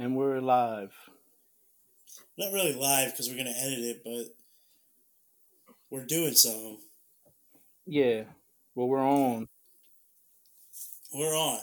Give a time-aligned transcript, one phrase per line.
[0.00, 0.94] And we're live.
[2.38, 4.34] Not really live because we're gonna edit it, but
[5.90, 6.78] we're doing something.
[7.84, 8.22] Yeah.
[8.74, 9.46] Well, we're on.
[11.12, 11.60] We're on.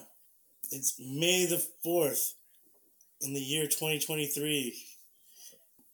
[0.72, 2.36] It's May the fourth
[3.22, 4.84] in the year twenty twenty three.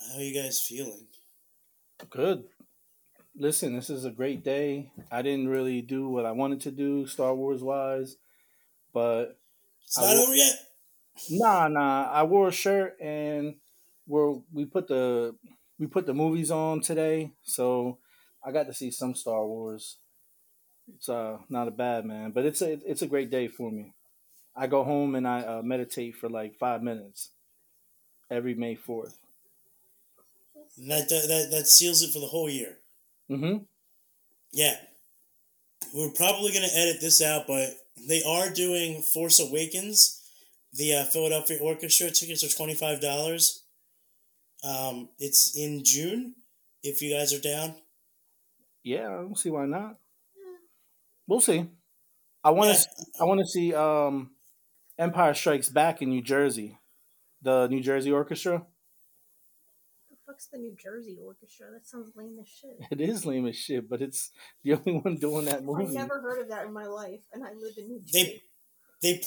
[0.02, 1.08] How are you guys feeling?
[2.10, 2.44] Good.
[3.38, 4.92] Listen, this is a great day.
[5.10, 8.18] I didn't really do what I wanted to do Star Wars wise,
[8.94, 9.40] but
[9.86, 10.56] It's I not over yet.
[11.30, 12.10] Nah, nah.
[12.12, 13.56] I wore a shirt and
[14.08, 15.36] we're we put the
[15.80, 17.98] we put the movies on today, so
[18.44, 19.98] I got to see some Star Wars.
[20.96, 23.94] It's uh not a bad man, but it's a it's a great day for me.
[24.56, 27.30] I go home and I uh, meditate for like five minutes
[28.30, 29.18] every May fourth.
[30.78, 32.78] That, that that that seals it for the whole year.
[33.30, 33.64] Mm-hmm.
[34.52, 34.76] Yeah.
[35.94, 37.70] We're probably going to edit this out, but
[38.08, 40.23] they are doing Force Awakens.
[40.74, 43.60] The uh, Philadelphia Orchestra tickets are $25.
[44.64, 46.36] Um, it's in June,
[46.82, 47.76] if you guys are down.
[48.84, 49.98] Yeah, I don't see why not.
[51.28, 51.68] We'll see.
[52.44, 52.88] I want to.
[52.98, 53.22] Yeah.
[53.22, 54.32] I want to see um,
[54.98, 56.78] Empire Strikes Back in New Jersey,
[57.42, 58.66] the New Jersey Orchestra.
[60.10, 61.68] The fuck's the New Jersey Orchestra?
[61.72, 62.78] That sounds lame as shit.
[62.92, 64.32] It is lame as shit, but it's
[64.64, 65.86] the only one doing that movie.
[65.86, 68.26] I've never heard of that in my life, and I live in New Jersey.
[68.26, 68.42] they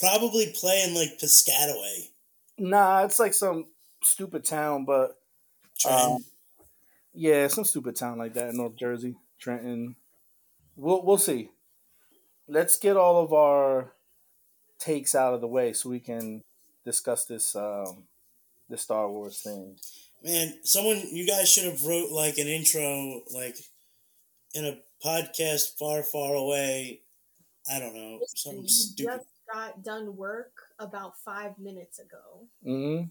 [0.00, 2.08] probably play in like Piscataway.
[2.58, 3.66] Nah, it's like some
[4.02, 5.18] stupid town, but
[5.78, 6.12] Trenton.
[6.12, 6.24] um,
[7.12, 9.96] yeah, some stupid town like that in North Jersey, Trenton.
[10.76, 11.50] We'll we'll see.
[12.48, 13.92] Let's get all of our
[14.78, 16.42] takes out of the way so we can
[16.84, 18.04] discuss this um,
[18.68, 19.76] this Star Wars thing.
[20.24, 23.58] Man, someone you guys should have wrote like an intro, like
[24.54, 27.00] in a podcast far, far away.
[27.70, 29.20] I don't know, something you stupid.
[29.46, 32.46] Just got done work about five minutes ago.
[32.64, 33.02] hmm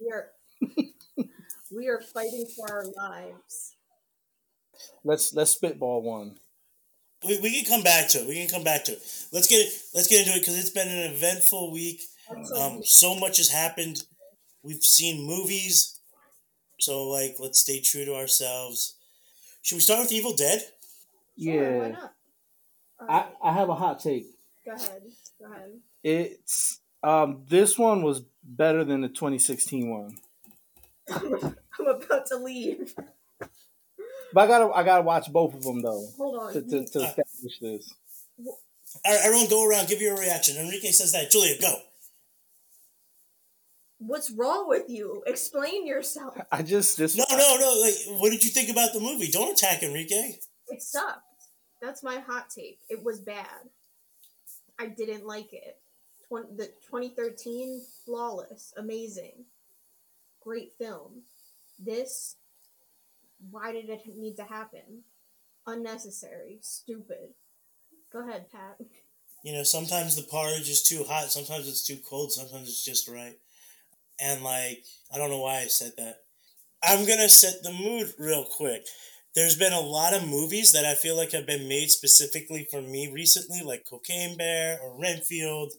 [0.00, 0.30] We are
[1.70, 3.76] we are fighting for our lives.
[5.04, 6.36] Let's let's spitball one.
[7.26, 8.28] We, we can come back to it.
[8.28, 9.02] We can come back to it.
[9.32, 9.72] Let's get it.
[9.94, 12.02] Let's get into it because it's been an eventful week.
[12.44, 14.04] So Um, so much has happened.
[14.62, 15.98] We've seen movies,
[16.80, 18.96] so like let's stay true to ourselves.
[19.62, 20.62] Should we start with Evil Dead?
[21.38, 22.12] Sure, why Yeah, not?
[23.00, 24.33] All I I have a hot take.
[24.64, 25.02] Go ahead.
[25.40, 25.72] Go ahead.
[26.02, 30.18] It's um this one was better than the 2016 one.
[31.10, 32.94] I'm about to leave.
[34.32, 36.52] But I gotta I gotta watch both of them though Hold on.
[36.52, 37.94] to to, to establish this.
[39.04, 39.88] All right, everyone, go around.
[39.88, 40.56] Give your reaction.
[40.56, 41.30] Enrique says that.
[41.30, 41.74] Julia, go.
[43.98, 45.22] What's wrong with you?
[45.26, 46.36] Explain yourself.
[46.52, 47.80] I just this No, no, no.
[47.80, 49.30] Like, what did you think about the movie?
[49.30, 50.36] Don't attack Enrique.
[50.68, 51.20] It sucked.
[51.80, 52.78] That's my hot take.
[52.88, 53.46] It was bad.
[54.78, 55.78] I didn't like it.
[56.28, 59.44] Twen- the 2013, flawless, amazing,
[60.40, 61.22] great film.
[61.78, 62.36] This,
[63.50, 65.04] why did it need to happen?
[65.66, 67.34] Unnecessary, stupid.
[68.12, 68.76] Go ahead, Pat.
[69.42, 71.30] You know, sometimes the porridge is too hot.
[71.30, 72.32] Sometimes it's too cold.
[72.32, 73.36] Sometimes it's just right.
[74.20, 76.20] And like, I don't know why I said that.
[76.82, 78.86] I'm gonna set the mood real quick.
[79.34, 82.80] There's been a lot of movies that I feel like have been made specifically for
[82.80, 85.72] me recently, like Cocaine Bear or Renfield.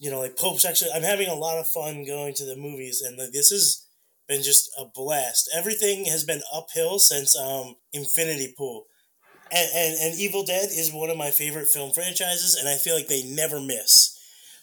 [0.00, 0.90] You know, like Pope's actually.
[0.94, 3.86] I'm having a lot of fun going to the movies, and like, this has
[4.28, 5.50] been just a blast.
[5.54, 8.86] Everything has been uphill since um Infinity Pool.
[9.50, 12.94] And, and, and Evil Dead is one of my favorite film franchises, and I feel
[12.94, 14.14] like they never miss.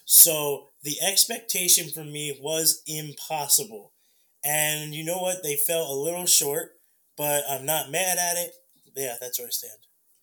[0.06, 3.94] So the expectation for me was impossible.
[4.44, 5.42] And you know what?
[5.42, 6.74] They fell a little short,
[7.18, 8.54] but I'm not mad at it.
[8.96, 9.78] Yeah, that's where I stand.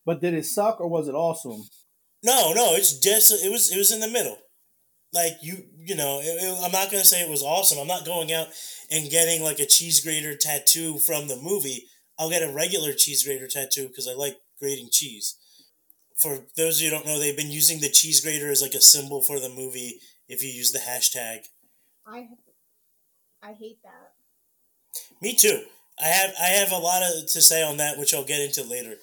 [0.04, 1.62] But did it suck or was it awesome?
[2.22, 4.38] No, no, it's just it was it was in the middle.
[5.12, 7.78] Like you, you know, it, it- I'm not gonna say it was awesome.
[7.78, 8.48] I'm not going out
[8.91, 11.86] and getting like a cheese grater tattoo from the movie.
[12.19, 15.36] I'll get a regular cheese grater tattoo because I like grating cheese.
[16.16, 18.74] For those of you who don't know, they've been using the cheese grater as like
[18.74, 19.98] a symbol for the movie.
[20.28, 21.41] If you use the hashtag,
[22.06, 22.28] I,
[23.42, 24.12] I hate that.
[25.21, 25.62] Me too.
[26.03, 28.65] I have I have a lot of to say on that, which I'll get into
[28.65, 28.97] later.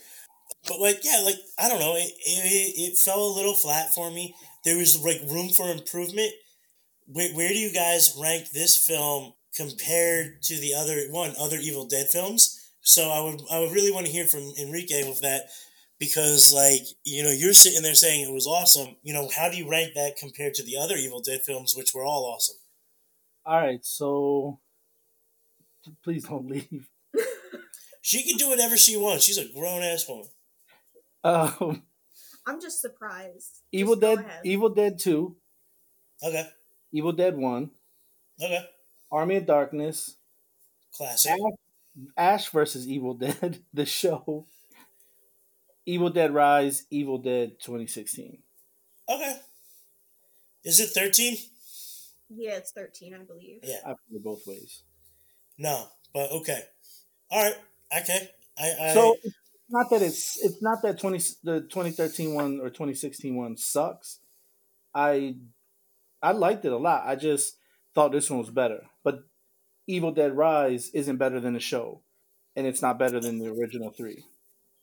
[0.67, 4.11] But like, yeah, like I don't know, it it, it fell a little flat for
[4.11, 4.35] me.
[4.65, 6.31] There was like room for improvement.
[7.07, 11.87] Where, where do you guys rank this film compared to the other one, other Evil
[11.87, 12.55] Dead films?
[12.81, 15.49] So I would I would really want to hear from Enrique with that
[15.99, 18.97] because like you know you're sitting there saying it was awesome.
[19.03, 21.93] You know how do you rank that compared to the other Evil Dead films, which
[21.93, 22.57] were all awesome?
[23.45, 24.59] All right, so
[26.03, 26.87] please don't leave.
[28.01, 29.25] She can do whatever she wants.
[29.25, 30.27] She's a grown ass woman.
[31.23, 31.83] Um,
[32.47, 33.61] I'm just surprised.
[33.71, 34.39] Evil Just Dead.
[34.43, 35.35] Evil Dead Two,
[36.23, 36.47] Okay.
[36.91, 37.71] Evil Dead One,
[38.41, 38.65] Okay.
[39.11, 40.15] Army of Darkness,
[40.95, 41.31] Classic.
[41.31, 41.39] Ash,
[42.17, 44.47] Ash versus Evil Dead, the show,
[45.85, 48.41] Evil Dead Rise, Evil Dead 2016.
[49.09, 49.35] Okay.
[50.63, 51.37] Is it 13?
[52.29, 53.59] Yeah, it's 13, I believe.
[53.63, 53.79] Yeah.
[53.85, 54.83] I play both ways.
[55.59, 56.61] No, but okay.
[57.29, 57.55] All right.
[58.01, 58.29] Okay.
[58.57, 59.35] I, I So it's
[59.69, 64.19] not that it's it's not that 20 the 2013 one or 2016 one sucks.
[64.95, 65.35] I
[66.21, 67.03] I liked it a lot.
[67.05, 67.57] I just
[67.93, 68.83] thought this one was better.
[69.03, 69.23] But
[69.87, 72.01] Evil Dead Rise isn't better than the show,
[72.55, 74.23] and it's not better than the original three.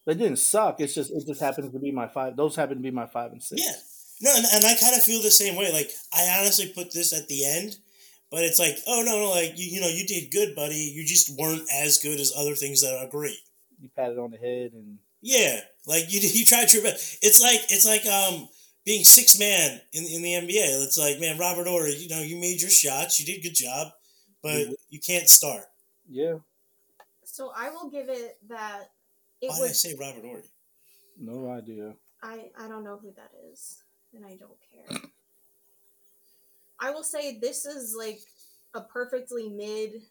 [0.07, 0.81] It didn't suck.
[0.81, 2.37] It's just it just happens to be my five.
[2.37, 3.63] Those happen to be my five and six.
[3.65, 3.73] Yeah.
[4.21, 5.71] No, and, and I kind of feel the same way.
[5.73, 7.77] Like, I honestly put this at the end,
[8.31, 10.93] but it's like, oh, no, no, like, you, you know, you did good, buddy.
[10.95, 13.39] You just weren't as good as other things that are great.
[13.81, 15.61] You pat it on the head and Yeah.
[15.87, 17.19] Like, you, you tried your best.
[17.23, 18.49] It's like, it's like, um,
[18.85, 20.85] being six man in, in the NBA.
[20.85, 23.55] It's like, man, Robert Horry, you know, you made your shots, you did a good
[23.55, 23.89] job,
[24.43, 25.65] but you can't start.
[26.09, 26.37] yeah,
[27.25, 28.91] So I will give it that
[29.41, 30.43] it Why did I say Robert Horry?
[31.19, 31.95] no idea.
[32.23, 33.83] I, I don't know who that is,
[34.15, 35.01] and I don't care.
[36.81, 38.21] I will say this is like
[38.75, 40.03] a perfectly mid,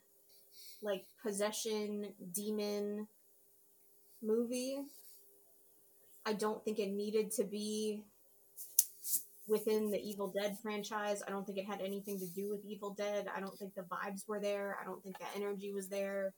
[0.81, 3.07] like possession demon
[4.21, 4.79] movie.
[6.25, 8.03] I don't think it needed to be
[9.47, 11.21] within the Evil Dead franchise.
[11.27, 13.27] I don't think it had anything to do with Evil Dead.
[13.35, 14.77] I don't think the vibes were there.
[14.81, 16.33] I don't think the energy was there.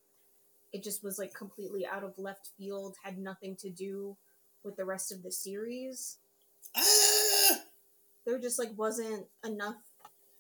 [0.73, 4.17] It just was like completely out of left field, had nothing to do
[4.63, 6.17] with the rest of the series.
[6.75, 7.61] Ah!
[8.25, 9.77] There just like wasn't enough.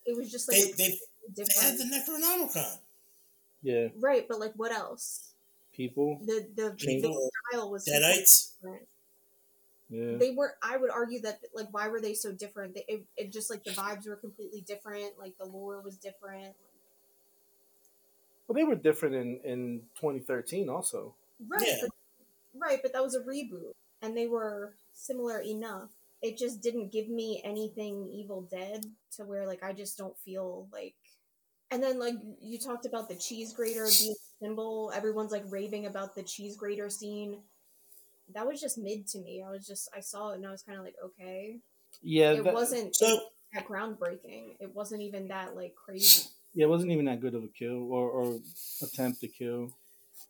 [0.07, 0.99] It was just like They, they,
[1.35, 2.77] they had the Necronomicon.
[3.61, 5.33] Yeah, right, but like what else?
[5.73, 6.19] people.
[6.25, 8.53] The the, Change the the- style was Deadites.
[8.61, 8.87] different.
[9.89, 10.55] Yeah, They were.
[10.61, 12.73] I would argue that like why were they so different?
[12.75, 15.19] They, it, it just like the vibes were completely different.
[15.19, 16.55] Like the lore was different.
[18.47, 21.13] well, they were different in in 2013 also.
[21.47, 21.75] Right, Yeah.
[21.81, 21.89] but,
[22.59, 25.89] right, but that was a reboot, and they were similar enough.
[26.21, 28.85] It just didn't give me anything Evil Dead
[29.15, 30.95] to where like I just don't feel like.
[31.69, 34.91] And then like you talked about the cheese grater being a symbol.
[34.95, 37.37] Everyone's like raving about the cheese grater scene.
[38.33, 39.43] That was just mid to me.
[39.45, 41.59] I was just I saw it and I was kind of like okay.
[42.01, 43.19] Yeah, It that- wasn't So,
[43.53, 44.55] that groundbreaking.
[44.59, 46.29] It wasn't even that like crazy.
[46.53, 48.39] Yeah, it wasn't even that good of a kill or, or
[48.81, 49.69] attempt to kill.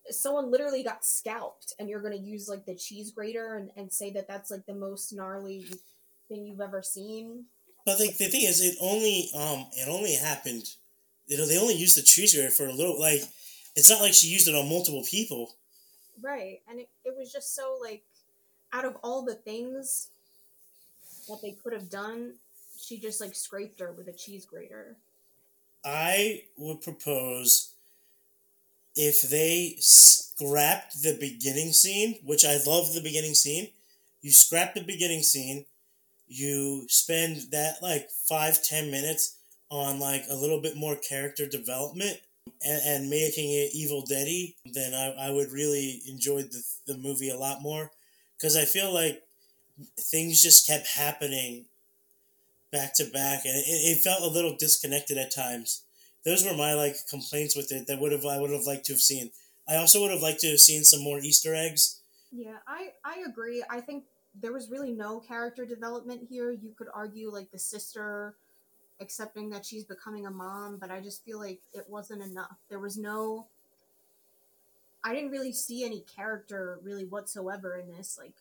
[0.09, 3.91] Someone literally got scalped and you're going to use like the cheese grater and, and
[3.91, 5.65] say that that's like the most gnarly
[6.27, 7.45] thing you've ever seen
[7.85, 10.65] but like, the thing is, it only, um, it only happened,
[11.25, 13.21] you know, they only used the cheese grater for a little, like,
[13.77, 15.55] it's not like she used it on multiple people.
[16.21, 18.03] right and it, it was just so like
[18.73, 20.09] out of all the things
[21.29, 22.33] that they could have done
[22.79, 24.97] she just like scraped her with a cheese grater
[25.85, 27.73] I would propose
[28.97, 33.69] if they scrapped the beginning scene, which I love the beginning scene,
[34.21, 35.65] you scrap the beginning scene,
[36.27, 39.37] you spend that like five, ten minutes
[39.69, 42.17] on like a little bit more character development
[42.65, 47.29] and, and making it Evil Deady, then I, I would really enjoy the, the movie
[47.29, 47.91] a lot more.
[48.35, 49.21] Because I feel like
[49.99, 51.65] things just kept happening
[52.71, 55.83] back to back and it, it felt a little disconnected at times
[56.27, 58.93] those were my like complaints with it that would have I would have liked to
[58.93, 59.31] have seen.
[59.67, 62.01] I also would have liked to have seen some more Easter eggs.
[62.31, 64.03] yeah i i agree i think
[64.41, 68.35] there was really no character development here you could argue like the sister
[68.99, 72.79] accepting that she's becoming a mom but i just feel like it wasn't enough there
[72.79, 73.45] was no
[75.03, 78.33] i didn't really see any character really whatsoever in this like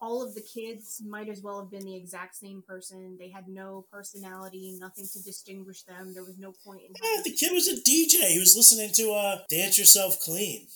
[0.00, 3.48] all of the kids might as well have been the exact same person they had
[3.48, 7.68] no personality nothing to distinguish them there was no point in Eh, the kid was
[7.68, 8.28] a DJ.
[8.28, 10.66] He was listening to uh Dance Yourself Clean.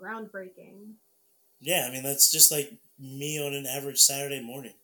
[0.00, 0.94] groundbreaking
[1.60, 4.74] Yeah, I mean that's just like me on an average Saturday morning.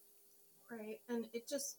[0.70, 1.00] Right.
[1.08, 1.76] And it just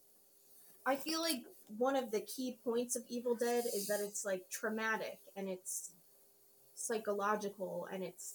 [0.86, 1.42] I feel like
[1.76, 5.90] one of the key points of Evil Dead is that it's like traumatic and it's
[6.74, 8.34] psychological and it's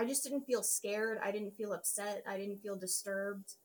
[0.00, 3.56] I just didn't feel scared, I didn't feel upset, I didn't feel disturbed.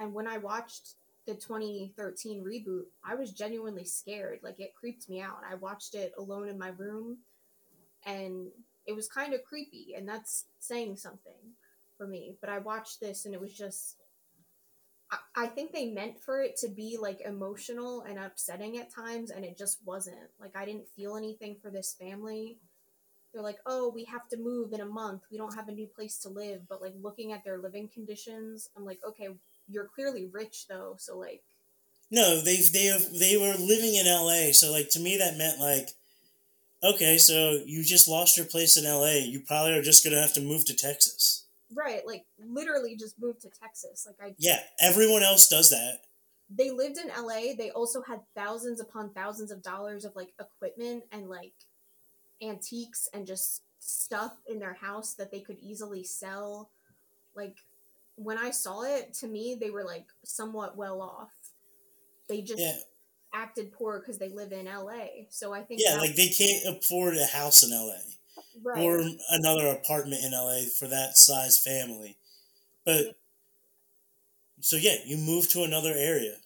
[0.00, 0.94] And when I watched
[1.26, 4.40] the 2013 reboot, I was genuinely scared.
[4.42, 5.38] Like it creeped me out.
[5.48, 7.18] I watched it alone in my room
[8.06, 8.48] and
[8.86, 11.54] it was kind of creepy and that's saying something
[11.96, 12.36] for me.
[12.40, 13.96] But I watched this and it was just
[15.10, 19.30] I- I think they meant for it to be like emotional and upsetting at times,
[19.30, 20.30] and it just wasn't.
[20.38, 22.58] Like, I didn't feel anything for this family.
[23.32, 25.22] They're like, oh, we have to move in a month.
[25.30, 26.62] We don't have a new place to live.
[26.68, 29.28] But, like, looking at their living conditions, I'm like, okay,
[29.68, 30.96] you're clearly rich, though.
[30.98, 31.42] So, like,
[32.10, 34.52] No, they they they were living in L.A.
[34.52, 35.90] So like to me that meant like,
[36.82, 39.20] okay, so you just lost your place in L.A.
[39.20, 41.44] You probably are just gonna have to move to Texas.
[41.74, 44.06] Right, like literally just move to Texas.
[44.06, 46.00] Like I Yeah, everyone else does that.
[46.48, 47.54] they lived in LA.
[47.56, 51.52] They also had thousands upon thousands of dollars of like equipment and like
[52.42, 56.70] antiques and just stuff in their house that they could easily sell.
[57.34, 57.56] Like
[58.16, 61.30] when I saw it, to me, they were like somewhat well off.
[62.28, 62.76] They just Yeah,
[63.34, 65.26] acted poor because they live in LA.
[65.30, 68.00] So I think yeah, like they can't afford a house in L.A.
[68.62, 68.82] right.
[68.82, 72.18] or another apartment in LA for that size family.
[72.84, 73.16] But
[74.60, 76.36] so yeah, you move to another area.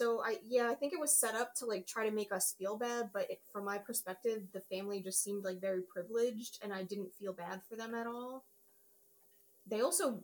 [0.00, 2.54] So I yeah, I think it was set up to like try to make us
[2.58, 6.72] feel bad, but it, from my perspective, the family just seemed like very privileged, and
[6.72, 8.46] I didn't feel bad for them at all.
[9.66, 10.20] They also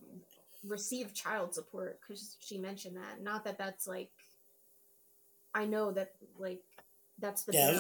[0.67, 3.23] received child support because she mentioned that.
[3.23, 4.09] Not that that's like,
[5.55, 6.63] I know that like
[7.19, 7.79] that's the Yeah,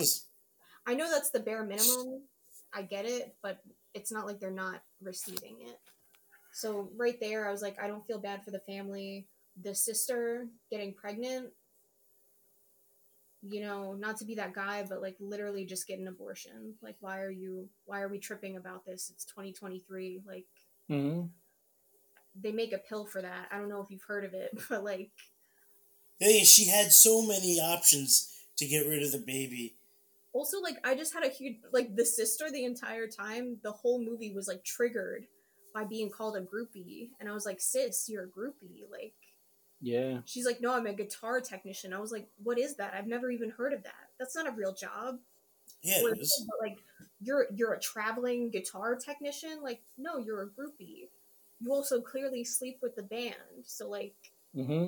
[0.86, 2.24] I know that's the bare minimum.
[2.74, 3.60] I get it, but
[3.94, 5.78] it's not like they're not receiving it.
[6.52, 9.28] So right there, I was like, I don't feel bad for the family.
[9.62, 11.54] The sister getting pregnant,
[13.42, 16.74] you know, not to be that guy, but like literally just get an abortion.
[16.82, 17.68] Like, why are you?
[17.84, 19.10] Why are we tripping about this?
[19.10, 20.22] It's 2023.
[20.26, 20.46] Like,
[20.88, 21.26] hmm
[22.34, 23.48] they make a pill for that.
[23.50, 25.10] I don't know if you've heard of it, but like,
[26.18, 29.76] the thing is, she had so many options to get rid of the baby.
[30.32, 33.58] also like I just had a huge like the sister the entire time.
[33.62, 35.26] The whole movie was like triggered
[35.74, 38.90] by being called a groupie, and I was like, sis, you're a groupie.
[38.90, 39.14] Like,
[39.86, 40.18] Yeah.
[40.24, 41.92] she's like, no, I'm a guitar technician.
[41.92, 42.92] I was like, what is that?
[42.92, 44.10] I've never even heard of that.
[44.18, 45.20] That's not a real job.
[45.82, 46.78] Yeah, Where- it was, but, like
[47.20, 49.62] you're you're a traveling guitar technician.
[49.62, 51.08] Like, no, you're a groupie.
[51.60, 53.34] You also clearly sleep with the band.
[53.64, 54.14] So like,
[54.54, 54.86] hmm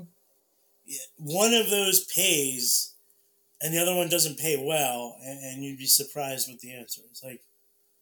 [0.84, 2.94] yeah, one of those pays,
[3.62, 7.02] and the other one doesn't pay well, and, and you'd be surprised with the answer.
[7.10, 7.42] It's like,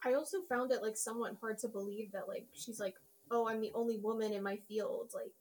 [0.03, 2.95] I also found it like somewhat hard to believe that like she's like,
[3.31, 5.11] oh, I'm the only woman in my field.
[5.15, 5.33] Like,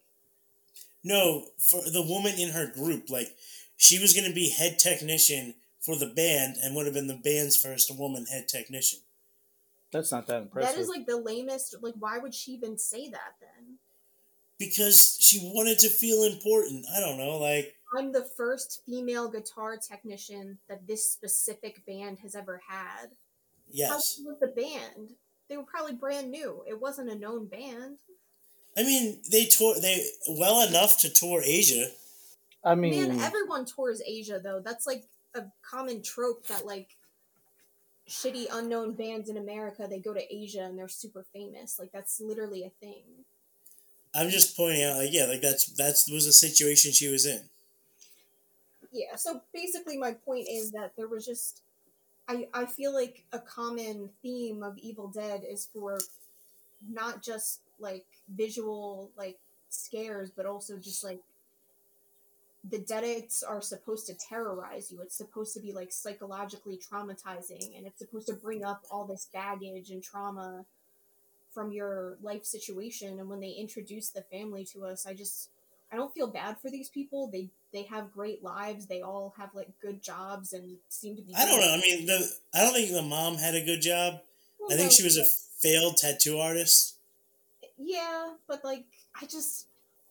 [1.05, 3.35] no, for the woman in her group, like
[3.77, 7.13] she was going to be head technician for the band, and would have been the
[7.24, 9.00] band's first woman head technician.
[9.91, 10.75] That's not that impressive.
[10.75, 11.75] that is like the lamest.
[11.81, 13.77] Like, why would she even say that then?
[14.57, 16.85] because she wanted to feel important.
[16.95, 22.35] I don't know, like I'm the first female guitar technician that this specific band has
[22.35, 23.12] ever had.
[23.67, 23.89] Yes.
[23.89, 24.21] How yes.
[24.25, 25.12] was the band?
[25.50, 26.63] They were probably brand new.
[26.67, 27.97] It wasn't a known band.
[28.77, 31.88] I mean, they tour they well enough to tour Asia.
[32.63, 34.60] I mean, Man, everyone tours Asia though.
[34.60, 36.89] That's like a common trope that like
[38.08, 41.79] shitty unknown bands in America they go to Asia and they're super famous.
[41.79, 43.03] Like that's literally a thing.
[44.13, 47.41] I'm just pointing out, like, yeah, like that's that's was a situation she was in.
[48.91, 51.62] Yeah, so basically my point is that there was just
[52.27, 56.00] I I feel like a common theme of Evil Dead is for
[56.89, 58.05] not just like
[58.36, 59.38] visual like
[59.70, 61.20] scares but also just like
[62.70, 65.00] the deadites are supposed to terrorize you.
[65.01, 69.27] It's supposed to be like psychologically traumatizing and it's supposed to bring up all this
[69.32, 70.65] baggage and trauma
[71.53, 75.50] from your life situation and when they introduce the family to us, I just
[75.91, 77.29] I don't feel bad for these people.
[77.32, 78.88] They they have great lives.
[78.88, 81.34] They all have like good jobs and seem to be.
[81.36, 81.74] I don't know.
[81.74, 84.22] I mean, the I don't think the mom had a good job.
[84.72, 85.25] I think she was a
[85.62, 86.94] failed tattoo artist.
[87.77, 88.86] Yeah, but like
[89.20, 89.67] I just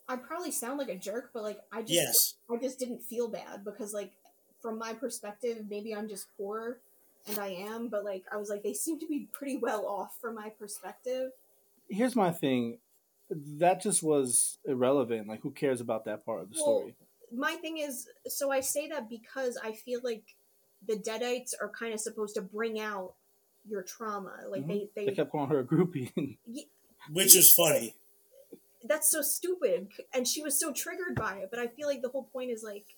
[0.08, 2.34] I probably sound like a jerk, but like I just Yes.
[2.50, 4.12] I just didn't feel bad because like
[4.60, 6.78] from my perspective, maybe I'm just poor
[7.26, 10.16] and I am, but like I was like they seem to be pretty well off
[10.20, 11.32] from my perspective.
[11.88, 12.78] here's my thing.
[13.30, 15.28] That just was irrelevant.
[15.28, 16.94] Like, who cares about that part of the Well, story?
[17.34, 20.22] My thing is so I say that because I feel like
[20.86, 23.14] the deadites are kind of supposed to bring out
[23.66, 24.44] your trauma.
[24.48, 24.68] Like Mhm.
[24.68, 26.36] they They they kept calling her a groupie.
[27.12, 27.94] Which is funny.
[28.86, 32.10] that's so stupid and she was so triggered by it, but I feel like the
[32.10, 32.96] whole point is like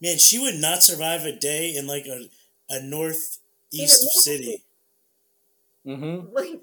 [0.00, 2.28] Man, she would not survive a day in like a
[2.68, 3.40] a northeast
[3.72, 4.62] middle city.
[5.86, 6.32] mm-hmm.
[6.34, 6.60] like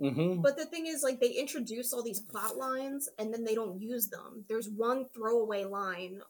[0.00, 0.42] Mm-hmm.
[0.42, 3.80] But the thing is, like, they introduce all these plot lines and then they don't
[3.80, 4.44] use them.
[4.48, 6.20] There's one throwaway line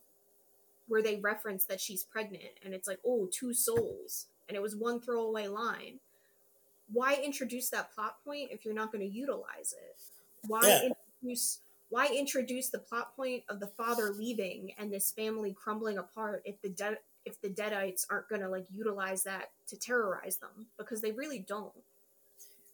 [0.86, 4.26] where they reference that she's pregnant, and it's like, oh, two souls.
[4.48, 6.00] And it was one throwaway line.
[6.92, 9.96] Why introduce that plot point if you're not going to utilize it?
[10.46, 10.90] Why Yeah.
[11.22, 11.58] introduce.
[11.90, 16.60] Why introduce the plot point of the father leaving and this family crumbling apart if
[16.60, 21.00] the de- if the deadites aren't going to like utilize that to terrorize them because
[21.00, 21.72] they really don't.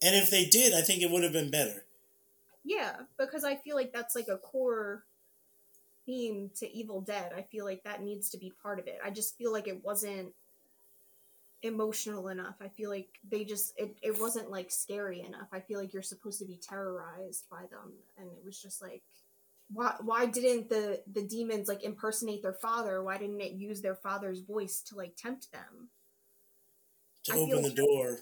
[0.01, 1.85] And if they did, I think it would have been better.
[2.63, 5.03] Yeah, because I feel like that's like a core
[6.05, 7.31] theme to Evil Dead.
[7.35, 8.99] I feel like that needs to be part of it.
[9.03, 10.33] I just feel like it wasn't
[11.63, 12.55] emotional enough.
[12.61, 15.47] I feel like they just it, it wasn't like scary enough.
[15.51, 19.03] I feel like you're supposed to be terrorized by them and it was just like
[19.73, 23.03] why why didn't the the demons like impersonate their father?
[23.03, 25.89] Why didn't it use their father's voice to like tempt them?
[27.25, 28.17] To I open feel the like- door.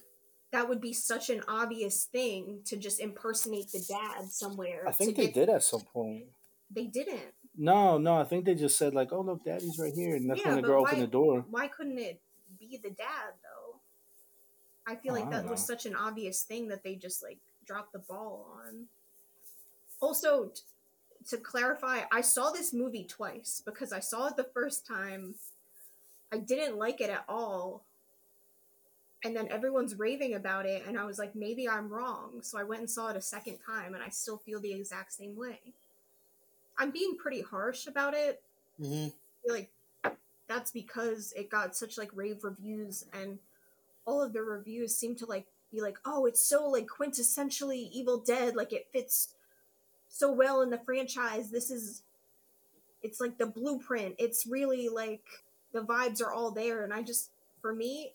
[0.52, 4.84] That would be such an obvious thing to just impersonate the dad somewhere.
[4.88, 6.26] I think they get- did at some point.
[6.72, 7.34] They didn't.
[7.56, 10.40] No, no, I think they just said like, "Oh look, Daddy's right here," and that's
[10.42, 11.46] Yeah, when the girl why- opened the door.
[11.50, 12.22] Why couldn't it
[12.70, 13.80] be the dad though?
[14.88, 17.94] I feel Oh, like that was such an obvious thing that they just like dropped
[17.94, 18.88] the ball on.
[20.02, 20.62] Also, t-
[21.28, 25.36] to clarify, I saw this movie twice because I saw it the first time.
[26.32, 27.86] I didn't like it at all.
[29.24, 32.42] And then everyone's raving about it, and I was like, maybe I'm wrong.
[32.42, 35.14] So I went and saw it a second time, and I still feel the exact
[35.14, 35.74] same way.
[36.78, 38.42] I'm being pretty harsh about it,
[38.80, 39.10] hmm
[39.44, 39.72] feel like
[40.50, 43.40] that's because it got such like rave reviews and
[44.06, 48.18] all of the reviews seem to like be like oh it's so like quintessentially evil
[48.18, 49.30] dead like it fits
[50.10, 51.50] so well in the franchise.
[51.50, 52.04] This is
[53.02, 54.16] it's like the blueprint.
[54.18, 55.24] It's really like
[55.72, 56.84] the vibes are all there.
[56.84, 57.30] And i just
[57.62, 58.12] for me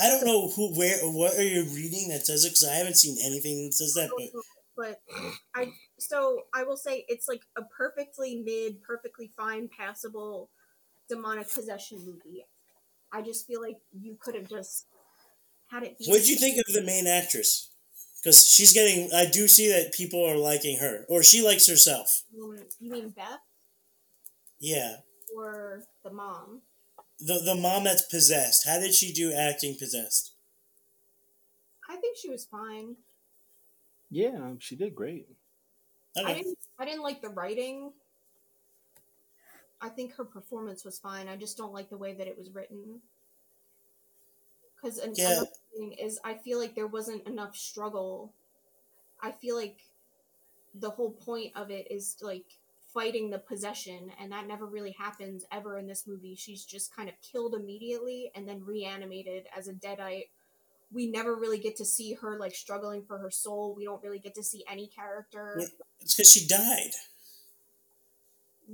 [0.00, 2.50] I don't know who, where, what are you reading that says it?
[2.50, 4.08] Because I haven't seen anything that says that.
[4.16, 4.40] But
[4.76, 5.00] but
[5.54, 10.48] I so I will say it's like a perfectly mid, perfectly fine, passable
[11.10, 12.46] demonic possession movie.
[13.12, 14.86] I just feel like you could have just
[15.68, 15.96] had it.
[16.06, 17.70] What did you think of the main actress?
[18.22, 22.22] Because she's getting, I do see that people are liking her, or she likes herself.
[22.32, 23.40] You mean Beth
[24.60, 24.98] Yeah,
[25.36, 26.62] or the mom?
[27.20, 28.66] the the mom that's possessed.
[28.66, 30.32] How did she do acting possessed?
[31.90, 32.96] I think she was fine.
[34.10, 35.28] Yeah, she did great.
[36.24, 36.34] I Okay.
[36.34, 36.58] didn't.
[36.78, 37.92] I didn't like the writing.
[39.80, 41.28] I think her performance was fine.
[41.28, 43.00] I just don't like the way that it was written.
[44.74, 45.30] Because Yeah.
[45.32, 48.34] another thing is, I feel like there wasn't enough struggle.
[49.20, 49.84] I feel like
[50.74, 52.58] the whole point of it is like
[52.92, 56.34] fighting the possession, and that never really happens ever in this movie.
[56.34, 60.28] She's just kind of killed immediately and then reanimated as a deadite.
[60.92, 63.74] We never really get to see her like struggling for her soul.
[63.74, 65.62] We don't really get to see any character.
[66.00, 66.90] It's because she died.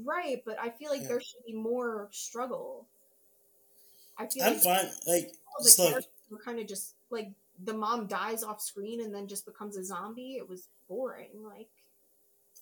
[0.04, 1.08] Right, but I feel like Yeah.
[1.08, 2.86] there should be more struggle.
[4.18, 4.86] I feel I'm like fine.
[5.06, 7.30] Like, all the just characters were kind of just like
[7.64, 10.36] the mom dies off screen and then just becomes a zombie.
[10.36, 11.42] It was boring.
[11.44, 11.68] Like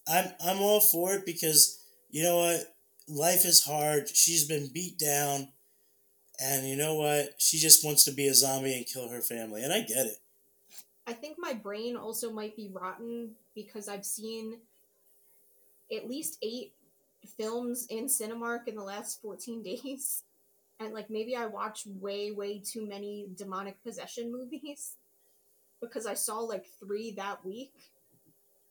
[0.06, 2.76] I'm I'm all for it because you know what,
[3.08, 4.08] life is hard.
[4.08, 5.48] She's been beat down,
[6.40, 9.62] and you know what, she just wants to be a zombie and kill her family,
[9.62, 10.18] and I get it.
[11.06, 14.58] I think my brain also might be rotten because I've seen
[15.94, 16.72] at least eight
[17.28, 20.22] films in Cinemark in the last 14 days.
[20.80, 24.96] And like maybe I watched way, way too many demonic possession movies
[25.80, 27.72] because I saw like three that week.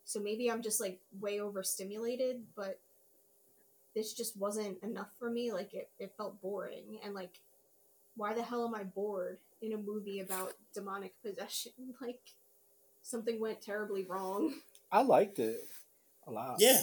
[0.06, 2.80] So maybe I'm just like way overstimulated, but
[3.96, 5.52] this just wasn't enough for me.
[5.52, 7.00] Like it, it felt boring.
[7.04, 7.39] And like,
[8.16, 11.72] why the hell am I bored in a movie about demonic possession?
[12.02, 12.20] Like,
[13.02, 14.54] something went terribly wrong.
[14.92, 15.62] I liked it
[16.28, 16.58] a lot.
[16.60, 16.82] Yeah,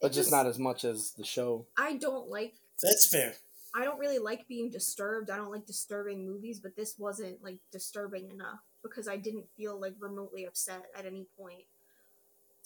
[0.00, 1.66] but It just not as much as the show.
[1.76, 3.34] I don't like that's fair.
[3.74, 5.30] I don't really like being disturbed.
[5.30, 9.80] I don't like disturbing movies, but this wasn't like disturbing enough because I didn't feel
[9.80, 11.64] like remotely upset at any point.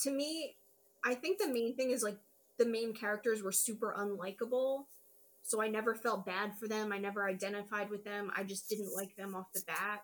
[0.01, 0.57] To me,
[1.05, 2.17] I think the main thing is like
[2.59, 4.85] the main characters were super unlikable.
[5.43, 6.91] So I never felt bad for them.
[6.91, 8.31] I never identified with them.
[8.35, 10.03] I just didn't like them off the bat.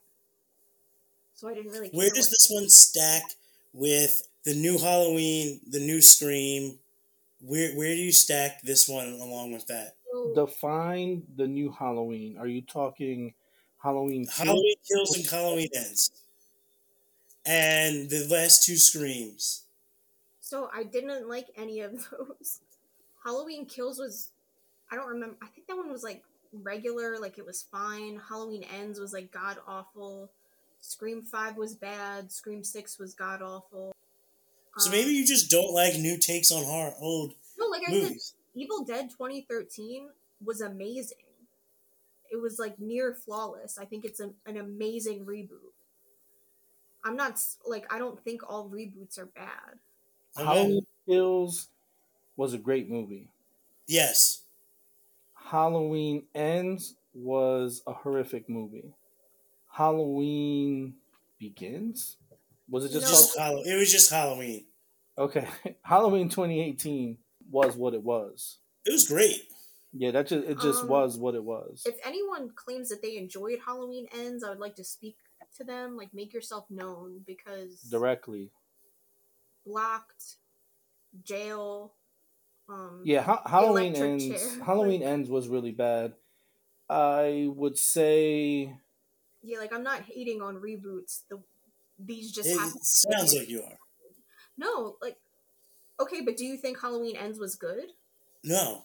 [1.34, 1.96] So I didn't really care.
[1.96, 3.22] Where does this one stack
[3.72, 6.78] with the new Halloween, the new Scream?
[7.40, 9.96] Where where do you stack this one along with that?
[10.34, 12.36] Define the new Halloween.
[12.38, 13.34] Are you talking
[13.82, 14.26] Halloween?
[14.26, 14.44] two?
[14.44, 16.10] Halloween kills and Halloween ends,
[17.46, 19.64] and the last two Screams.
[20.40, 22.60] So I didn't like any of those.
[23.24, 24.30] Halloween Kills was
[24.90, 28.20] I don't remember I think that one was like regular, like it was fine.
[28.28, 30.30] Halloween Ends was like god awful.
[30.80, 32.32] Scream 5 was bad.
[32.32, 33.92] Scream 6 was god awful.
[34.78, 37.92] So Um, maybe you just don't like new takes on horror, old No, like I
[37.92, 38.34] said, movies.
[38.54, 40.10] Evil Dead 2013
[40.44, 41.18] was amazing.
[42.30, 43.76] It was like near flawless.
[43.78, 45.72] I think it's a, an amazing reboot.
[47.04, 49.78] I'm not like I don't think all reboots are bad.
[50.36, 50.44] Okay.
[50.44, 51.68] Halloween Kills
[52.36, 53.28] was a great movie.
[53.86, 54.42] Yes.
[55.34, 58.92] Halloween Ends was a horrific movie.
[59.72, 60.94] Halloween
[61.38, 62.16] Begins?
[62.70, 63.10] Was it just No.
[63.10, 64.64] Just Hallow- it was just Halloween.
[65.18, 65.46] Okay.
[65.82, 67.18] Halloween 2018
[67.50, 68.58] was what it was.
[68.86, 69.42] It was great.
[69.92, 71.82] Yeah, that just it just Um, was what it was.
[71.84, 75.16] If anyone claims that they enjoyed Halloween Ends, I would like to speak
[75.56, 75.96] to them.
[75.96, 78.50] Like, make yourself known because Directly.
[79.66, 80.36] blocked,
[81.24, 81.94] jail.
[82.68, 84.24] Um, Yeah, ha- Halloween ends.
[84.28, 84.64] chair.
[84.64, 86.14] Halloween ends was really bad.
[86.88, 88.76] I would say
[89.42, 89.58] yeah.
[89.58, 91.22] Like, I'm not hating on reboots.
[91.28, 91.42] The
[92.04, 92.82] these just It happen.
[92.82, 93.78] sounds like you are.
[94.56, 95.16] No, like,
[96.00, 97.92] okay, but do you think Halloween Ends was good?
[98.44, 98.84] No.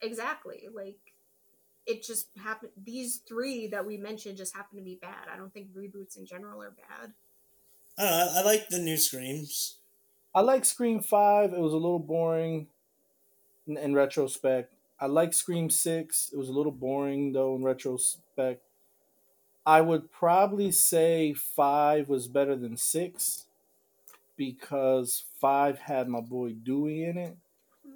[0.00, 0.68] Exactly.
[0.72, 0.98] Like,
[1.86, 2.72] it just happened.
[2.82, 5.28] These three that we mentioned just happen to be bad.
[5.32, 7.12] I don't think reboots in general are bad.
[7.98, 8.30] I know.
[8.36, 9.76] I, I like the new Screams.
[10.34, 11.52] I like Scream Five.
[11.52, 12.68] It was a little boring
[13.66, 14.72] in, in retrospect.
[15.00, 16.30] I like Scream Six.
[16.32, 18.62] It was a little boring though in retrospect.
[19.64, 23.46] I would probably say five was better than six
[24.36, 27.36] because five had my boy Dewey in it.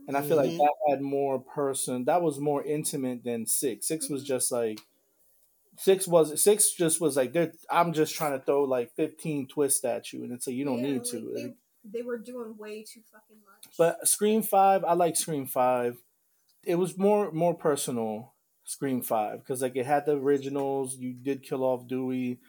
[0.09, 0.59] And I feel like Mhm.
[0.59, 2.05] that had more person.
[2.05, 3.87] That was more intimate than six.
[3.88, 4.81] Six was just like
[5.79, 9.85] six was six just was like they're I'm just trying to throw like fifteen twists
[9.85, 11.33] at you, and it's like you don't Yeah, need like, to.
[11.35, 13.76] They, they were doing way too fucking much.
[13.79, 16.02] but Scream Five, I like Scream Five.
[16.64, 18.35] It was more more personal.
[18.66, 20.96] Scream Five because like it had the originals.
[20.96, 22.40] You did kill off Dewey.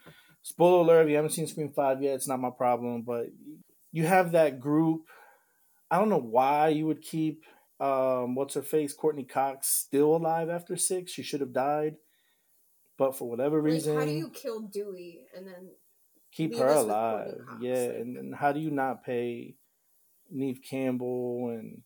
[0.42, 3.02] Spoiler alert: If you haven't seen Scream Five yet, it's not my problem.
[3.02, 3.26] But
[3.92, 5.02] you have that group.
[5.90, 7.44] I don't know why you would keep
[7.80, 11.12] um, what's her face Courteney Cox still alive after six.
[11.12, 11.94] She should have died,
[12.98, 15.70] but for whatever reason, how do you kill Dewey and then
[16.32, 17.34] keep her alive.
[17.60, 19.54] Yeah, Like- and, and how do you not pay
[20.30, 21.82] Neve Campbell and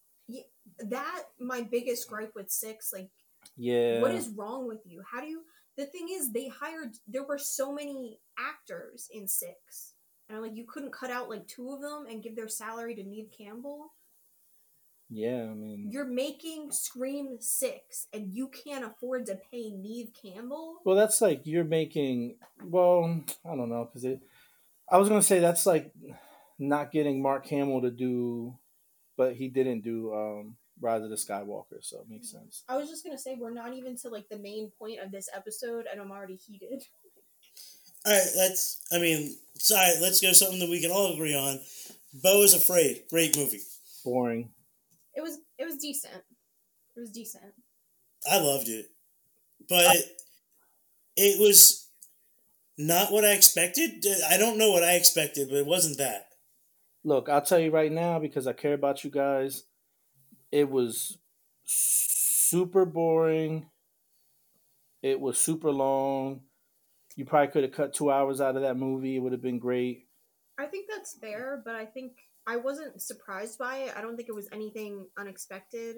[0.78, 1.22] that?
[1.38, 3.10] My biggest gripe with six, like,
[3.56, 5.02] yeah, what is wrong with you?
[5.10, 5.42] How do you?
[5.76, 6.96] The thing is, they hired.
[7.08, 9.94] There were so many actors in six,
[10.28, 12.94] and I'm like, you couldn't cut out like two of them and give their salary
[12.94, 13.92] to Neve Campbell.
[15.08, 15.48] yeah.
[15.50, 20.76] I mean, You're making Scream six, and you can't afford to pay Neve Campbell.
[20.84, 22.36] Well, that's like you're making.
[22.62, 24.20] Well, I don't know because it.
[24.90, 25.92] I was gonna say that's like
[26.58, 28.58] not getting Mark Hamill to do,
[29.16, 32.64] but he didn't do um, Rise of the Skywalker, so it makes sense.
[32.68, 35.28] I was just gonna say we're not even to like the main point of this
[35.34, 36.82] episode, and I'm already heated.
[38.06, 38.82] All right, let's.
[38.92, 39.92] I mean, sorry.
[40.00, 41.60] Let's go something that we can all agree on.
[42.12, 43.04] Beau is afraid.
[43.08, 43.60] Great movie.
[44.04, 44.50] Boring.
[45.14, 46.24] It was it was decent.
[46.96, 47.54] It was decent.
[48.28, 48.86] I loved it,
[49.68, 49.96] but
[51.16, 51.88] it was
[52.76, 54.04] not what I expected.
[54.28, 56.26] I don't know what I expected, but it wasn't that.
[57.04, 59.64] Look, I'll tell you right now because I care about you guys.
[60.52, 61.18] It was
[61.64, 63.66] super boring.
[65.02, 66.42] It was super long.
[67.16, 69.16] You probably could have cut two hours out of that movie.
[69.16, 70.06] It would have been great.
[70.58, 72.12] I think that's fair, but I think
[72.46, 73.94] I wasn't surprised by it.
[73.96, 75.96] I don't think it was anything unexpected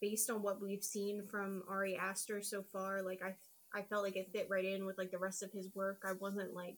[0.00, 3.02] based on what we've seen from Ari Aster so far.
[3.02, 3.34] Like I
[3.72, 6.02] I felt like it fit right in with like the rest of his work.
[6.04, 6.76] I wasn't like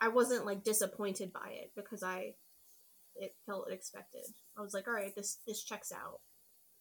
[0.00, 2.34] I wasn't like disappointed by it because I
[3.18, 4.22] it felt expected.
[4.56, 6.20] I was like, all right, this this checks out.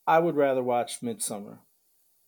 [0.06, 1.60] I would rather watch Midsommar.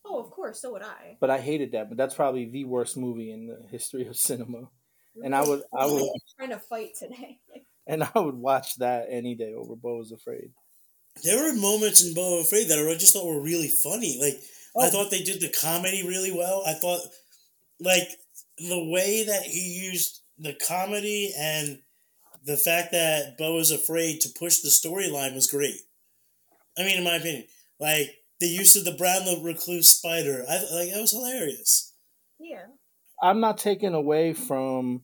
[0.05, 1.17] Oh, of course, so would I.
[1.19, 1.89] but I hated that.
[1.89, 4.69] But that's probably the worst movie in the history of cinema,
[5.23, 7.39] and I would, I would, trying to fight today.
[7.87, 10.51] and I would watch that any day over Beau is Afraid.
[11.23, 14.17] There were moments in Beau Afraid that I just thought were really funny.
[14.21, 14.35] Like
[14.77, 14.89] I Oh.
[14.89, 16.63] thought they did the comedy really well.
[16.65, 17.01] I thought
[17.79, 18.07] like
[18.57, 21.79] the way that he used the comedy and
[22.45, 25.81] the fact that Beau is afraid to push the storyline was great.
[26.77, 27.45] I mean, in my opinion,
[27.79, 31.93] like the use of the Brownlow recluse spider, I like that was hilarious.
[32.39, 32.65] Yeah.
[33.21, 35.03] I'm not taking away from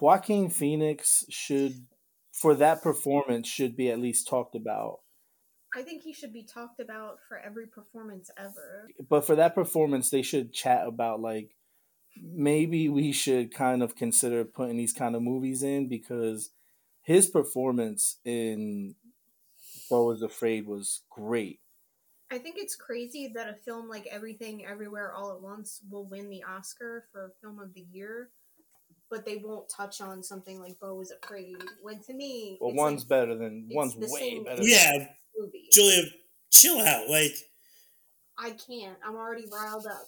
[0.00, 1.24] Joaquin Phoenix.
[1.28, 1.86] Should
[2.32, 5.00] for that performance should be at least talked about.
[5.76, 8.88] I think he should be talked about for every performance ever.
[9.08, 11.54] But for that performance, they should chat about like
[12.16, 16.50] maybe we should kind of consider putting these kind of movies in because
[17.02, 18.94] his performance in
[19.88, 21.60] Beau is Afraid was great.
[22.32, 26.30] I think it's crazy that a film like Everything Everywhere All at Once will win
[26.30, 28.30] the Oscar for Film of the Year,
[29.10, 31.56] but they won't touch on something like Beau is Afraid.
[31.82, 34.62] When to me, Well, it's one's like better than it's one's way same- better.
[34.62, 35.68] Yeah, movie.
[35.72, 36.02] Julia,
[36.52, 37.08] chill out.
[37.10, 37.34] Like,
[38.38, 38.96] I can't.
[39.04, 40.06] I'm already riled up.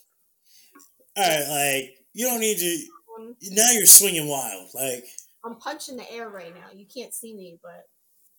[1.16, 2.86] all right, like you don't need to.
[3.18, 4.68] Um, Now you're swinging wild.
[4.74, 5.04] Like,
[5.44, 6.68] I'm punching the air right now.
[6.74, 7.86] You can't see me, but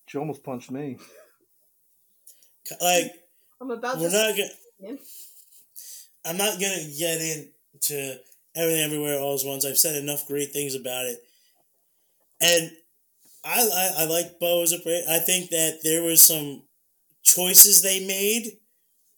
[0.06, 0.98] She almost punched me.
[2.80, 3.12] like
[3.60, 4.16] I'm about we're to.
[4.16, 4.96] not gonna.
[6.26, 8.18] I'm not gonna get into
[8.56, 9.64] everything everywhere all at once.
[9.64, 11.22] I've said enough great things about it,
[12.40, 12.70] and
[13.44, 14.76] I I, I like Beau as a
[15.10, 16.62] I think that there was some
[17.22, 18.58] choices they made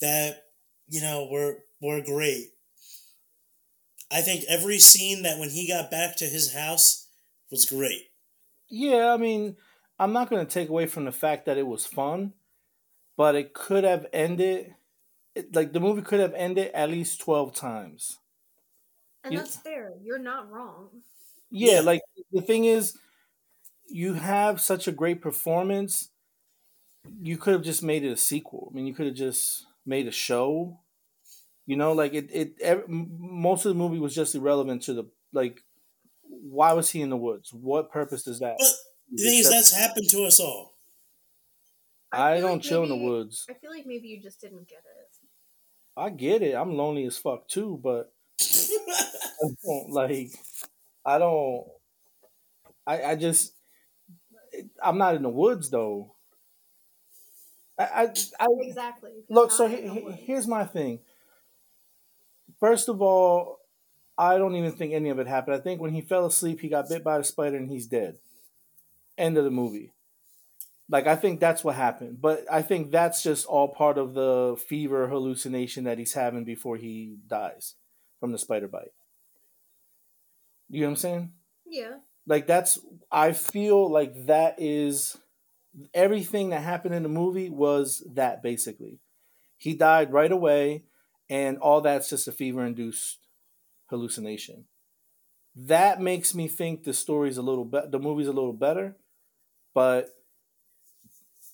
[0.01, 0.45] that
[0.89, 2.49] you know were were great.
[4.11, 7.06] I think every scene that when he got back to his house
[7.51, 8.11] was great.
[8.69, 9.57] Yeah, I mean,
[9.99, 12.35] I'm not going to take away from the fact that it was fun,
[13.17, 14.77] but it could have ended
[15.35, 18.19] it, like the movie could have ended at least 12 times.
[19.25, 19.95] And You- that's fair.
[20.03, 21.03] You're not wrong.
[21.51, 21.81] Yeah, Yeah.
[21.81, 22.01] like
[22.33, 22.99] the thing is
[23.89, 26.11] you have such a great performance,
[27.21, 28.69] you could have just made it a sequel.
[28.71, 30.81] I mean, you could have just made a show.
[31.67, 34.95] You know, like it it ev- m- most of the movie was just irrelevant to
[34.95, 35.65] the like
[36.29, 37.53] why was he in the woods?
[37.53, 38.57] What purpose is that?
[38.59, 38.73] But
[39.13, 40.75] the thing is, that's happened to us all.
[42.13, 43.47] I, feel don't like chill in the woods.
[43.51, 45.27] I feel like maybe you just didn't get it.
[45.97, 46.55] I get it.
[46.55, 50.31] I'm lonely as fuck too, but I don't like
[51.05, 51.67] I don't
[52.87, 53.53] I I just
[54.83, 56.17] I'm not in the woods though.
[57.79, 59.13] I I, I Exactly.
[59.29, 59.51] look.
[59.51, 61.01] Not So he, he- here's my thing.
[62.61, 63.56] First of all,
[64.19, 65.57] I don't even think any of it happened.
[65.57, 68.19] I think when he fell asleep, he got bit by the spider and he's dead.
[69.19, 69.93] End of the movie.
[70.89, 74.57] Like I think that's what happened, but I think that's just all part of the
[74.69, 77.75] fever hallucination that he's having before he dies
[78.21, 78.93] from the spider bite.
[80.69, 81.33] You know what I'm saying?
[81.69, 81.97] Yeah.
[82.27, 82.79] like that's
[83.11, 85.17] i feel like that is
[85.95, 89.01] everything that happened in the movie was that basically
[89.57, 90.85] he died right away
[91.29, 93.26] and all that's just a fever induced
[93.89, 94.65] hallucination
[95.55, 98.97] that makes me think the story's a little better, the movie's a little better
[99.75, 100.11] but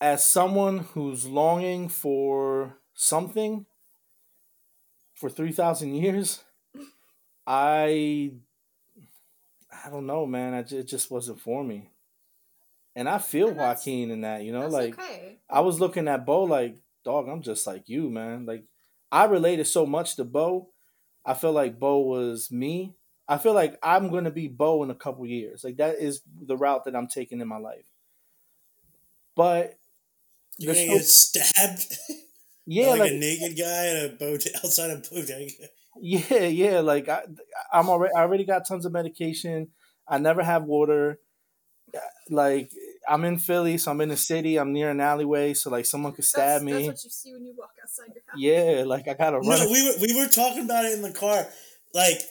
[0.01, 3.67] as someone who's longing for something
[5.15, 6.43] for 3000 years
[7.47, 8.33] i
[9.85, 10.55] I don't know, man.
[10.55, 11.91] I ju- it just wasn't for me.
[12.95, 15.39] And I feel And Joaquin in that, you know, like okay.
[15.49, 18.45] I was looking at Beau like, dog, I'm just like you, man.
[18.45, 18.65] Like
[19.11, 20.69] I related so much to Beau.
[21.25, 22.95] I feel like Beau was me.
[23.29, 25.65] I feel like I'm gonna be Beau in a couple years.
[25.65, 27.85] Like that is the route that I'm taking in my life.
[29.37, 29.79] But
[30.59, 31.97] You're gonna get stabbed.
[32.67, 35.51] yeah, like, like a naked guy at a boat outside a bodega.
[36.01, 36.81] Yeah, yeah.
[36.81, 37.23] Like I,
[37.73, 38.15] I'm already.
[38.15, 39.69] I already got tons of medication.
[40.09, 41.19] I never have water.
[42.31, 42.71] Like
[43.09, 44.59] I'm in Philly, so I'm in the city.
[44.59, 46.73] I'm near an alleyway, so like someone could stab that's, me.
[46.73, 48.77] That's what you see when you walk outside your house.
[48.79, 49.49] yeah, like I gotta run.
[49.49, 51.47] No, we were we were talking about it in the car.
[51.95, 52.23] Like,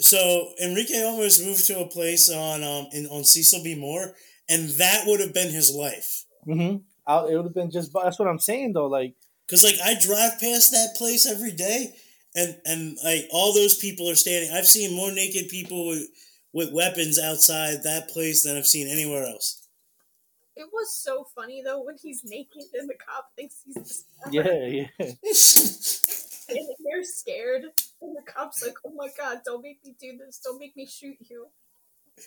[0.00, 3.74] so Enrique almost moved to a place on um in on Cecil B.
[3.74, 4.14] Moore,
[4.48, 6.24] and that would have been his life.
[6.44, 6.76] hmm
[7.08, 7.92] it would have been just.
[7.92, 8.86] That's what I'm saying though.
[8.86, 9.14] Like
[9.48, 11.94] Cause like I drive past that place every day,
[12.34, 14.50] and and like all those people are standing.
[14.52, 16.08] I've seen more naked people with
[16.52, 19.65] with weapons outside that place than I've seen anywhere else.
[20.56, 23.74] It was so funny though when he's naked and the cop thinks he's
[24.24, 25.06] the yeah, yeah.
[26.48, 27.64] and they're scared,
[28.00, 30.40] and the cop's like, "Oh my god, don't make me do this!
[30.42, 31.48] Don't make me shoot you!"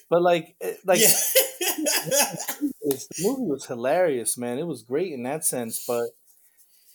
[0.10, 1.08] But like, like yeah.
[1.60, 4.60] the movie was hilarious, man.
[4.60, 6.10] It was great in that sense, but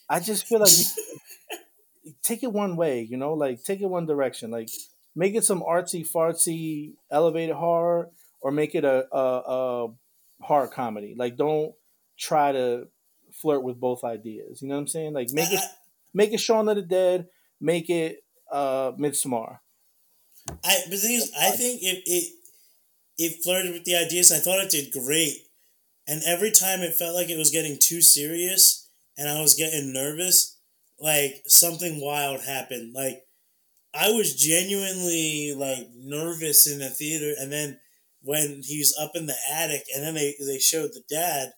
[0.08, 0.70] I just feel like
[2.22, 4.68] take it one way, you know, like take it one direction, like
[5.16, 9.88] make it some artsy fartsy elevated horror, or make it a a, a
[10.40, 11.14] horror comedy.
[11.16, 11.74] Like, don't
[12.18, 12.88] try to
[13.32, 14.62] flirt with both ideas.
[14.62, 15.12] You know what I'm saying?
[15.12, 15.60] Like, make it
[16.12, 17.28] make it Shaun of the Dead,
[17.60, 19.58] make it uh Midsommar.
[20.64, 22.32] I but the thing is, I think it it
[23.16, 24.32] it flirted with the ideas.
[24.32, 25.38] I thought it did great,
[26.06, 29.92] and every time it felt like it was getting too serious, and I was getting
[29.92, 30.58] nervous,
[30.98, 32.92] like something wild happened.
[32.94, 33.24] Like
[33.94, 37.78] I was genuinely like nervous in the theater, and then
[38.24, 41.52] when he's up in the attic, and then they they showed the dad,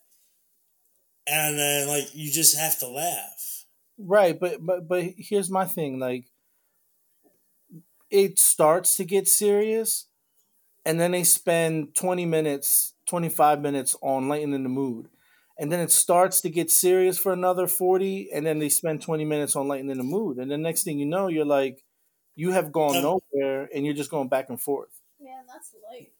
[1.27, 3.65] and then like you just have to laugh.
[3.99, 6.25] Right, but but but here's my thing, like
[8.09, 10.07] it starts to get serious
[10.85, 15.09] and then they spend 20 minutes, 25 minutes on lightening the mood.
[15.59, 19.25] And then it starts to get serious for another 40 and then they spend 20
[19.25, 20.37] minutes on lightening the mood.
[20.37, 21.83] And the next thing you know, you're like
[22.35, 25.01] you have gone Um, nowhere and you're just going back and forth.
[25.19, 26.11] Man, that's light.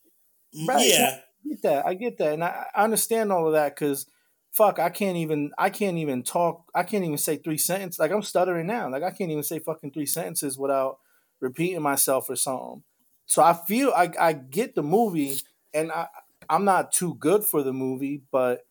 [0.54, 0.88] Right.
[0.88, 1.20] Yeah.
[1.46, 1.86] I get that.
[1.86, 2.34] I get that.
[2.34, 4.08] And I, I understand all of that because
[4.52, 8.00] fuck, I can't even I can't even talk I can't even say three sentences.
[8.00, 8.90] Like I'm stuttering now.
[8.90, 11.00] Like I can't even say fucking three sentences without
[11.40, 12.84] repeating myself or something.
[13.26, 15.38] So I feel I I get the movie
[15.74, 16.08] and I
[16.50, 18.66] I'm not too good for the movie, but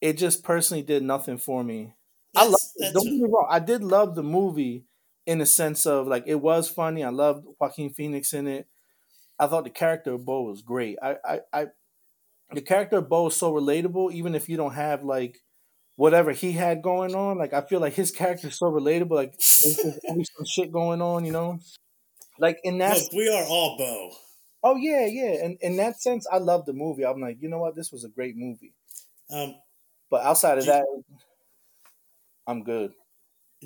[0.00, 1.94] it just personally did nothing for me.
[2.34, 2.94] I love it.
[2.94, 3.46] Don't get me wrong.
[3.50, 4.86] I did love the movie
[5.26, 7.04] in the sense of like it was funny.
[7.04, 8.66] I loved Joaquin Phoenix in it.
[9.42, 10.98] I thought the character of Beau was great.
[11.02, 11.66] I, I, I
[12.52, 15.38] the character of Beau is so relatable, even if you don't have like
[15.96, 17.38] whatever he had going on.
[17.38, 19.10] Like I feel like his character is so relatable.
[19.22, 21.58] Like there's always some shit going on, you know.
[22.38, 24.10] Like in that, Look, we are all Beau.
[24.62, 25.44] oh yeah, yeah.
[25.44, 27.04] And in that sense, I love the movie.
[27.04, 28.74] I'm like, you know what, this was a great movie.
[29.30, 29.54] Um,
[30.10, 30.86] But outside of Do you- that,
[32.46, 32.92] I'm good.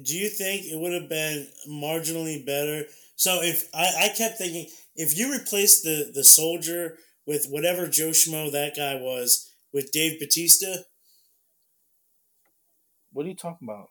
[0.02, 2.84] do you think it would have been marginally better?
[3.16, 8.10] So if I, I kept thinking, if you replace the the soldier with whatever Joe
[8.10, 10.84] Schmo that guy was with Dave Bautista,
[13.12, 13.88] What are you talking about?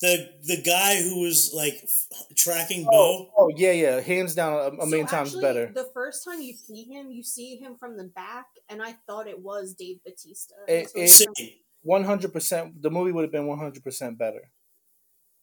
[0.00, 4.00] the the guy who was like f- tracking Oh, Beau, oh yeah, yeah.
[4.00, 5.72] Hands down, a, a million So times actually, better.
[5.72, 9.28] The first time you see him, you see him from the back, and I thought
[9.28, 10.54] it was Dave Bautista.
[10.66, 12.80] It- So it- it's One hundred percent.
[12.82, 14.50] The movie would have been one hundred percent better,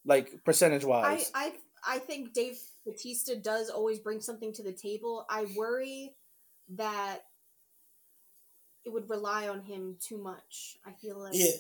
[0.04, 1.32] like percentage wise.
[1.34, 1.54] I I
[2.00, 5.26] think Dave Bautista does always bring something to the table.
[5.30, 6.16] I worry
[6.78, 7.20] that
[8.86, 10.78] it would rely on him too much.
[10.86, 11.52] I feel like Yeah,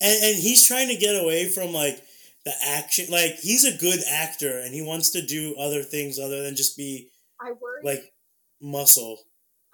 [0.00, 2.02] and and he's trying to get away from like
[2.44, 3.06] the action.
[3.10, 6.76] Like he's a good actor, and he wants to do other things other than just
[6.76, 7.10] be
[7.40, 8.12] I worry like
[8.60, 9.18] muscle.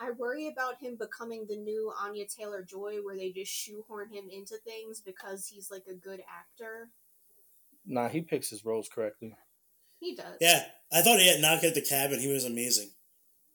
[0.01, 4.25] I worry about him becoming the new Anya Taylor Joy, where they just shoehorn him
[4.31, 6.91] into things because he's like a good actor.
[7.87, 9.37] nah, he picks his roles correctly.
[10.05, 10.37] He does.
[10.41, 12.21] Yeah, I thought he had Knock at the Cabin.
[12.21, 12.91] He was amazing.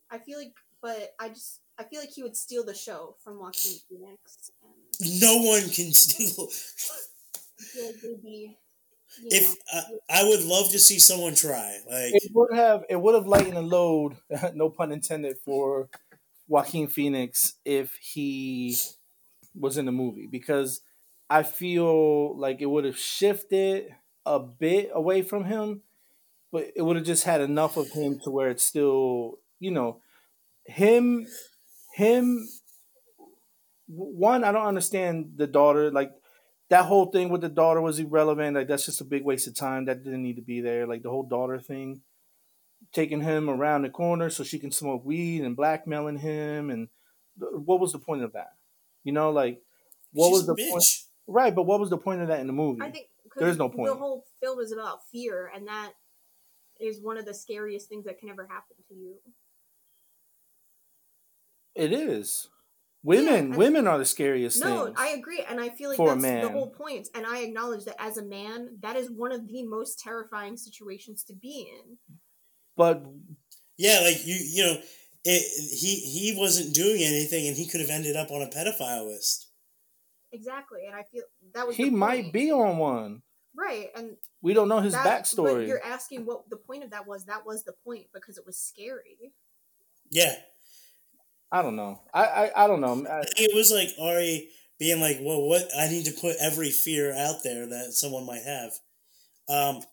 [0.09, 3.39] I feel like, but I just I feel like he would steal the show from
[3.39, 4.51] Joaquin Phoenix.
[4.63, 6.47] And No one can steal.
[7.59, 8.57] I feel like they'd be,
[9.17, 9.55] you If know,
[10.09, 13.27] I, I would love to see someone try, like It would have it would have
[13.27, 14.17] lightened the load,
[14.53, 15.89] no pun intended, for
[16.47, 18.75] Joaquin Phoenix if he
[19.55, 20.81] was in the movie because
[21.29, 25.83] I feel like it would have shifted a bit away from him,
[26.51, 30.01] but it would have just had enough of him to where it's still, you know,
[30.65, 31.25] him,
[31.95, 32.47] him.
[33.87, 35.91] One, I don't understand the daughter.
[35.91, 36.11] Like
[36.69, 38.55] that whole thing with the daughter was irrelevant.
[38.55, 39.85] Like that's just a big waste of time.
[39.85, 40.85] That didn't need to be there.
[40.85, 42.01] Like the whole daughter thing,
[42.93, 46.87] taking him around the corner so she can smoke weed and blackmailing him, and
[47.39, 48.51] th- what was the point of that?
[49.03, 49.61] You know, like
[50.13, 50.69] what she's was a the bitch.
[50.69, 50.83] point?
[51.27, 52.81] Right, but what was the point of that in the movie?
[52.81, 53.87] I think 'cause There's no point.
[53.87, 55.93] The whole film is about fear, and that
[56.79, 59.15] is one of the scariest things that can ever happen to you.
[61.75, 62.49] It is.
[63.01, 64.97] Women, and- women are the scariest No, things.
[64.99, 67.07] I agree, and I feel like For a that's the whole point.
[67.15, 71.23] And I acknowledge that as a man, that is one of the most terrifying situations
[71.25, 71.97] to be in.
[72.75, 73.03] but
[73.77, 74.81] Yeah, like you, you know,
[75.23, 75.41] it,
[75.79, 79.47] he he wasn't doing anything, and he could have ended up on a pedophile list.
[80.33, 83.23] Exactly, and I feel that was he might be on one.
[83.55, 85.67] Right, and We don't know his that, But backstory.
[85.67, 87.25] you're asking what the point of that was.
[87.25, 89.33] That was the point because it was scary.
[90.11, 90.35] Yeah,
[91.51, 92.01] I don't know.
[92.13, 93.05] I I, I don't know.
[93.09, 95.63] I, I it was like Ari being like, "Well, what?
[95.77, 98.71] I need to put every fear out there that someone might have."
[99.49, 99.83] Um.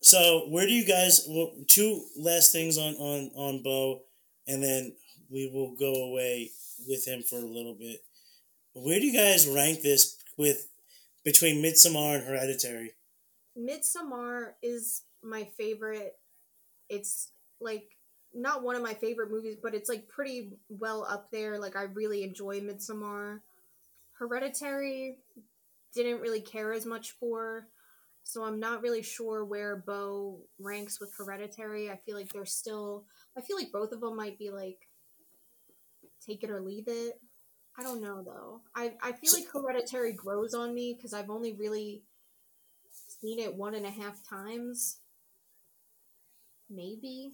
[0.00, 1.26] So, where do you guys?
[1.28, 4.02] Well, two last things on on on Beau,
[4.46, 4.94] and then
[5.30, 6.50] we will go away
[6.86, 8.00] with him for a little bit.
[8.74, 10.68] Where do you guys rank this with
[11.28, 12.92] between Midsommar and Hereditary?
[13.54, 16.14] Midsommar is my favorite.
[16.88, 17.84] It's like
[18.32, 21.58] not one of my favorite movies, but it's like pretty well up there.
[21.58, 23.40] Like I really enjoy Midsommar.
[24.18, 25.18] Hereditary
[25.94, 27.68] didn't really care as much for,
[28.24, 31.90] so I'm not really sure where Beau ranks with Hereditary.
[31.90, 33.04] I feel like they're still.
[33.36, 34.78] I feel like both of them might be like
[36.26, 37.20] take it or leave it.
[37.78, 38.60] I don't know though.
[38.74, 42.02] I I feel like Hereditary grows on me because I've only really
[43.20, 44.98] seen it one and a half times.
[46.68, 47.32] Maybe.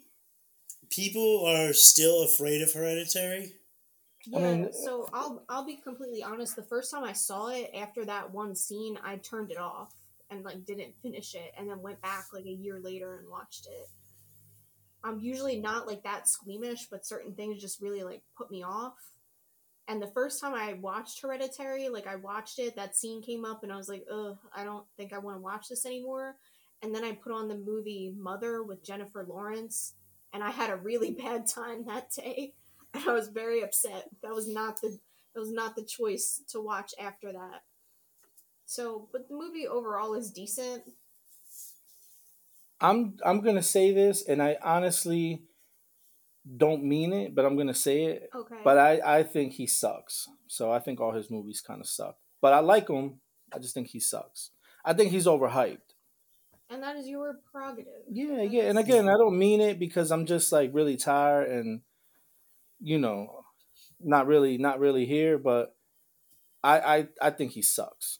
[0.91, 3.55] People are still afraid of Hereditary.
[4.35, 6.57] I Yeah, mean- so I'll I'll be completely honest.
[6.57, 9.95] The first time I saw it, after that one scene, I turned it off
[10.31, 13.67] and like didn't finish it, and then went back like a year later and watched
[13.67, 13.89] it.
[15.03, 18.95] I'm usually not like that squeamish, but certain things just really like put me off.
[19.87, 23.63] And the first time I watched Hereditary, like I watched it, that scene came up,
[23.63, 26.37] and I was like, ugh, I don't think I want to watch this anymore.
[26.83, 29.95] And then I put on the movie Mother with Jennifer Lawrence,
[30.33, 32.55] and I had a really bad time that day.
[32.95, 34.09] And I was very upset.
[34.23, 34.99] That was not the
[35.35, 37.63] that was not the choice to watch after that.
[38.67, 40.85] So, but the movie overall is decent.
[42.81, 45.43] I'm I'm gonna say this, and I honestly
[46.57, 48.29] don't mean it, but I'm gonna say it.
[48.35, 48.57] Okay.
[48.65, 50.29] But I I think he sucks.
[50.47, 52.17] So I think all his movies kind of suck.
[52.41, 53.21] But I like him.
[53.53, 54.51] I just think he sucks.
[54.85, 55.79] I think he's overhyped.
[56.71, 57.93] and that is your prerogative.
[58.11, 58.65] Yeah, yeah.
[58.65, 61.83] And again, I don't mean it because I'm just like really tired and
[62.81, 63.45] you know,
[64.01, 65.75] not really not really here, but
[66.63, 68.19] I I, I think he sucks.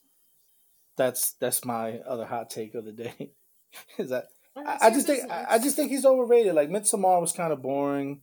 [0.97, 3.31] That's that's my other hot take of the day.
[3.97, 4.25] Is that
[4.55, 5.45] I, just think I.
[5.51, 6.55] I just think he's overrated.
[6.55, 8.21] Like Midsommar was kind of boring.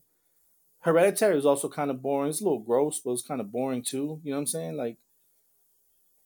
[0.80, 2.30] Hereditary was also kind of boring.
[2.30, 4.20] It's a little gross, but it's kind of boring too.
[4.24, 4.76] You know what I'm saying?
[4.76, 4.98] Like,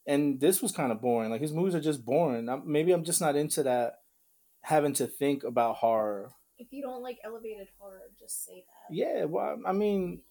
[0.06, 1.30] and this was kind of boring.
[1.30, 2.48] Like his movies are just boring.
[2.48, 3.98] I'm, maybe I'm just not into that
[4.62, 6.30] having to think about horror.
[6.58, 8.94] If you don't like elevated horror, just say that.
[8.94, 10.22] Yeah, well, I mean,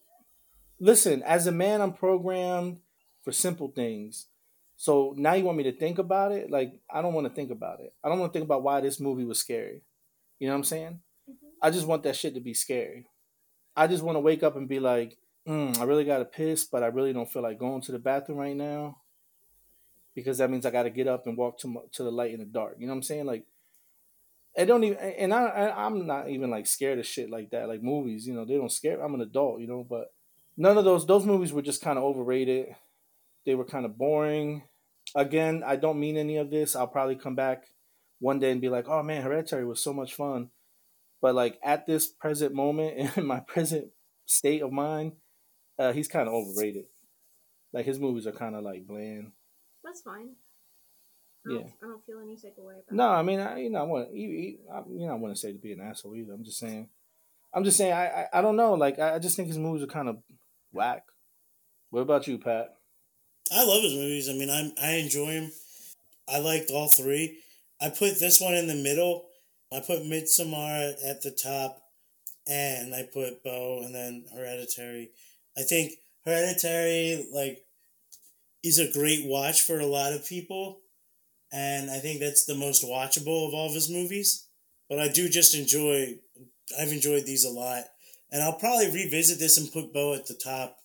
[0.80, 2.80] listen, as a man, I'm programmed
[3.22, 4.26] for simple things.
[4.76, 6.50] So now you want me to think about it?
[6.50, 7.94] Like, I don't want to think about it.
[8.04, 9.82] I don't want to think about why this movie was scary.
[10.38, 11.00] You know what I'm saying?
[11.28, 11.34] Mhm.
[11.62, 13.08] I just want that shit to be scary.
[13.74, 15.16] I just want to wake up and be like,
[15.46, 17.98] mm, I really got to piss, but I really don't feel like going to the
[17.98, 18.98] bathroom right now
[20.14, 22.40] because that means I got to get up and walk to to the light in
[22.40, 22.76] the dark.
[22.78, 23.26] You know what I'm saying?
[23.26, 23.44] Like,
[24.58, 27.68] I don't even, and I, I I'm not even like scared of shit like that.
[27.68, 29.02] Like movies, you know, they don't scare.
[29.02, 30.12] I'm an adult, you know, but
[30.56, 32.74] none of those those movies were just kind of overrated.
[33.46, 34.64] They were kind of boring.
[35.14, 36.76] Again, I don't mean any of this.
[36.76, 37.64] I'll probably come back
[38.18, 40.50] one day and be like, "Oh man, Hereditary was so much fun."
[41.22, 43.88] But like at this present moment in my present
[44.26, 45.12] state of mind,
[45.78, 46.84] uh, he's kind of overrated.
[47.72, 49.32] Like his movies are kind of like bland.
[49.84, 50.30] That's fine.
[51.46, 51.66] I don't, Yeah.
[51.82, 52.94] I don't feel any type of way about it.
[52.94, 53.08] No.
[53.08, 54.58] I mean, I, you know, I want you, you,
[54.90, 56.32] you know, I wouldn't say to be an asshole either.
[56.32, 56.88] I'm just saying,
[57.54, 58.74] I'm just saying, I, I, I don't know.
[58.74, 60.16] Like, I, I just think his movies are kind of
[60.72, 61.04] whack.
[61.90, 62.74] What about you, Pat?
[63.52, 64.28] I love his movies.
[64.28, 65.52] I mean, I I enjoy him.
[66.28, 67.38] I liked all three.
[67.80, 69.26] I put this one in the middle.
[69.72, 71.82] I put Midsommar at the top,
[72.46, 75.10] and I put Beau, and then Hereditary.
[75.56, 75.92] I think
[76.24, 77.64] Hereditary like
[78.62, 80.80] is a great watch for a lot of people,
[81.52, 84.46] and I think that's the most watchable of all of his movies.
[84.88, 86.16] But I do just enjoy.
[86.78, 87.84] I've enjoyed these a lot,
[88.30, 90.78] and I'll probably revisit this and put Beau at the top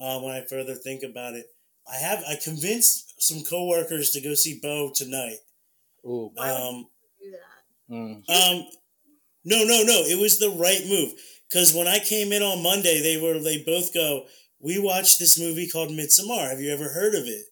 [0.00, 1.46] uh, when I further think about it.
[1.90, 5.36] I have I convinced some coworkers to go see Beau tonight.
[6.06, 6.86] Ooh, Why would Um,
[7.20, 7.94] Do that.
[7.94, 8.66] mm, um,
[9.44, 10.02] no, no, no.
[10.06, 11.12] It was the right move
[11.48, 14.26] because when I came in on Monday, they were they both go.
[14.60, 16.50] We watched this movie called Midsommar.
[16.50, 17.46] Have you ever heard of it?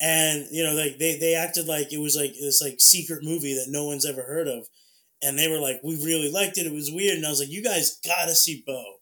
[0.00, 3.54] And you know, like they they acted like it was like this like secret movie
[3.54, 4.66] that no one's ever heard of,
[5.22, 6.66] and they were like, we really liked it.
[6.66, 8.96] It was weird, and I was like, you guys gotta see Beau.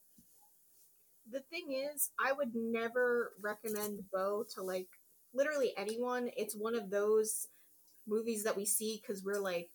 [1.32, 4.88] The thing is, I would never recommend Beau to like
[5.34, 6.30] literally anyone.
[6.36, 7.48] It's one of those
[8.06, 9.70] movies that we see because we're like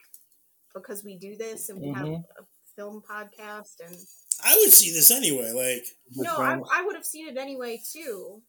[0.73, 2.23] because we do this and we have Mhm.
[2.37, 2.43] a
[2.75, 3.95] film podcast and
[4.43, 5.51] I would see this anyway.
[5.51, 6.59] Like, no, I.
[6.71, 8.43] I would have seen it anyway too,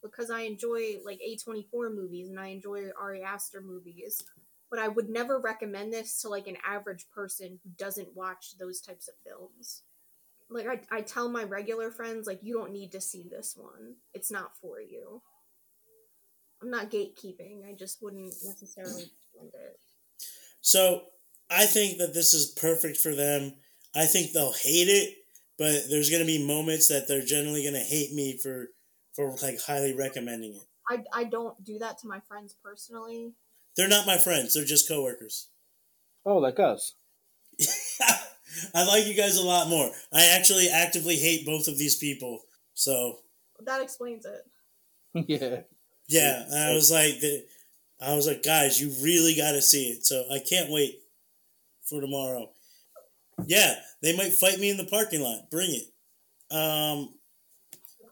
[0.00, 4.22] because I enjoy like A twenty four movies and I enjoy Ari Aster movies.
[4.70, 8.80] But I would never recommend this to like an average person who doesn't watch those
[8.80, 9.82] types of films.
[10.50, 13.96] Like I, I tell my regular friends, like you don't need to see this one.
[14.14, 15.22] It's not for you.
[16.62, 17.68] I'm not gatekeeping.
[17.68, 19.80] I just wouldn't necessarily recommend it.
[20.60, 21.02] So
[21.50, 23.54] I think that this is perfect for them.
[23.94, 25.14] I think they'll hate it,
[25.58, 28.68] but there's gonna be moments that they're generally gonna hate me for
[29.14, 30.62] for like highly recommending it.
[30.88, 33.34] I, I don't do that to my friends personally.
[33.76, 35.48] They're not my friends, they're just coworkers.
[36.24, 36.94] Oh, like us.
[38.74, 39.90] I like you guys a lot more.
[40.12, 42.40] I actually actively hate both of these people.
[42.74, 43.18] So
[43.64, 44.44] That explains it.
[45.28, 45.60] yeah.
[46.08, 47.14] yeah, I was like
[48.00, 50.06] I was like, guys, you really gotta see it.
[50.06, 51.00] So I can't wait
[51.84, 52.50] for tomorrow.
[53.46, 55.50] Yeah, they might fight me in the parking lot.
[55.50, 56.54] Bring it.
[56.54, 57.14] Um,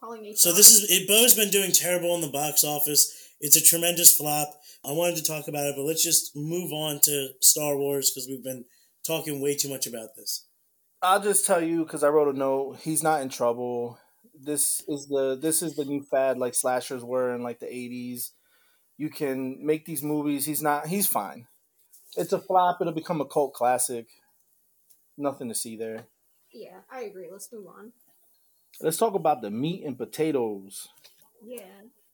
[0.00, 1.06] calling So this is it.
[1.08, 3.32] Beau's been doing terrible in the box office.
[3.40, 4.48] It's a tremendous flop.
[4.84, 8.28] I wanted to talk about it, but let's just move on to Star Wars because
[8.28, 8.64] we've been
[9.06, 10.46] talking way too much about this.
[11.02, 12.78] I'll just tell you because I wrote a note.
[12.82, 13.98] He's not in trouble.
[14.38, 18.32] This is the this is the new fad like slashers were in like the eighties.
[18.98, 20.46] You can make these movies.
[20.46, 20.86] He's not.
[20.86, 21.46] He's fine.
[22.16, 22.78] It's a flop.
[22.80, 24.06] It'll become a cult classic.
[25.18, 26.06] Nothing to see there.
[26.52, 27.28] Yeah, I agree.
[27.30, 27.92] Let's move on.
[28.80, 30.88] Let's talk about the meat and potatoes
[31.46, 31.64] Yeah.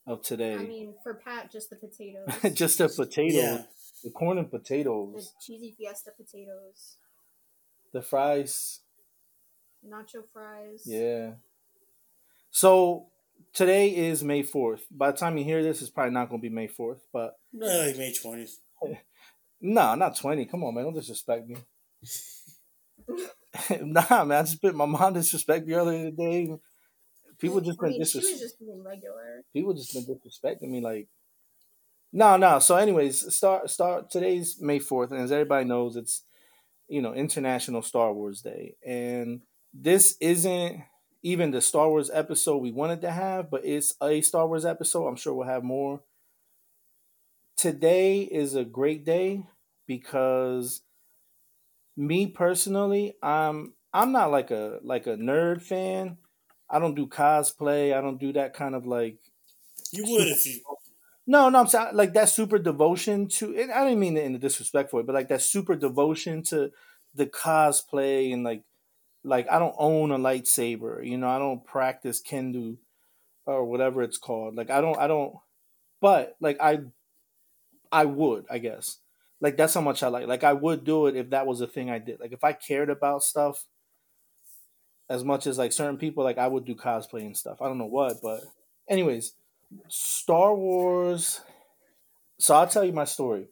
[0.06, 0.54] of today.
[0.54, 2.28] I mean, for Pat, just the potatoes.
[2.56, 3.62] just the potatoes, Yeah,
[4.02, 5.32] the corn and potatoes.
[5.34, 6.96] the cheesy fiesta potatoes,
[7.92, 8.80] the fries.
[9.86, 10.82] nacho fries.
[10.86, 11.32] Yeah.
[12.50, 13.06] So
[13.52, 14.86] today is May fourth.
[14.90, 17.02] By the time you hear this, it's probably not going to be May fourth.
[17.12, 18.58] But probably like May twentieth.
[19.60, 20.46] no, not twenty.
[20.46, 21.56] Come on, man, don't disrespect me.
[23.82, 26.52] nah, man, I just bit my mom disrespect me earlier today.
[27.38, 29.42] People just I been mean, she disres- just being regular.
[29.52, 31.08] people just been disrespecting me like
[32.12, 36.24] no no so anyways start start today's may 4th and as everybody knows it's
[36.88, 39.42] you know international star wars day and
[39.74, 40.82] this isn't
[41.22, 45.06] even the star wars episode we wanted to have but it's a star wars episode
[45.08, 46.02] i'm sure we'll have more
[47.56, 49.46] today is a great day
[49.86, 50.82] because
[51.96, 56.18] me personally, I'm I'm not like a like a nerd fan.
[56.70, 57.96] I don't do cosplay.
[57.96, 59.18] I don't do that kind of like.
[59.92, 60.60] You would if you.
[61.26, 63.56] No, no, I'm saying like that super devotion to.
[63.56, 66.72] And I didn't mean it in a disrespectful way, but like that super devotion to
[67.14, 68.64] the cosplay and like,
[69.24, 71.06] like I don't own a lightsaber.
[71.06, 72.76] You know, I don't practice kendo
[73.46, 74.56] or whatever it's called.
[74.56, 75.34] Like I don't, I don't.
[76.00, 76.80] But like I,
[77.92, 78.98] I would, I guess.
[79.40, 80.26] Like that's how much I like.
[80.26, 82.18] Like I would do it if that was a thing I did.
[82.20, 83.66] Like if I cared about stuff
[85.08, 87.60] as much as like certain people, like I would do cosplay and stuff.
[87.60, 88.42] I don't know what, but
[88.88, 89.34] anyways,
[89.88, 91.40] Star Wars.
[92.38, 93.48] So I'll tell you my story.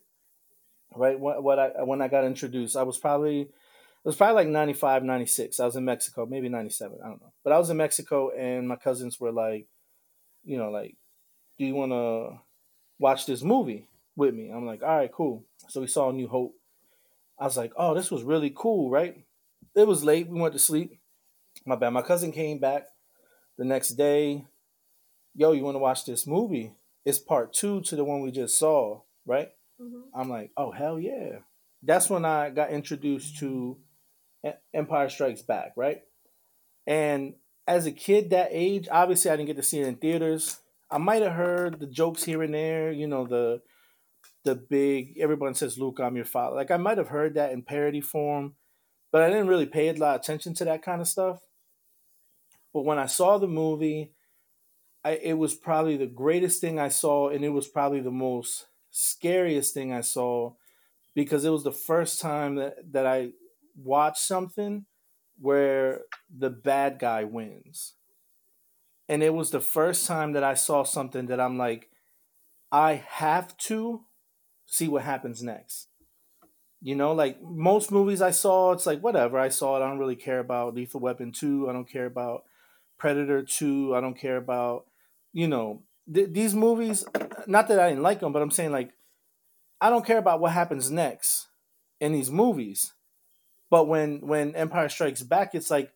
[0.93, 4.47] Right, what, what I when I got introduced, I was probably it was probably like
[4.47, 5.59] 95, 96.
[5.59, 7.31] I was in Mexico, maybe 97, I don't know.
[7.43, 9.67] But I was in Mexico and my cousins were like,
[10.43, 10.97] you know, like,
[11.57, 12.39] do you want to
[12.99, 14.49] watch this movie with me?
[14.49, 15.45] I'm like, all right, cool.
[15.69, 16.55] So we saw New Hope.
[17.39, 19.23] I was like, oh, this was really cool, right?
[19.75, 20.27] It was late.
[20.27, 20.99] We went to sleep.
[21.65, 21.91] My bad.
[21.91, 22.87] My cousin came back
[23.57, 24.45] the next day.
[25.33, 26.73] Yo, you want to watch this movie?
[27.05, 29.49] It's part two to the one we just saw, right?
[29.81, 30.19] Mm-hmm.
[30.19, 31.39] I'm like, oh hell yeah!
[31.81, 33.77] That's when I got introduced to
[34.73, 36.01] Empire Strikes Back, right?
[36.85, 37.35] And
[37.67, 40.59] as a kid that age, obviously I didn't get to see it in theaters.
[40.89, 43.61] I might have heard the jokes here and there, you know, the
[44.43, 46.55] the big everyone says Luke, I'm your father.
[46.55, 48.55] Like I might have heard that in parody form,
[49.11, 51.39] but I didn't really pay a lot of attention to that kind of stuff.
[52.73, 54.11] But when I saw the movie,
[55.03, 58.67] I, it was probably the greatest thing I saw, and it was probably the most
[58.91, 60.53] scariest thing I saw
[61.15, 63.31] because it was the first time that, that I
[63.75, 64.85] watched something
[65.39, 66.01] where
[66.35, 67.95] the bad guy wins.
[69.09, 71.89] And it was the first time that I saw something that I'm like,
[72.71, 74.05] I have to
[74.65, 75.87] see what happens next.
[76.81, 79.83] You know, like most movies I saw, it's like whatever I saw it.
[79.83, 81.69] I don't really care about Lethal Weapon two.
[81.69, 82.43] I don't care about
[82.97, 83.93] Predator two.
[83.95, 84.85] I don't care about
[85.33, 87.05] you know th- these movies.
[87.47, 88.91] Not that I didn't like them, but I'm saying like
[89.79, 91.47] I don't care about what happens next
[91.99, 92.93] in these movies.
[93.69, 95.93] But when when Empire Strikes Back, it's like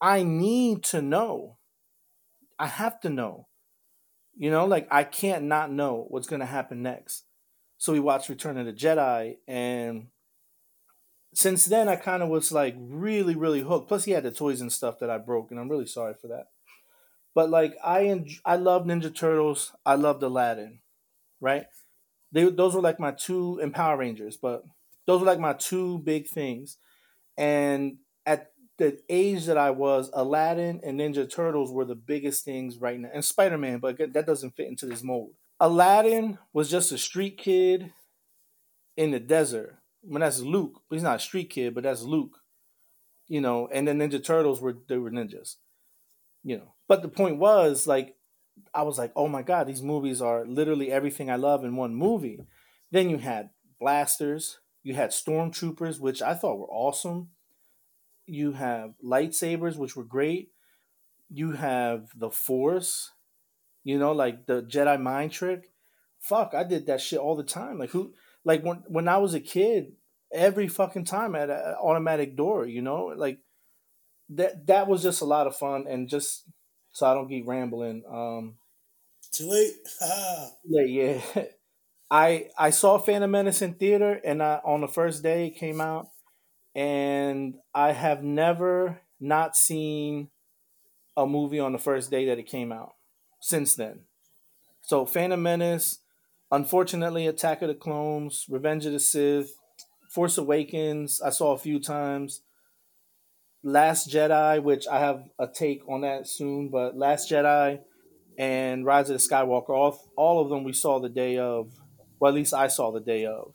[0.00, 1.58] I need to know.
[2.58, 3.48] I have to know.
[4.36, 7.24] You know, like I can't not know what's gonna happen next.
[7.78, 10.06] So we watched Return of the Jedi, and
[11.34, 13.88] since then I kind of was like really, really hooked.
[13.88, 16.28] Plus, he had the toys and stuff that I broke, and I'm really sorry for
[16.28, 16.46] that.
[17.34, 19.72] But like I, en- I love Ninja Turtles.
[19.86, 20.80] I loved Aladdin,
[21.40, 21.66] right?
[22.32, 24.64] They those were like my two and Power Rangers, but
[25.06, 26.78] those were like my two big things.
[27.36, 32.78] And at the age that I was, Aladdin and Ninja Turtles were the biggest things
[32.78, 35.32] right now, and Spider Man, but that doesn't fit into this mold.
[35.60, 37.92] Aladdin was just a street kid
[38.96, 39.76] in the desert.
[40.04, 42.38] I mean, that's Luke, but he's not a street kid, but that's Luke.
[43.28, 45.56] You know, and the Ninja Turtles were they were ninjas.
[46.42, 48.16] You know, but the point was like,
[48.74, 51.94] I was like, oh my god, these movies are literally everything I love in one
[51.94, 52.40] movie.
[52.90, 57.28] Then you had blasters, you had stormtroopers, which I thought were awesome.
[58.26, 60.50] You have lightsabers, which were great.
[61.30, 63.12] You have the Force,
[63.84, 65.70] you know, like the Jedi mind trick.
[66.18, 67.78] Fuck, I did that shit all the time.
[67.78, 68.14] Like who
[68.44, 69.92] like when when I was a kid,
[70.32, 73.12] every fucking time at an automatic door, you know?
[73.16, 73.38] Like
[74.36, 76.44] that that was just a lot of fun and just
[76.92, 78.04] so I don't keep rambling.
[78.10, 78.56] Um
[79.32, 79.74] Too late.
[80.68, 81.44] late, yeah.
[82.10, 85.80] I I saw Phantom Menace in theater and I, on the first day it came
[85.80, 86.08] out
[86.74, 90.28] and I have never not seen
[91.16, 92.94] a movie on the first day that it came out
[93.40, 94.00] since then.
[94.82, 96.00] So Phantom Menace,
[96.50, 99.54] unfortunately, Attack of the Clones, Revenge of the Sith,
[100.10, 102.42] Force Awakens, I saw a few times.
[103.62, 107.80] Last Jedi, which I have a take on that soon, but Last Jedi
[108.36, 111.70] and Rise of the Skywalker, all, all of them we saw the day of.
[112.18, 113.52] Well, at least I saw the day of.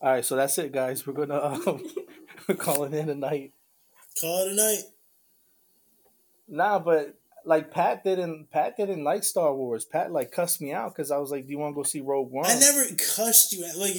[0.00, 1.06] All right, so that's it, guys.
[1.06, 1.84] We're gonna um,
[2.56, 3.52] call it in tonight.
[4.20, 4.82] Call it a night.
[6.48, 9.84] Nah, but like Pat didn't Pat didn't like Star Wars.
[9.84, 12.00] Pat like cussed me out because I was like, "Do you want to go see
[12.00, 13.66] Rogue One?" I never cussed you.
[13.76, 13.94] Like,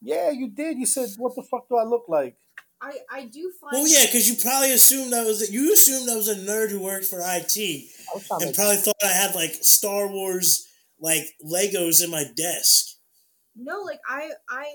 [0.00, 0.78] yeah, you did.
[0.78, 2.36] You said, "What the fuck do I look like?"
[2.84, 3.72] I I do find.
[3.72, 6.80] Well, yeah, because you probably assumed that was you assumed I was a nerd who
[6.80, 10.68] worked for IT, oh, and probably thought I had like Star Wars
[11.00, 12.96] like Legos in my desk.
[13.56, 14.74] No, like I I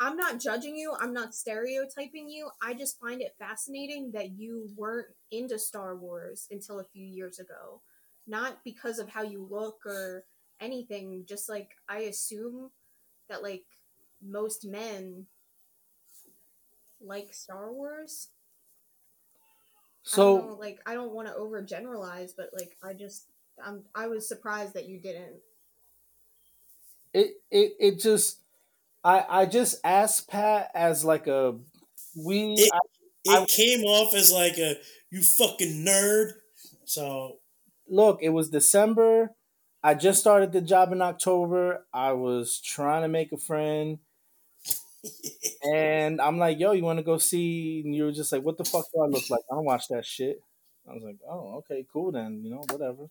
[0.00, 0.94] I'm not judging you.
[0.98, 2.48] I'm not stereotyping you.
[2.62, 7.38] I just find it fascinating that you weren't into Star Wars until a few years
[7.38, 7.82] ago.
[8.26, 10.24] Not because of how you look or
[10.60, 12.70] anything, just like I assume
[13.28, 13.64] that like
[14.22, 15.26] most men
[17.00, 18.28] like Star Wars.
[20.02, 23.26] So don't know, like I don't want to overgeneralize, but like I just
[23.64, 25.40] I'm I was surprised that you didn't.
[27.12, 28.38] it it it just
[29.04, 31.56] I I just asked Pat as like a
[32.16, 32.78] we It- I,
[33.24, 34.76] It I- came off as like a
[35.10, 36.32] you fucking nerd.
[36.84, 37.38] So
[37.88, 39.34] look, it was December.
[39.82, 41.86] I just started the job in October.
[41.92, 43.98] I was trying to make a friend.
[45.64, 47.82] And I'm like, yo, you want to go see?
[47.84, 49.42] And you were just like, what the fuck do I look like?
[49.50, 50.42] I don't watch that shit.
[50.88, 53.08] I was like, oh, okay, cool then, you know, whatever.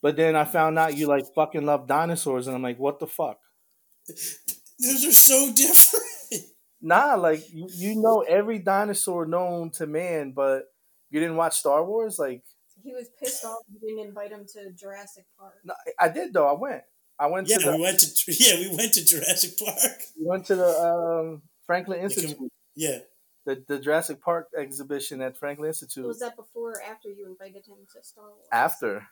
[0.00, 3.06] But then I found out you like fucking love dinosaurs, and I'm like, what the
[3.06, 3.38] fuck?
[4.06, 6.04] those are so different.
[6.80, 10.66] Nah, like you, you know every dinosaur known to man, but
[11.10, 12.20] you didn't watch Star Wars.
[12.20, 12.44] Like,
[12.84, 15.54] He was pissed off you didn't invite him to Jurassic Park.
[15.64, 16.46] no, I did though.
[16.46, 16.82] I went.
[17.18, 19.76] I went Yeah, to the we went to yeah we went to Jurassic Park.
[20.18, 22.98] we went to the um, Franklin You can- Institute, Yeah,
[23.46, 26.06] the the Jurassic Park exhibition at Franklin Institute.
[26.06, 28.46] Was that before or after you invited him to Star Wars?
[28.52, 29.06] After,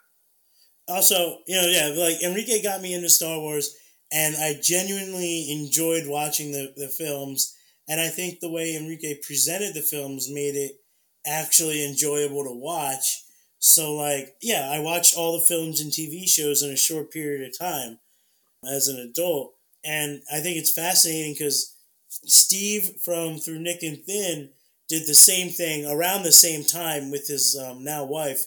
[0.89, 3.77] also, you know, yeah, like Enrique got me into Star Wars,
[4.13, 7.55] and I genuinely enjoyed watching the, the films.
[7.89, 10.73] And I think the way Enrique presented the films made it
[11.27, 13.23] actually enjoyable to watch.
[13.59, 17.47] So, like, yeah, I watched all the films and TV shows in a short period
[17.47, 17.99] of time
[18.69, 19.55] as an adult.
[19.85, 21.77] And I think it's fascinating because
[22.11, 24.51] Steve from Through Nick and Thin
[24.89, 28.47] did the same thing around the same time with his um, now wife.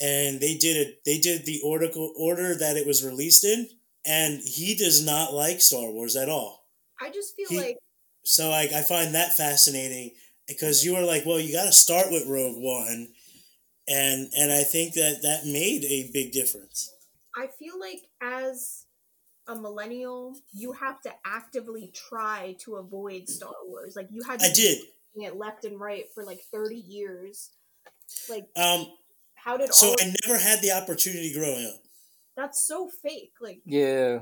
[0.00, 3.68] And they did it they did the order order that it was released in
[4.06, 6.66] and he does not like star wars at all.
[7.00, 7.78] I just feel He- like
[8.24, 10.12] so I, I find that fascinating
[10.48, 13.12] because you were like well you got to start with rogue one
[13.88, 16.92] and and i think that that made a big difference
[17.36, 18.86] I feel like as
[19.46, 23.94] a millennial, you have to actively try to avoid Star Wars.
[23.96, 24.78] Like you had to i did
[25.14, 27.50] it left and right for like thirty years.
[28.28, 28.86] Like um
[29.34, 31.80] how did so all i never had the opportunity growing up
[32.36, 33.32] that's so fake.
[33.40, 34.20] Like yeah,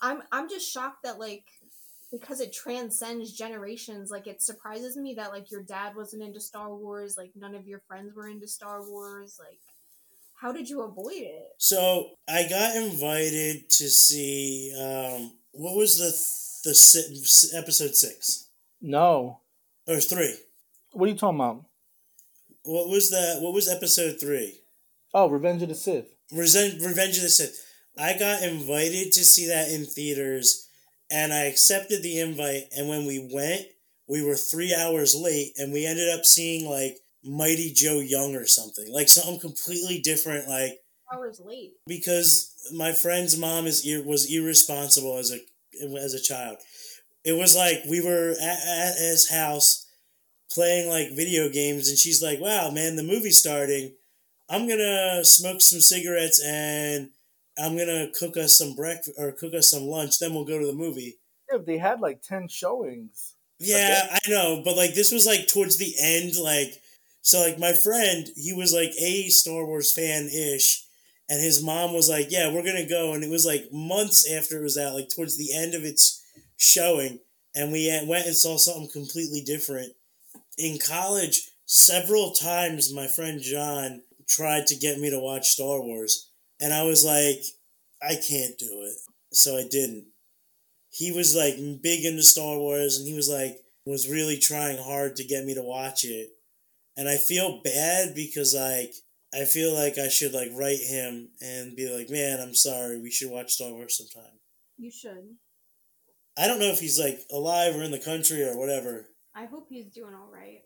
[0.00, 1.44] I'm I'm just shocked that like
[2.12, 6.74] because it transcends generations, like it surprises me that like your dad wasn't into Star
[6.74, 9.58] Wars, like none of your friends were into Star Wars, like
[10.40, 11.44] how did you avoid it?
[11.58, 18.48] so i got invited to see um what was the the si- episode six
[18.82, 19.38] no.
[19.86, 20.34] or three
[20.92, 21.64] What are you talking about?
[22.64, 24.60] what was that what was episode three
[25.16, 26.06] Oh, Revenge of the Sith.
[26.32, 27.64] Resen- Revenge of the Sith.
[27.96, 30.68] I got invited to see that in theaters,
[31.10, 32.64] and I accepted the invite.
[32.76, 33.66] And when we went,
[34.08, 38.46] we were three hours late, and we ended up seeing like Mighty Joe Young or
[38.46, 40.48] something, like something completely different.
[40.48, 40.80] Like
[41.12, 41.72] Hours late.
[41.86, 45.38] because my friend's mom is was irresponsible as a
[45.98, 46.58] as a child.
[47.24, 49.86] It was like we were at, at his house
[50.50, 53.94] playing like video games, and she's like, "Wow, man, the movie's starting.
[54.48, 57.10] I'm gonna smoke some cigarettes and
[57.58, 60.18] I'm gonna cook us some breakfast or cook us some lunch.
[60.18, 61.18] Then we'll go to the movie."
[61.50, 63.34] Yeah, they had like ten showings.
[63.58, 66.82] Yeah, I know, but like this was like towards the end, like
[67.22, 70.84] so like my friend, he was like a Star Wars fan ish,
[71.28, 74.60] and his mom was like, "Yeah, we're gonna go," and it was like months after
[74.60, 76.22] it was out, like towards the end of its
[76.58, 77.20] showing,
[77.54, 79.94] and we went and saw something completely different.
[80.58, 86.28] In college, several times my friend John tried to get me to watch Star Wars,
[86.64, 87.44] and I was like,
[88.02, 88.96] I can't do it,
[89.32, 90.06] so I didn't
[90.94, 95.16] he was like big into Star Wars and he was like was really trying hard
[95.16, 96.30] to get me to watch it.
[96.96, 98.94] And I feel bad because like
[99.34, 103.00] I feel like I should like write him and be like, "Man, I'm sorry.
[103.00, 104.38] We should watch Star Wars sometime."
[104.78, 105.34] You should.
[106.38, 109.08] I don't know if he's like alive or in the country or whatever.
[109.34, 110.62] I hope he's doing all right.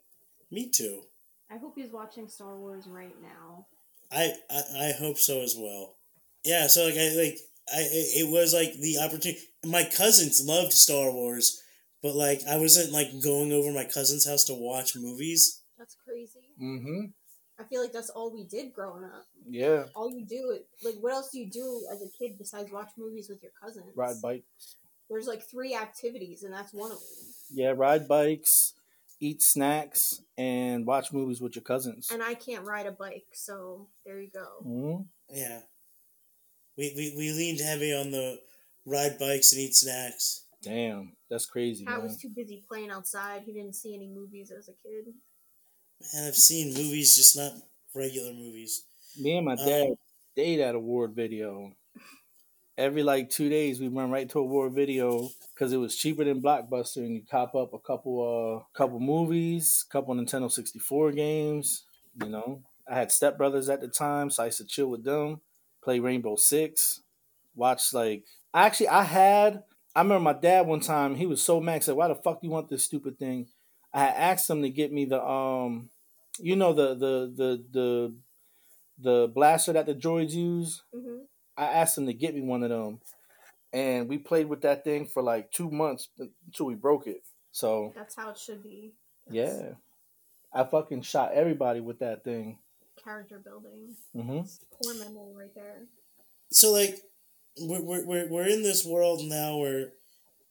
[0.51, 1.05] Me too.
[1.51, 3.67] I hope he's watching Star Wars right now.
[4.13, 5.97] I I, I hope so as well.
[6.45, 7.39] Yeah, so like I like
[7.73, 9.41] I it it was like the opportunity.
[9.65, 11.61] My cousins loved Star Wars,
[12.03, 15.63] but like I wasn't like going over my cousin's house to watch movies.
[15.79, 16.51] That's crazy.
[16.61, 17.07] Mm-hmm.
[17.61, 19.27] I feel like that's all we did growing up.
[19.49, 22.91] Yeah, All you do, like, what else do you do as a kid besides watch
[22.97, 23.87] movies with your cousins?
[23.97, 24.77] ride bikes.
[25.11, 27.09] There's like three activities, and that's one of them.
[27.51, 28.75] Yeah, ride bikes,
[29.21, 32.11] eat snacks, and watch movies with your cousins.
[32.13, 34.63] And I can't ride a bike, so there you go.
[34.63, 35.63] hmm Yeah.
[36.77, 38.41] We, we, we leaned heavy on the
[38.87, 40.45] ride bikes and eat snacks.
[40.63, 42.03] Damn, that's crazy, I man.
[42.03, 43.43] was too busy playing outside.
[43.43, 45.15] He didn't see any movies as a kid.
[46.13, 47.53] Man, I've seen movies, just not
[47.95, 48.85] regular movies.
[49.17, 49.89] Me and my Um, dad
[50.33, 51.75] stayed at award video,
[52.79, 56.25] every like two days we went right to a war video because it was cheaper
[56.25, 61.13] than Blockbuster, and you cop up a couple uh couple movies, couple Nintendo sixty four
[61.13, 61.85] games.
[62.23, 65.43] You know, I had stepbrothers at the time, so I used to chill with them,
[65.83, 67.03] play Rainbow Six,
[67.57, 68.25] watch like
[68.55, 69.65] actually I had
[69.97, 72.47] I remember my dad one time he was so mad said why the fuck do
[72.47, 73.49] you want this stupid thing?
[73.93, 75.91] I asked him to get me the um
[76.39, 78.15] you know the the the the
[78.99, 80.83] the blaster that the droids use.
[80.95, 81.19] hmm
[81.59, 83.01] I asked him to get me one of them,
[83.73, 87.23] and we played with that thing for like two months until we broke it.
[87.51, 88.93] So That's how it should be.
[89.27, 89.69] That's yeah,
[90.53, 92.59] I fucking shot everybody with that thing.
[93.03, 93.97] Character building.
[94.17, 94.39] Mm-hmm.
[94.39, 95.87] It's core memory right there.
[96.51, 97.01] So like,
[97.61, 99.93] we're we're we're we're in this world now where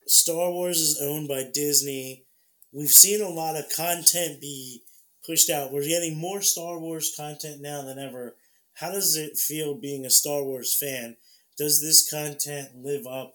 [0.05, 2.25] Star Wars is owned by Disney.
[2.73, 4.83] We've seen a lot of content be
[5.25, 5.71] pushed out.
[5.71, 8.35] We're getting more Star Wars content now than ever.
[8.79, 11.17] How does it feel being a Star Wars fan?
[11.57, 13.33] Does this content live up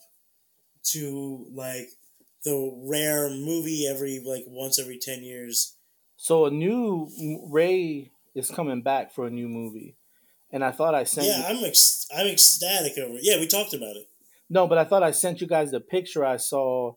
[0.93, 1.89] to like
[2.45, 5.77] the rare movie every like once every 10 years?
[6.17, 7.09] So a new
[7.51, 9.97] Rey is coming back for a new movie,
[10.53, 11.27] and I thought I sent.
[11.27, 13.23] Yeah, you, I'm ex- I'm ecstatic over it.
[13.23, 14.09] Yeah, we talked about it.
[14.49, 16.95] no, but I thought I sent you guys the picture I saw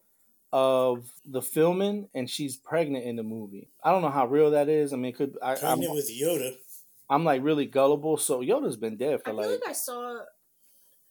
[0.54, 3.68] of the filming, and she's pregnant in the movie.
[3.84, 4.94] I don't know how real that is.
[4.94, 6.56] I mean, it could I, I'm, Pregnant with Yoda.
[7.10, 8.18] I'm like really gullible.
[8.18, 9.46] So Yoda's been dead for like.
[9.46, 10.20] I feel like like I saw.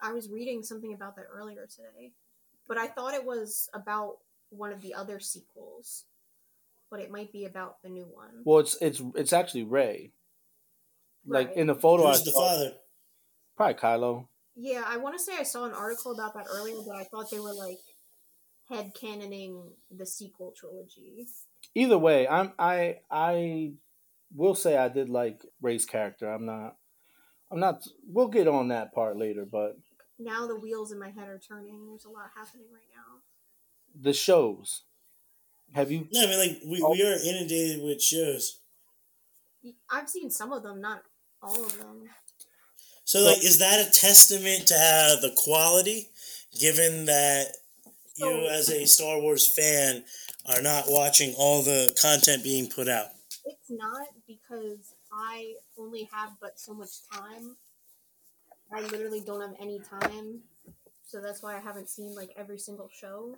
[0.03, 2.13] I was reading something about that earlier today,
[2.69, 4.19] but I thought it was about
[4.51, 6.05] one of the other sequels,
[6.91, 8.43] but it might be about the new one.
[8.45, 10.13] Well, it's it's it's actually Rey.
[11.27, 11.57] Like Right.
[11.57, 12.73] in the photo, I Who's the saw, father?
[13.57, 14.27] probably Kylo.
[14.57, 17.31] Yeah, I want to say I saw an article about that earlier, but I thought
[17.31, 17.79] they were like
[18.69, 21.27] head canoning the sequel trilogy.
[21.75, 23.73] Either way, I'm I I
[24.35, 26.29] will say I did like Rey's character.
[26.31, 26.77] I'm not.
[27.51, 27.83] I'm not.
[28.07, 29.77] We'll get on that part later, but
[30.19, 31.87] Now the wheels in my head are turning.
[31.87, 33.21] There's a lot happening right now.
[34.01, 34.83] the shows.
[35.73, 36.07] Have you?
[36.13, 38.61] No, I mean like we, we are inundated with shows.
[39.91, 41.03] I've seen some of them, not
[41.43, 42.05] all of them.
[43.05, 46.11] So like is that a testament to how the quality,
[46.61, 47.49] given that
[48.17, 50.05] you So- as a Star Wars fan
[50.47, 53.07] are not watching all the content being put out?
[53.45, 57.57] It's not because I only have but so much time.
[58.73, 60.41] I literally don't have any time.
[61.07, 63.37] So that's why I haven't seen like every single show.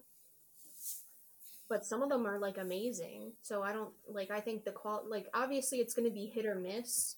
[1.68, 3.32] But some of them are like amazing.
[3.42, 6.46] So I don't like I think the qual like obviously it's going to be hit
[6.46, 7.16] or miss.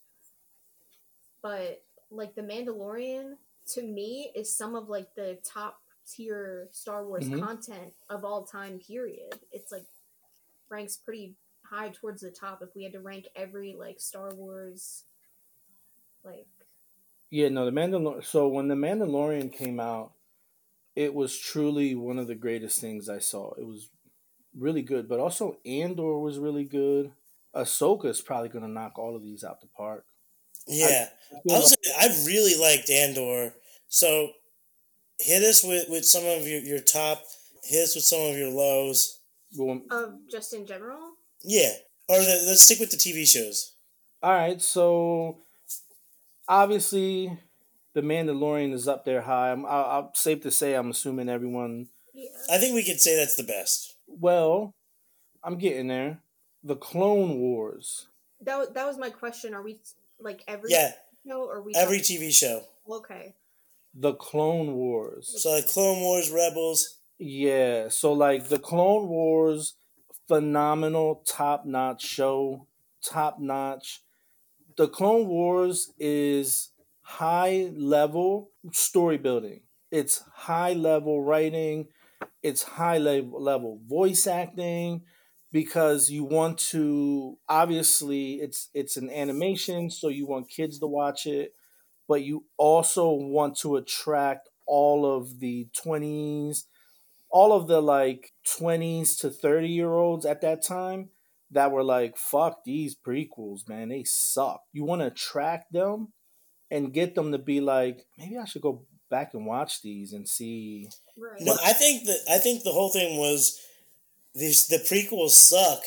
[1.42, 3.34] But like The Mandalorian
[3.74, 5.80] to me is some of like the top
[6.10, 7.40] tier Star Wars Mhm.
[7.44, 9.38] content of all time period.
[9.52, 9.84] It's like
[10.70, 11.34] ranks pretty
[11.70, 15.04] high towards the top if we had to rank every like Star Wars
[16.24, 16.46] like
[17.30, 17.64] Yeah, no.
[17.64, 18.24] The Mandalorian.
[18.24, 20.12] So when the Mandalorian came out,
[20.96, 23.52] it was truly one of the greatest things I saw.
[23.54, 23.90] It was
[24.56, 27.12] really good, but also Andor was really good.
[27.54, 30.04] Ahsoka is probably going to knock all of these out the park.
[30.66, 31.08] Yeah.
[31.32, 33.54] I I, feel was I really liked Andor.
[33.88, 34.32] So
[35.18, 37.22] hit us with, with some of your, your top
[37.64, 39.20] hit us with some of your lows.
[39.56, 40.98] Well, of just in general.
[41.44, 41.72] Yeah.
[42.08, 43.72] Or the, let's stick with the TV shows.
[44.22, 45.38] all right, so
[46.48, 47.38] obviously,
[47.94, 49.52] the Mandalorian is up there high.
[49.52, 50.74] I'm, I, I'm safe to say.
[50.74, 51.88] I'm assuming everyone.
[52.14, 52.28] Yeah.
[52.50, 53.94] I think we could say that's the best.
[54.06, 54.74] Well,
[55.42, 56.20] I'm getting there.
[56.64, 58.06] The Clone Wars.
[58.40, 59.54] That was, that was my question.
[59.54, 59.78] Are we
[60.20, 60.92] like every Yeah.
[61.26, 62.62] show or are we Every talking- TV show.
[62.90, 63.34] okay.
[63.94, 65.34] The Clone Wars.
[65.42, 66.98] So like Clone Wars, Rebels.
[67.18, 69.74] Yeah, so like the Clone Wars,
[70.28, 72.66] phenomenal, top notch show,
[73.02, 74.02] top notch.
[74.76, 76.70] The Clone Wars is
[77.02, 79.62] high level story building.
[79.90, 81.88] It's high level writing.
[82.42, 85.02] It's high level level voice acting
[85.50, 91.26] because you want to obviously it's it's an animation so you want kids to watch
[91.26, 91.54] it
[92.06, 96.64] but you also want to attract all of the 20s
[97.30, 101.10] all of the like 20s to 30 year olds at that time
[101.50, 106.12] that were like fuck these prequels man they suck you want to attract them
[106.70, 110.28] and get them to be like maybe i should go back and watch these and
[110.28, 111.40] see Right.
[111.40, 113.58] No, I think that I think the whole thing was
[114.34, 115.82] these the prequels suck,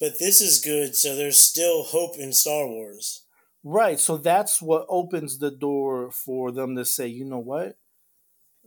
[0.00, 3.26] but this is good, so there's still hope in Star Wars.
[3.62, 7.76] right so that's what opens the door for them to say you know what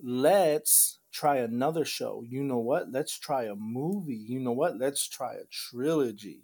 [0.03, 5.07] let's try another show you know what let's try a movie you know what let's
[5.07, 6.41] try a trilogy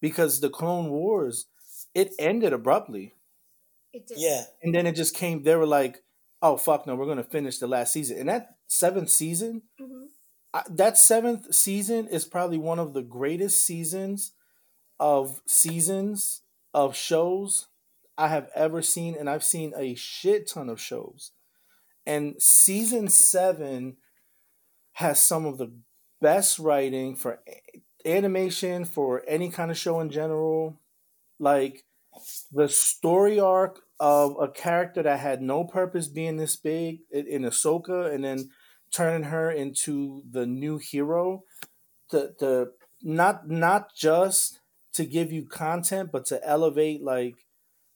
[0.00, 1.46] because the clone wars
[1.94, 3.06] it ended abruptly
[3.92, 4.18] It did.
[4.18, 4.44] Yeah.
[4.62, 6.02] and then it just came they were like
[6.44, 8.18] oh fuck no, we're gonna finish the last season.
[8.18, 10.06] And that seventh season, hmm
[10.54, 14.32] I, that seventh season is probably one of the greatest seasons
[15.00, 16.42] of seasons
[16.74, 17.68] of shows
[18.18, 21.32] I have ever seen, and I've seen a shit ton of shows.
[22.06, 23.96] And season seven
[24.92, 25.72] has some of the
[26.20, 27.40] best writing for
[28.04, 30.78] animation for any kind of show in general.
[31.38, 31.84] Like
[32.52, 38.12] the story arc of a character that had no purpose being this big in, Ahsoka,
[38.12, 38.50] and then
[38.90, 41.44] turning her into the new hero.
[42.10, 42.72] To the
[43.02, 44.60] not not just
[44.94, 47.46] to give you content, but to elevate like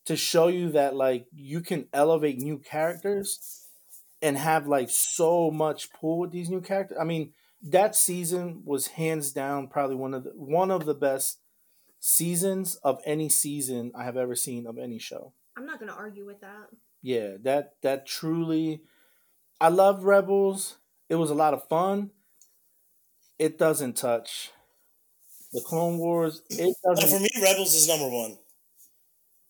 [0.07, 3.66] to show you that like you can elevate new characters
[4.27, 6.99] and have like so much pull with these new characters.
[7.01, 11.39] I mean, that season was hands down probably one of the one of the best
[12.01, 15.33] seasons of any season I have ever seen of any show.
[15.57, 16.70] I'm not gonna argue with that.
[17.03, 18.83] Yeah, that that truly
[19.61, 20.79] I love Rebels.
[21.09, 22.11] It was a lot of fun.
[23.39, 24.51] It doesn't touch
[25.53, 26.43] the Clone Wars.
[26.51, 28.39] It doesn't for me, Rebels is number one.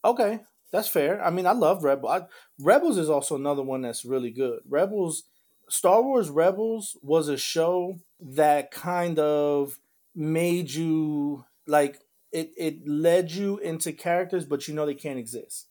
[0.05, 0.41] Okay,
[0.73, 1.23] that's fair.
[1.25, 2.09] I mean, I love Rebel.
[2.09, 2.23] I,
[2.59, 4.61] Rebels is also another one that's really good.
[4.69, 5.25] Rebels,
[5.69, 9.79] Star Wars Rebels was a show that kind of
[10.14, 12.01] made you like
[12.33, 12.53] it.
[12.57, 15.69] It led you into characters, but you know they can't exist.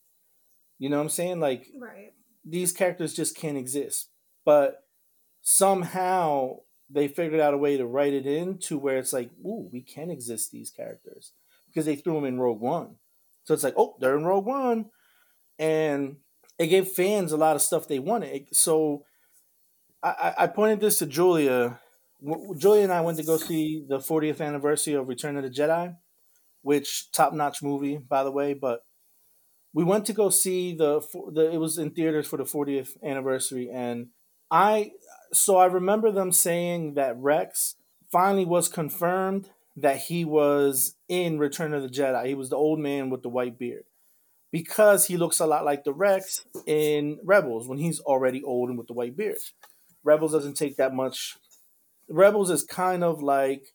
[0.80, 1.40] You know what I'm saying?
[1.40, 2.14] Like Right.
[2.44, 4.10] these characters just can't exist,
[4.44, 4.84] but
[5.42, 6.58] somehow
[6.90, 9.82] they figured out a way to write it in to where it's like, ooh, we
[9.82, 11.32] can exist these characters
[11.68, 12.96] because they threw them in Rogue One.
[13.46, 14.86] So it's like, oh, they're in Rogue One,
[15.60, 16.18] and
[16.60, 18.48] it gave fans a lot of stuff they wanted.
[18.54, 19.04] So
[20.04, 21.80] I, I- pointed this to Julia.
[22.58, 25.96] Julia and I went to go see the 40th anniversary of Return of the Jedi,
[26.62, 28.54] which top notch movie, by the way.
[28.54, 28.82] But
[29.74, 31.02] we went to go see the,
[31.34, 34.08] the it was in theaters for the 40th anniversary, and
[34.50, 34.92] I
[35.34, 37.76] so I remember them saying that Rex
[38.12, 42.28] finally was confirmed that he was in Return of the Jedi.
[42.28, 43.84] He was the old man with the white beard
[44.52, 48.78] because he looks a lot like the Rex in Rebels when he's already old and
[48.78, 49.38] with the white beard.
[50.04, 51.36] Rebels doesn't take that much.
[52.08, 53.74] Rebels is kind of like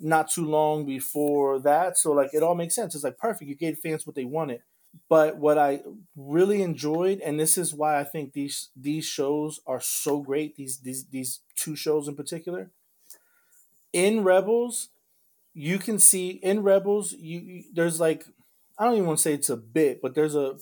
[0.00, 2.94] not too long before that, so like it all makes sense.
[2.94, 3.48] It's like perfect.
[3.48, 4.62] You gave fans what they wanted.
[5.08, 5.82] But what I
[6.16, 10.56] really enjoyed, and this is why I think these these shows are so great.
[10.56, 12.70] These these these two shows in particular.
[13.92, 14.88] In Rebels,
[15.58, 18.24] you can see in Rebels, you, you there's like
[18.78, 20.56] I don't even want to say it's a bit, but there's a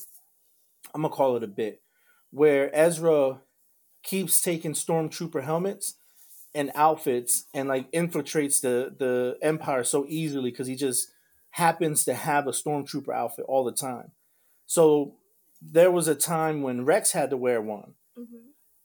[0.94, 1.82] I'm gonna call it a bit
[2.30, 3.40] where Ezra
[4.02, 5.96] keeps taking stormtrooper helmets
[6.54, 11.10] and outfits and like infiltrates the the empire so easily because he just
[11.50, 14.12] happens to have a stormtrooper outfit all the time.
[14.66, 15.16] So
[15.60, 18.24] there was a time when Rex had to wear one hmm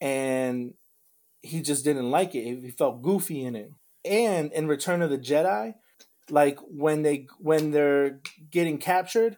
[0.01, 0.74] and
[1.41, 2.43] he just didn't like it.
[2.62, 3.72] He felt goofy in it.
[4.03, 5.76] And in Return of the Jedi,
[6.30, 8.19] like when they when they're
[8.51, 9.38] getting captured,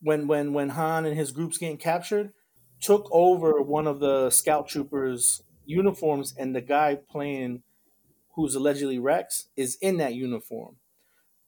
[0.00, 2.32] when when when Han and his group's getting captured,
[2.80, 7.62] took over one of the scout troopers' uniforms, and the guy playing,
[8.34, 10.76] who's allegedly Rex, is in that uniform,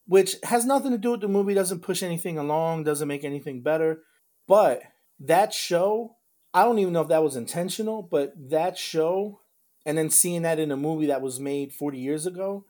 [0.06, 1.54] which has nothing to do with the movie.
[1.54, 2.84] Doesn't push anything along.
[2.84, 4.02] Doesn't make anything better.
[4.46, 4.82] But
[5.20, 6.16] that show,
[6.54, 9.40] I don't even know if that was intentional, but that show,
[9.84, 12.64] and then seeing that in a movie that was made forty years ago,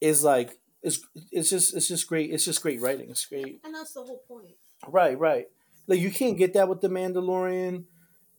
[0.00, 0.58] is like
[0.88, 2.30] it's it's just it's just great.
[2.30, 3.10] It's just great writing.
[3.10, 3.60] It's great.
[3.64, 4.56] And that's the whole point.
[4.86, 5.46] Right, right.
[5.86, 7.84] Like you can't get that with the Mandalorian.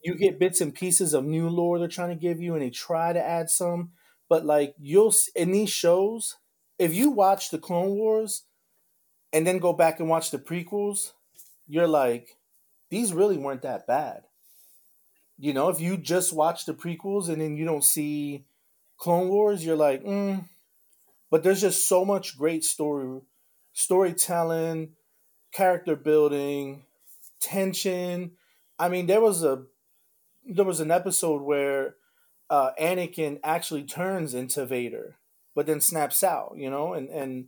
[0.03, 2.69] You get bits and pieces of new lore they're trying to give you, and they
[2.69, 3.91] try to add some.
[4.27, 6.35] But like you'll in these shows,
[6.77, 8.43] if you watch the Clone Wars,
[9.31, 11.11] and then go back and watch the prequels,
[11.67, 12.37] you're like,
[12.89, 14.23] these really weren't that bad.
[15.37, 18.45] You know, if you just watch the prequels and then you don't see
[18.97, 20.43] Clone Wars, you're like, mm.
[21.29, 23.21] But there's just so much great story,
[23.73, 24.93] storytelling,
[25.51, 26.83] character building,
[27.41, 28.31] tension.
[28.77, 29.63] I mean, there was a
[30.45, 31.95] there was an episode where
[32.49, 35.17] uh, Anakin actually turns into Vader,
[35.55, 36.53] but then snaps out.
[36.55, 37.47] You know, and and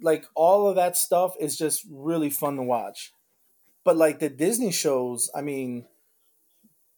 [0.00, 3.12] like all of that stuff is just really fun to watch.
[3.84, 5.86] But like the Disney shows, I mean,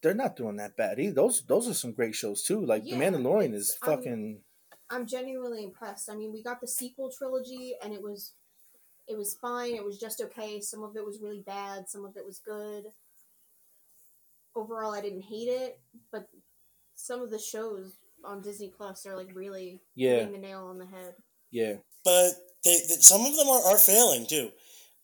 [0.02, 0.98] they're not doing that bad.
[0.98, 1.14] Either.
[1.14, 2.64] Those those are some great shows too.
[2.64, 4.40] Like Yeah, The Mandalorian is fucking
[4.90, 6.10] I'm genuinely impressed.
[6.10, 8.32] I mean, we got the sequel trilogy, and it was
[9.06, 9.74] it was fine.
[9.74, 10.60] It was just okay.
[10.60, 11.88] Some of it was really bad.
[11.88, 12.84] Some of it was good.
[14.54, 15.78] Overall, I didn't hate it,
[16.10, 16.28] but
[16.96, 17.92] some of the shows
[18.24, 21.14] on Disney Plus are like really yeah hitting the nail on the head.
[21.52, 21.74] yeah
[22.04, 22.30] But
[22.64, 24.50] they, they some of them are, are failing too,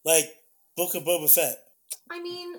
[0.05, 0.35] like
[0.77, 1.59] Book of Boba Fett.
[2.11, 2.57] I mean,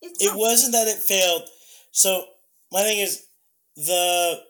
[0.00, 1.48] it's It not- wasn't that it failed.
[1.92, 2.24] So
[2.72, 3.24] my thing is
[3.76, 4.40] the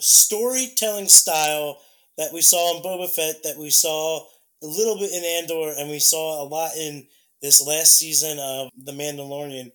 [0.00, 1.78] storytelling style
[2.16, 4.20] that we saw in Boba Fett, that we saw
[4.62, 7.06] a little bit in Andor, and we saw a lot in
[7.40, 9.72] this last season of The Mandalorian,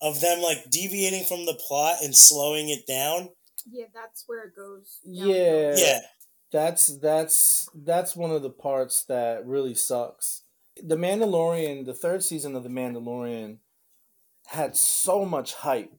[0.00, 3.30] of them like deviating from the plot and slowing it down.
[3.66, 5.00] Yeah, that's where it goes.
[5.04, 5.74] Yeah.
[5.76, 6.00] Yeah.
[6.50, 10.42] That's that's that's one of the parts that really sucks.
[10.82, 13.58] The Mandalorian, the third season of The Mandalorian
[14.46, 15.92] had so much hype.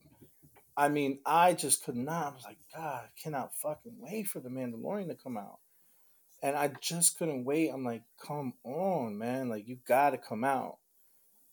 [0.80, 2.32] I mean, I just could not.
[2.32, 5.58] I was like, God, I cannot fucking wait for The Mandalorian to come out.
[6.42, 7.68] And I just couldn't wait.
[7.68, 9.50] I'm like, come on, man.
[9.50, 10.78] Like, you gotta come out.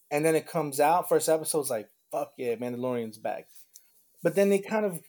[0.10, 3.50] And then it comes out, first episode's like, fuck yeah, Mandalorian's back.
[4.24, 5.02] But then they kind of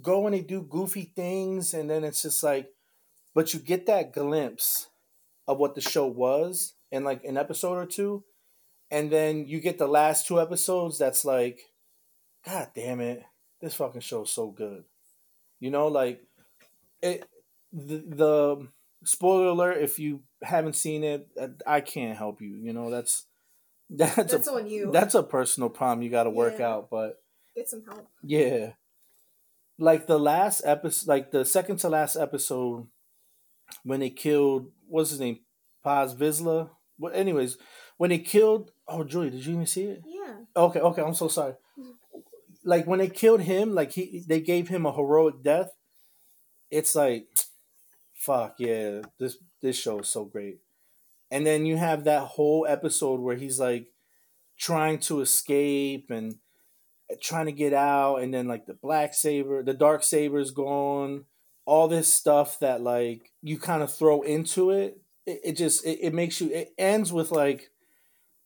[0.00, 2.70] go and they do goofy things, and then it's just like,
[3.34, 4.86] but you get that glimpse
[5.46, 8.24] of what the show was in like an episode or two,
[8.90, 11.60] and then you get the last two episodes that's like,
[12.46, 13.24] God damn it,
[13.60, 14.84] this fucking show is so good.
[15.60, 16.22] You know, like
[17.02, 17.24] it
[17.72, 18.68] the, the
[19.04, 22.56] spoiler alert if you haven't seen it, uh, I can't help you.
[22.56, 23.26] You know, that's
[23.90, 24.90] that's, That's a, on you.
[24.92, 26.68] That's a personal problem you got to work Yeah.
[26.74, 27.22] out, but
[27.56, 28.06] Get some help.
[28.22, 28.72] yeah.
[29.78, 32.86] Like the last episode, like the second to last episode,
[33.84, 35.38] when they killed, what's his name?
[35.84, 36.70] Paz Vizsla?
[36.98, 37.56] Well, anyways,
[37.96, 40.02] when they killed, oh, Julie, did you even see it?
[40.04, 40.34] Yeah.
[40.56, 41.54] Okay, okay, I'm so sorry.
[42.64, 45.70] Like when they killed him, like he, they gave him a heroic death.
[46.70, 47.28] It's like,
[48.14, 50.58] fuck yeah, this this show is so great.
[51.30, 53.88] And then you have that whole episode where he's like
[54.58, 56.36] trying to escape and
[57.10, 61.24] uh, trying to get out, and then like the black saber, the dark saber's gone.
[61.64, 65.98] All this stuff that like you kind of throw into it, it, it just it,
[66.02, 66.50] it makes you.
[66.50, 67.70] It ends with like,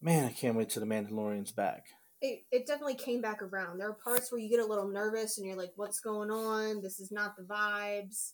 [0.01, 1.87] man, I can't wait till the Mandalorian's back.
[2.23, 3.79] It, it definitely came back around.
[3.79, 6.81] There are parts where you get a little nervous and you're like, what's going on?
[6.81, 8.33] This is not the vibes.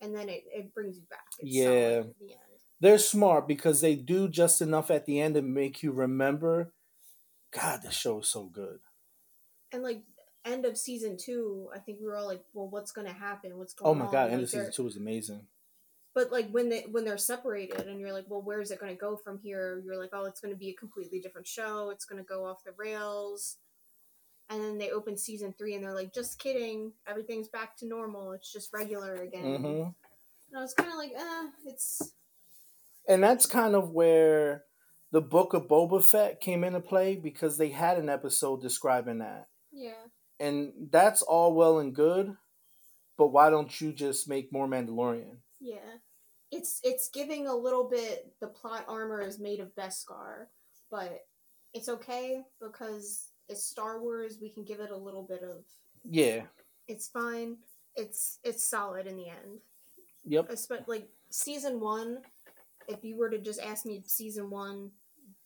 [0.00, 1.20] And then it, it brings you back.
[1.38, 2.02] It's Yeah.
[2.20, 2.36] the.
[2.80, 6.72] They're smart because they do just enough at the end to make you remember.
[7.52, 8.80] God, the show is so good.
[9.72, 10.02] And like
[10.44, 13.56] end of season two, I think we were all like, well, what's going to happen?
[13.56, 14.02] What's Oh going on?
[14.02, 15.46] Oh my god, end of season two is amazing.
[16.14, 18.92] But like when they when they're separated and you're like, well, where is it going
[18.92, 19.82] to go from here?
[19.84, 21.90] You're like, oh, it's going to be a completely different show.
[21.90, 23.58] It's going to go off the rails.
[24.50, 28.32] And then they open season three and they're like, just kidding, everything's back to normal.
[28.32, 29.56] It's just regular again.
[29.56, 29.82] hmm
[30.50, 32.12] And I was kind of like, eh, it's
[33.08, 34.64] And that's kind of where
[35.10, 39.48] the book of Boba Fett came into play because they had an episode describing that.
[39.72, 40.06] yeah,
[40.38, 42.36] And that's all well and good,
[43.16, 45.38] but why don't you just make more Mandalorian?
[45.62, 45.98] Yeah.
[46.50, 48.32] It's it's giving a little bit.
[48.40, 50.46] The plot armor is made of Beskar,
[50.90, 51.20] but
[51.72, 54.36] it's okay because it's Star Wars.
[54.40, 55.64] We can give it a little bit of.
[56.04, 56.42] Yeah.
[56.88, 57.56] It's fine.
[57.96, 59.60] It's it's solid in the end.
[60.24, 60.50] Yep.
[60.50, 62.18] Espe- like season one,
[62.86, 64.90] if you were to just ask me season one,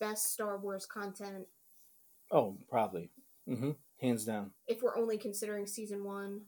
[0.01, 1.47] best Star Wars content,
[2.33, 3.11] Oh, probably.
[3.49, 3.71] Mm-hmm.
[4.01, 4.51] Hands down.
[4.67, 6.41] if we're only considering season one.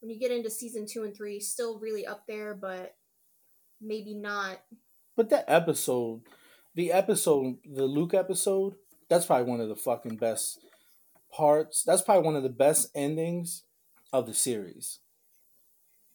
[0.00, 2.94] When you get into season two and three, still really up there, but
[3.80, 4.60] maybe not.
[5.16, 6.22] But that episode,
[6.74, 8.74] the episode, the Luke episode,
[9.08, 10.60] that's probably one of the fucking best
[11.32, 11.82] parts.
[11.82, 13.64] That's probably one of the best endings
[14.12, 15.00] of the series.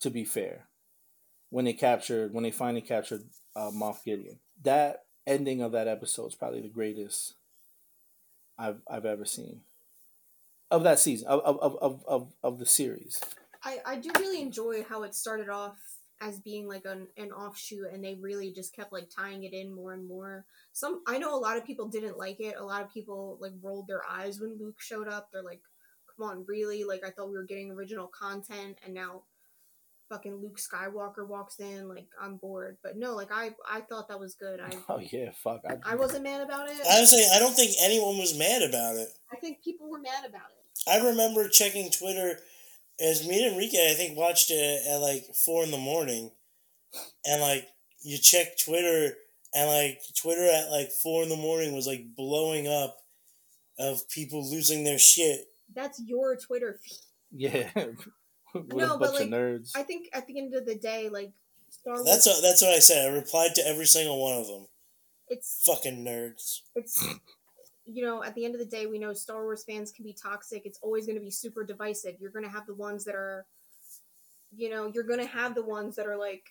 [0.02, 0.68] To be fair,
[1.50, 3.24] when they captured, when they finally captured
[3.56, 7.36] uh, Moff Gideon, that ending of that episode is probably the greatest
[8.58, 9.62] I've I've ever seen
[10.72, 13.22] of that season of of of of, of, of the series.
[13.64, 15.78] I, I do really enjoy how it started off
[16.22, 19.74] as being like an, an offshoot and they really just kept like tying it in
[19.74, 20.46] more and more.
[20.72, 22.56] Some i know a lot of people didn't like it.
[22.58, 25.30] A lot of people like rolled their eyes when luke showed up.
[25.32, 25.62] They're like
[26.16, 26.84] come on really?
[26.84, 29.24] Like i thought we were getting original content and now
[30.08, 32.78] fucking luke skywalker walks in like i'm bored.
[32.82, 34.60] But no like i i thought that was good.
[34.62, 35.62] I Oh yeah, fuck.
[35.68, 36.78] I, i wasn't mad about it.
[36.90, 39.10] I was saying I don't think anyone was mad about it.
[39.32, 40.90] i think people were mad about it.
[40.90, 42.40] I remember checking Twitter
[43.00, 46.32] as me and Enrique, I think, watched it at like four in the morning,
[47.26, 47.68] and like
[48.02, 49.16] you check Twitter,
[49.54, 52.98] and like Twitter at like four in the morning was like blowing up
[53.80, 55.42] of people losing their shit.
[55.76, 56.98] that's your twitter feed
[57.32, 57.70] yeah.
[58.54, 59.72] With No, a but, bunch of like, nerds.
[59.76, 61.34] i think at the end of the day like
[61.70, 63.10] star wars That's what, that's what I said.
[63.12, 64.68] I replied to every single one of them.
[65.28, 66.62] it's Fucking nerds.
[66.74, 67.04] it's
[67.86, 70.14] you know at the end of the day we know star wars fans can be
[70.14, 73.16] toxic it's always going to be super divisive you're going to have the ones that
[73.16, 73.46] are
[74.56, 76.44] you know you're going to have the ones that are like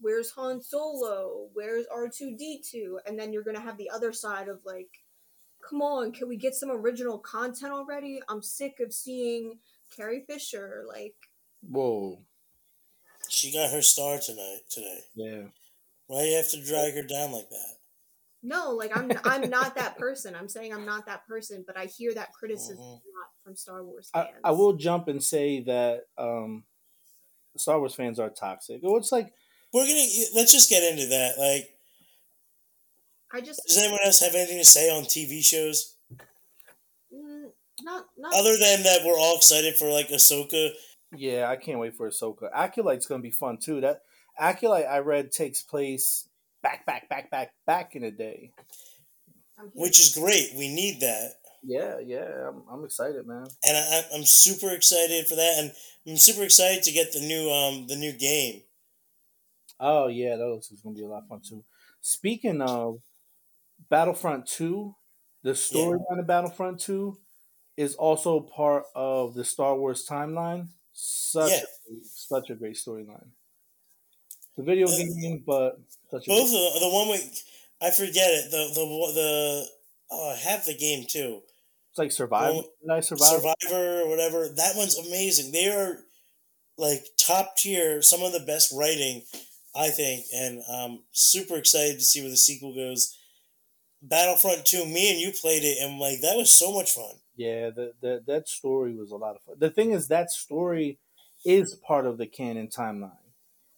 [0.00, 4.60] where's han solo where's r2d2 and then you're going to have the other side of
[4.64, 4.88] like
[5.68, 9.58] come on can we get some original content already i'm sick of seeing
[9.94, 11.14] Carrie Fisher, like
[11.68, 12.18] Whoa.
[13.28, 15.00] She got her star tonight today.
[15.14, 15.42] Yeah.
[16.06, 17.76] Why you have to drag her down like that?
[18.42, 20.34] No, like I'm I'm not that person.
[20.34, 22.80] I'm saying I'm not that person, but I hear that criticism Mhm.
[22.80, 24.36] a lot from Star Wars I, fans.
[24.44, 26.64] I will jump and say that um,
[27.56, 28.80] Star Wars fans are toxic.
[28.82, 29.32] It's like
[29.72, 31.38] We're gonna let's just get into that.
[31.38, 31.76] Like,
[33.32, 35.94] I just does anyone else have anything to say on TV shows
[37.14, 37.50] mm,
[37.82, 39.02] not not other than that?
[39.04, 40.72] We're all excited for like Ahsoka.
[41.14, 42.50] Yeah, I can't wait for Ahsoka.
[42.52, 43.80] Acolyte's gonna be fun too.
[43.80, 44.02] That
[44.38, 46.28] Acolyte I read takes place
[46.62, 48.52] back, back, back, back, back in the day.
[49.74, 50.50] Which is great.
[50.56, 53.46] We need that, Yeah, yeah, I'm, I'm excited, man.
[53.64, 55.72] and I, I'm super excited for that, and
[56.08, 58.62] I'm super excited to get the new um the new game.
[59.78, 61.64] Oh yeah, that looks gonna be a lot of fun too.
[62.00, 62.98] Speaking of
[63.90, 64.96] Battlefront Two,
[65.42, 67.18] the storyline of Battlefront Two
[67.76, 70.68] is also part of the Star Wars timeline.
[70.92, 71.58] Such Yeah.
[71.58, 73.28] a, such a great storyline.
[74.56, 75.78] The video Uh, game, but
[76.12, 77.44] such Both of the, the one with
[77.80, 79.66] I forget it the the the
[80.10, 81.40] oh I have the game too.
[81.90, 82.52] it's like Survivor.
[82.52, 83.28] Well, Did I survive?
[83.28, 84.48] Survivor or whatever.
[84.48, 85.52] That one's amazing.
[85.52, 85.98] They are
[86.78, 89.22] like top tier, some of the best writing,
[89.74, 93.16] I think, and um super excited to see where the sequel goes.
[94.04, 97.14] Battlefront 2, me and you played it and like that was so much fun.
[97.36, 99.56] Yeah, the, the that story was a lot of fun.
[99.58, 100.98] The thing is, that story
[101.44, 103.12] is part of the canon timeline.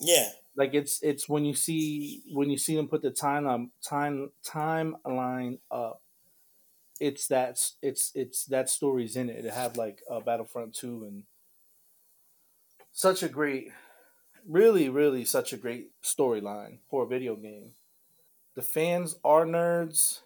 [0.00, 0.30] Yeah.
[0.56, 4.30] Like it's it's when you see when you see them put the time timeline time
[4.46, 6.00] timeline up,
[7.00, 9.44] it's that it's it's that story's in it.
[9.44, 11.24] It have like a Battlefront two and
[12.92, 13.72] such a great,
[14.48, 17.72] really really such a great storyline for a video game.
[18.54, 20.20] The fans are nerds.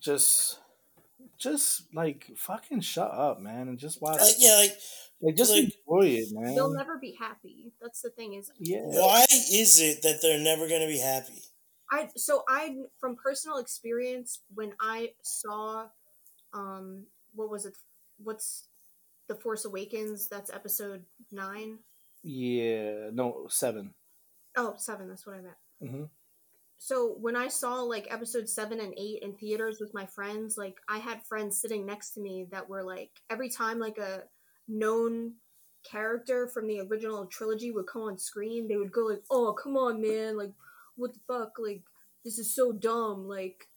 [0.00, 0.58] Just
[1.36, 4.20] just like fucking shut up, man, and just watch.
[4.20, 4.78] Like yeah, like
[5.20, 6.54] Like just like- enjoy it, man.
[6.54, 7.72] They'll never be happy.
[7.80, 8.82] That's the thing is yeah.
[8.84, 11.42] why is it that they're never gonna be happy?
[11.90, 15.86] I so I from personal experience when I saw
[16.52, 17.04] um
[17.34, 17.74] what was it
[18.22, 18.68] what's
[19.28, 21.78] the Force Awakens that's episode 9
[22.22, 23.92] Yeah, no, seven.
[24.56, 25.56] oh 7 that's what I meant
[25.94, 26.04] hmm
[26.80, 30.76] so when I saw like episode 7 and 8 in theaters with my friends like
[30.88, 34.22] I had friends sitting next to me that were like every time like a
[34.68, 35.34] known
[35.84, 38.68] character from the original trilogy would come on screen.
[38.68, 40.36] They would go like oh come on man.
[40.36, 40.52] Like
[40.96, 41.52] what the fuck?
[41.58, 41.82] Like
[42.24, 43.26] this is so dumb.
[43.28, 43.68] Like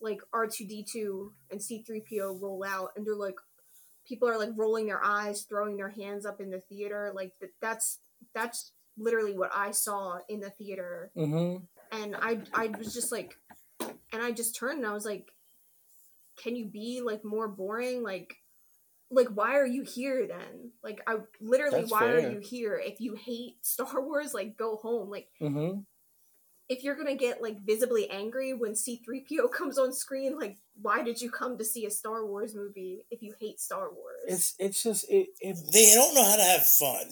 [0.00, 3.36] like R2D2 and C3PO roll out and they're like
[4.06, 7.12] people are like rolling their eyes throwing their hands up in the theater.
[7.14, 7.98] Like that's
[8.34, 11.10] that's literally what I saw in the theater.
[11.14, 11.56] Hmm
[11.92, 13.36] and I I was just like,
[13.80, 15.28] and I just turned and I was like,
[16.36, 18.02] can you be like more boring?
[18.02, 18.36] Like,
[19.10, 20.72] like why are you here then?
[20.82, 22.16] Like I literally, That's why fair.
[22.16, 22.76] are you here?
[22.76, 25.10] If you hate Star Wars, like go home.
[25.10, 25.80] Like hmm
[26.68, 31.20] if you're gonna get like visibly angry when C-3PO comes on screen, like why did
[31.20, 34.20] you come to see a Star Wars movie if you hate Star Wars?
[34.28, 37.08] It's it's just it, it They don't know how to have fun.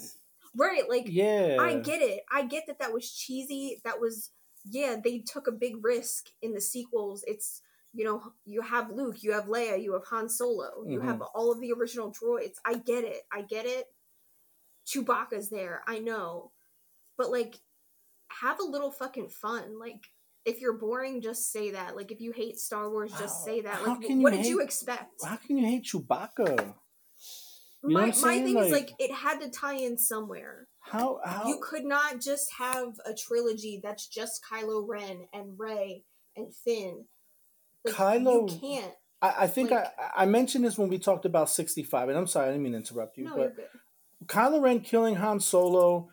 [0.54, 1.58] right, like yeah.
[1.58, 2.22] I get it.
[2.30, 3.80] I get that that was cheesy.
[3.84, 4.30] That was
[4.64, 7.24] yeah, they took a big risk in the sequels.
[7.26, 7.62] It's
[7.98, 11.04] you know, you have Luke, you have Leia, you have Han Solo, you Mhm.
[11.04, 12.54] have all of the original droids.
[12.64, 13.26] I get it.
[13.32, 13.86] I get it.
[14.86, 15.82] Chewbacca's there.
[15.88, 16.52] I know.
[17.16, 17.56] But like
[18.30, 19.80] have a little fucking fun.
[19.80, 20.04] Like
[20.44, 21.96] if you're boring, just say that.
[21.96, 23.82] Like if you hate Star Wars, just say that.
[23.84, 25.24] Like what you did you expect?
[25.24, 26.74] How can you hate Chewbacca?
[27.82, 30.68] You my my thing is Like- like it had to tie in somewhere.
[30.80, 36.04] How how You could not just have a trilogy that's just Kylo Ren and Rey
[36.36, 37.08] and Finn.
[37.84, 38.92] Like, Kylo- you can't.
[39.20, 42.16] I, I think like- I I mentioned this when we talked about sixty five, and
[42.18, 43.56] I'm sorry I didn't mean to interrupt you, No, but.
[44.26, 46.08] Kylo Ren killing Han Solo,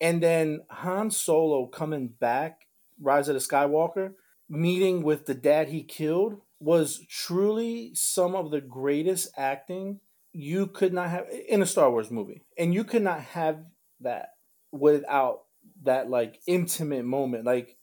[0.00, 2.66] and then Han Solo coming back,
[3.00, 4.14] Rise of the Skywalker,
[4.48, 10.00] meeting with the dad he killed was truly some of the greatest acting
[10.32, 13.64] you could not have in a Star Wars movie, and you could not have
[14.00, 14.30] that
[14.72, 15.42] without
[15.82, 17.44] that like intimate moment.
[17.44, 17.76] Like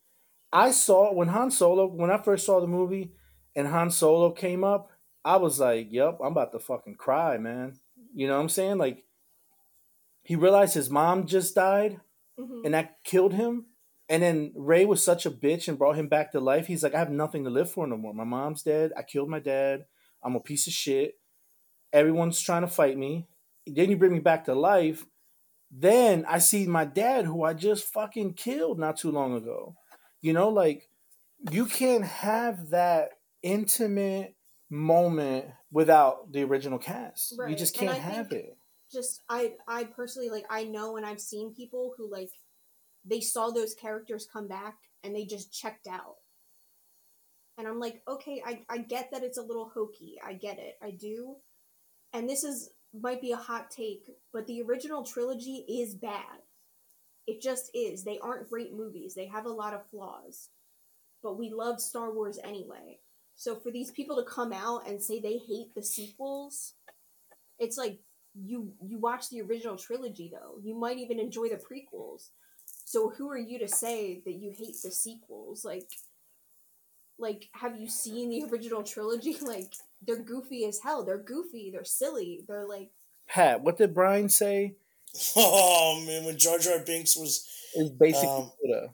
[0.53, 3.13] I saw when Han Solo, when I first saw the movie,
[3.55, 4.91] and Han Solo came up,
[5.23, 7.79] I was like, "Yep, I'm about to fucking cry, man."
[8.13, 8.77] You know what I'm saying?
[8.77, 9.05] Like
[10.23, 11.99] he realized his mom just died
[12.39, 12.65] Mhm.
[12.65, 13.65] and that killed him.
[14.09, 16.67] And then Rey was such a bitch and brought him back to life.
[16.67, 18.13] He's like, I have nothing to live for no more.
[18.13, 18.91] My mom's dead.
[18.97, 19.85] I killed my dad.
[20.21, 21.19] I'm a piece of shit.
[21.93, 23.27] Everyone's trying to fight me.
[23.65, 25.05] Then you bring me back to life.
[25.71, 29.75] Then I see my dad, who I just fucking killed not too long ago.
[30.21, 30.89] You know, like
[31.51, 33.11] you can't have that
[33.41, 34.35] intimate
[34.69, 37.33] moment without the original cast.
[37.47, 38.57] You just can't have it.
[38.91, 42.31] just I I personally like I know and I've seen people who like
[43.05, 46.17] they saw those characters come back and they just checked out.
[47.57, 50.15] And I'm like, okay, I, I get that it's a little hokey.
[50.25, 50.77] I get it.
[50.81, 51.35] I do.
[52.13, 56.41] And this is might be a hot take, but the original trilogy is bad.
[57.27, 58.03] It just is.
[58.03, 59.13] They aren't great movies.
[59.13, 60.49] They have a lot of flaws.
[61.21, 62.99] But we love Star Wars anyway.
[63.35, 66.73] So for these people to come out and say they hate the sequels,
[67.59, 67.99] it's like
[68.33, 70.57] you you watch the original trilogy though.
[70.63, 72.29] You might even enjoy the prequels.
[72.65, 75.65] So who are you to say that you hate the sequels?
[75.65, 75.89] Like
[77.17, 79.37] like have you seen the original trilogy?
[79.41, 79.73] Like
[80.05, 81.03] they're goofy as hell.
[81.03, 82.41] They're goofy, they're silly.
[82.47, 82.89] They're like
[83.27, 84.75] Pat, what did Brian say?
[85.35, 88.93] Oh man, when Jar Jar Binks was Is basically Um, Yoda.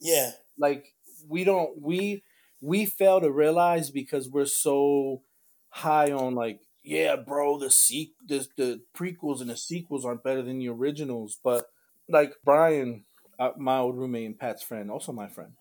[0.00, 0.94] yeah, like
[1.28, 2.22] we don't we
[2.60, 5.22] we fail to realize because we're so
[5.70, 10.42] high on like yeah bro the sequ- the, the prequels and the sequels aren't better
[10.42, 11.38] than the originals.
[11.42, 11.66] But
[12.08, 13.04] like brian
[13.38, 15.52] uh, my old roommate and pat's friend also my friend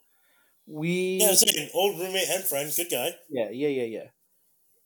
[0.67, 3.11] we yeah, like old roommate and friend, good guy.
[3.29, 4.03] yeah yeah yeah yeah.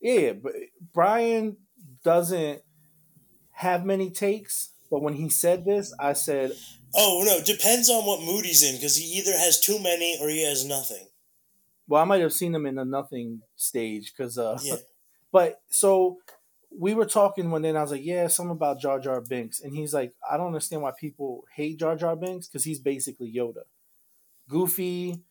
[0.01, 0.53] Yeah yeah but
[0.93, 1.57] brian
[2.03, 2.61] doesn't
[3.51, 6.51] have many takes but when he said this i said
[6.93, 10.27] Oh no, depends on what mood he's in because he either has too many or
[10.27, 11.07] he has nothing.
[11.87, 14.75] well i might have seen him in a nothing stage because uh Yeah,
[15.31, 16.17] But so
[16.69, 19.61] we were talking one day, and I was like, "Yeah, something about Jar Jar Binks,"
[19.61, 23.31] and he's like, "I don't understand why people hate Jar Jar Binks because he's basically
[23.33, 23.63] Yoda,
[24.49, 25.21] goofy,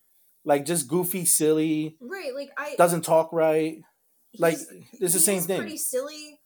[0.45, 3.83] like just goofy, silly, right, like I doesn't talk right.
[4.39, 5.61] Like it's the he same is thing.
[5.61, 6.40] Pretty silly,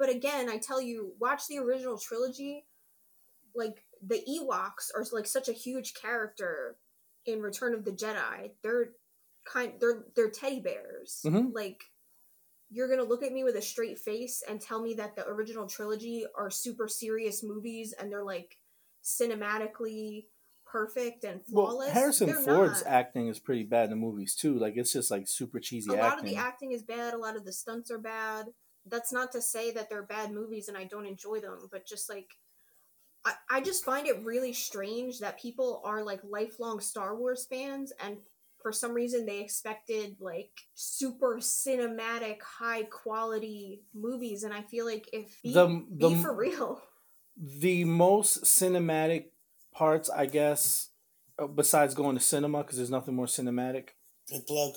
[0.00, 2.64] but again, I tell you, watch the original trilogy.
[3.54, 6.78] Like the Ewoks are like such a huge character
[7.26, 8.52] in Return of the Jedi.
[8.62, 8.92] They're
[9.44, 11.20] kind, they're they're teddy bears.
[11.24, 11.52] Mhm.
[11.54, 11.82] Like
[12.70, 15.68] you're gonna look at me with a straight face and tell me that the original
[15.68, 18.56] trilogy are super serious movies and they're like
[19.04, 20.28] cinematically
[20.64, 21.88] perfect and flawless.
[21.88, 21.94] Well.
[21.94, 22.90] Harrison They're Ford's not.
[22.90, 24.58] acting is pretty bad in the movies too.
[24.58, 27.36] Like it's just like super cheesy a lot of the acting is bad a lot
[27.36, 28.46] of the stunts are bad
[28.86, 32.08] that's not to say that they're bad movies and i don't enjoy them but just
[32.08, 32.28] like
[33.24, 37.92] I, I just find it really strange that people are like lifelong star wars fans
[38.02, 38.16] and
[38.62, 45.08] for some reason they expected like super cinematic high quality movies and i feel like
[45.12, 46.80] if be, The- be the- for real
[47.42, 49.26] the most cinematic
[49.72, 50.88] parts, I guess,
[51.38, 53.90] uh, besides going to cinema because there's nothing more cinematic.
[54.28, 54.74] good plug.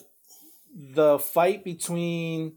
[0.74, 2.54] the fight between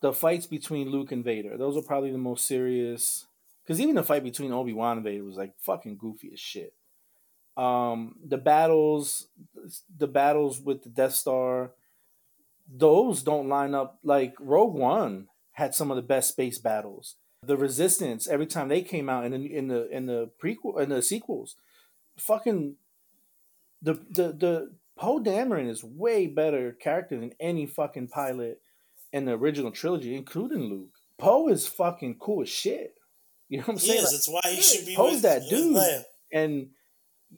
[0.00, 1.56] the fights between Luke and Vader.
[1.56, 3.26] Those are probably the most serious.
[3.62, 6.74] Because even the fight between Obi Wan and Vader was like fucking goofy as shit.
[7.56, 9.28] Um, the battles,
[9.96, 11.72] the battles with the Death Star,
[12.72, 13.98] those don't line up.
[14.02, 17.16] Like Rogue One had some of the best space battles.
[17.42, 20.88] The Resistance, every time they came out in the in the in the prequel in
[20.88, 21.56] the sequels,
[22.16, 22.76] fucking
[23.82, 28.60] the the the Poe Dameron is way better character than any fucking pilot
[29.12, 30.94] in the original trilogy, including Luke.
[31.18, 32.94] Poe is fucking cool as shit.
[33.48, 34.02] You know what I'm He saying?
[34.04, 34.10] is.
[34.12, 35.76] That's why he Yeah, should be Poe's that dude.
[35.76, 36.04] Leia.
[36.32, 36.70] and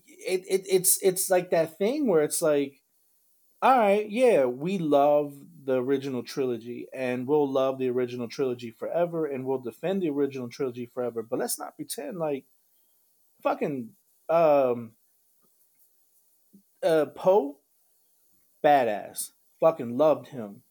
[0.07, 2.81] it, it it's it's like that thing where it's like
[3.61, 5.35] all right yeah we love
[5.65, 10.49] the original trilogy and we'll love the original trilogy forever and we'll defend the original
[10.49, 12.44] trilogy forever but let's not pretend like
[13.43, 13.89] fucking
[14.28, 14.93] um
[16.82, 17.57] uh poe
[18.65, 19.31] badass
[19.61, 20.62] fucking loved him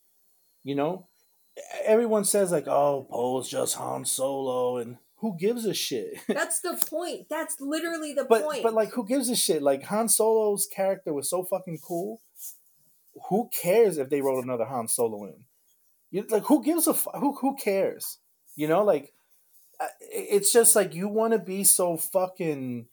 [0.63, 1.07] you know
[1.85, 6.81] everyone says like oh poe's just han solo and who gives a shit that's the
[6.89, 9.61] point that's literally the but point but like who gives a shit?
[9.61, 12.21] Like Han Solo's character was so fucking cool.
[13.29, 15.45] Who cares if they wrote another Han Solo in?
[16.09, 18.17] You like who gives a fu- who who cares?
[18.55, 19.13] You know, like
[19.79, 22.87] uh, it's just like you want to be so fucking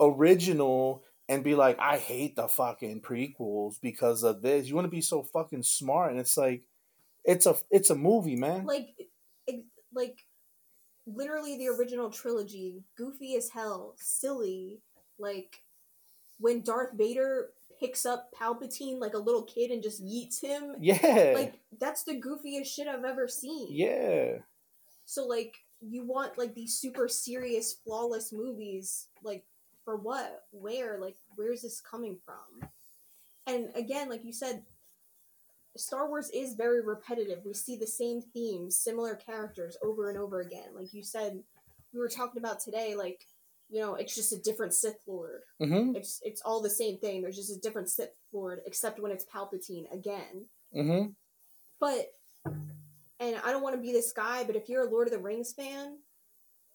[0.00, 4.68] original and be like, I hate the fucking prequels because of this.
[4.68, 6.62] You want to be so fucking smart, and it's like,
[7.24, 8.64] it's a it's a movie, man.
[8.64, 8.88] like
[9.46, 10.18] it, like
[11.06, 14.78] literally the original trilogy goofy as hell silly
[15.18, 15.62] like
[16.38, 17.48] when darth vader
[17.80, 20.76] picks up palpatine like a little kid and just yeets him.
[20.80, 23.66] Yeah, like that's the goofiest shit i've ever seen.
[23.70, 24.38] Yeah.
[25.04, 29.44] so like you want like these super serious flawless movies like
[29.84, 30.44] for what?
[30.52, 30.98] Where?
[31.00, 32.68] Like where's this coming from?
[33.48, 34.62] And again like you said
[35.76, 37.40] Star Wars is very repetitive.
[37.44, 40.74] We see the same themes, similar characters over and over again.
[40.74, 41.42] Like you said,
[41.92, 43.20] we were talking about today, like,
[43.70, 45.40] you know, it's just a different Sith Lord.
[45.60, 45.96] Mm-hmm.
[45.96, 47.22] It's it's all the same thing.
[47.22, 50.46] There's just a different Sith Lord, except when it's Palpatine again.
[50.76, 51.10] Mm-hmm.
[51.80, 52.12] But
[53.18, 55.20] and I don't want to be this guy, but if you're a Lord of the
[55.20, 55.98] Rings fan,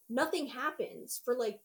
[0.10, 1.60] nothing happens for like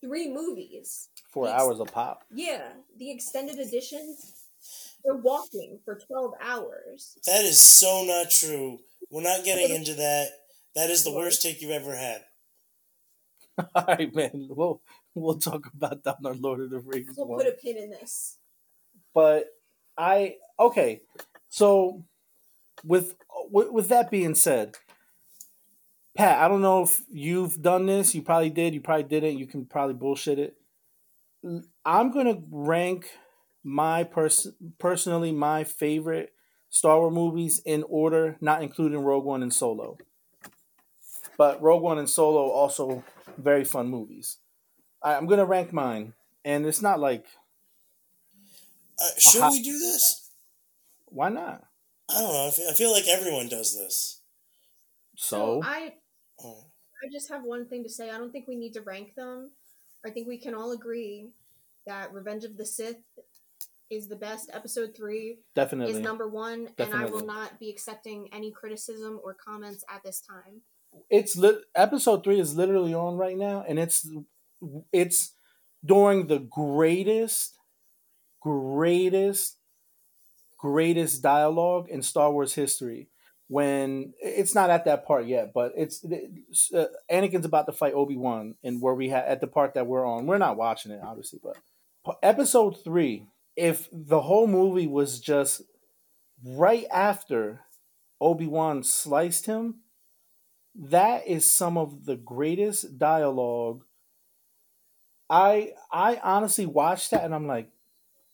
[0.00, 1.10] three movies.
[1.30, 2.24] Four Ex- hours a pop.
[2.32, 4.41] Yeah, the extended editions,
[5.04, 7.16] they're walking for 12 hours.
[7.26, 8.78] That is so not true.
[9.10, 10.28] We're not getting into that.
[10.74, 12.22] That is the worst take you've ever had.
[13.74, 14.46] All right, man.
[14.50, 14.80] We'll
[15.14, 17.38] we'll talk about that on our Lord of the Rings We'll one.
[17.38, 18.38] put a pin in this.
[19.14, 19.46] but
[19.98, 21.02] I okay.
[21.50, 22.04] So
[22.84, 23.14] with,
[23.50, 24.76] with with that being said,
[26.16, 28.14] Pat, I don't know if you've done this.
[28.14, 28.72] You probably did.
[28.74, 29.38] You probably didn't.
[29.38, 30.56] You can probably bullshit it.
[31.84, 33.10] I'm gonna rank
[33.64, 36.32] my person personally my favorite
[36.70, 39.98] Star Wars movies in order, not including Rogue One and Solo.
[41.36, 43.04] But Rogue One and Solo also
[43.38, 44.38] very fun movies.
[45.02, 46.14] I, I'm gonna rank mine,
[46.44, 47.26] and it's not like
[49.00, 49.50] Uh, should Aha.
[49.50, 50.30] we do this?
[51.06, 51.64] why not.
[52.08, 52.46] I don't know.
[52.46, 54.20] I feel, I feel like everyone does this.
[55.16, 55.94] So I
[56.44, 56.64] Oh.
[57.04, 58.10] I just have one thing to say.
[58.10, 59.52] I don't think we need to rank them.
[60.04, 61.28] I think we can all agree
[61.86, 62.96] that Revenge of the Sith
[63.92, 64.50] is the best.
[64.52, 69.34] Episode three definitely is number one, and I will not be accepting any criticism or
[69.34, 70.62] comments at this time.
[71.10, 74.06] it's lit episode three is literally on right now and it's
[74.92, 75.32] it's
[75.84, 77.56] during the greatest
[78.40, 79.56] greatest
[80.58, 83.08] greatest dialogue in star wars history
[83.48, 86.04] when it's not at that part yet but it's
[86.74, 90.06] uh, anakin's about to fight obi-wan and where we had at the part that we're
[90.06, 91.56] on we're not watching it obviously but
[92.22, 93.26] episode three
[93.56, 95.62] if the whole movie was just
[96.44, 97.60] right after
[98.20, 99.76] obi-wan sliced him
[100.74, 103.84] that is some of the greatest dialogue.
[105.28, 107.68] I i honestly watched that and i'm like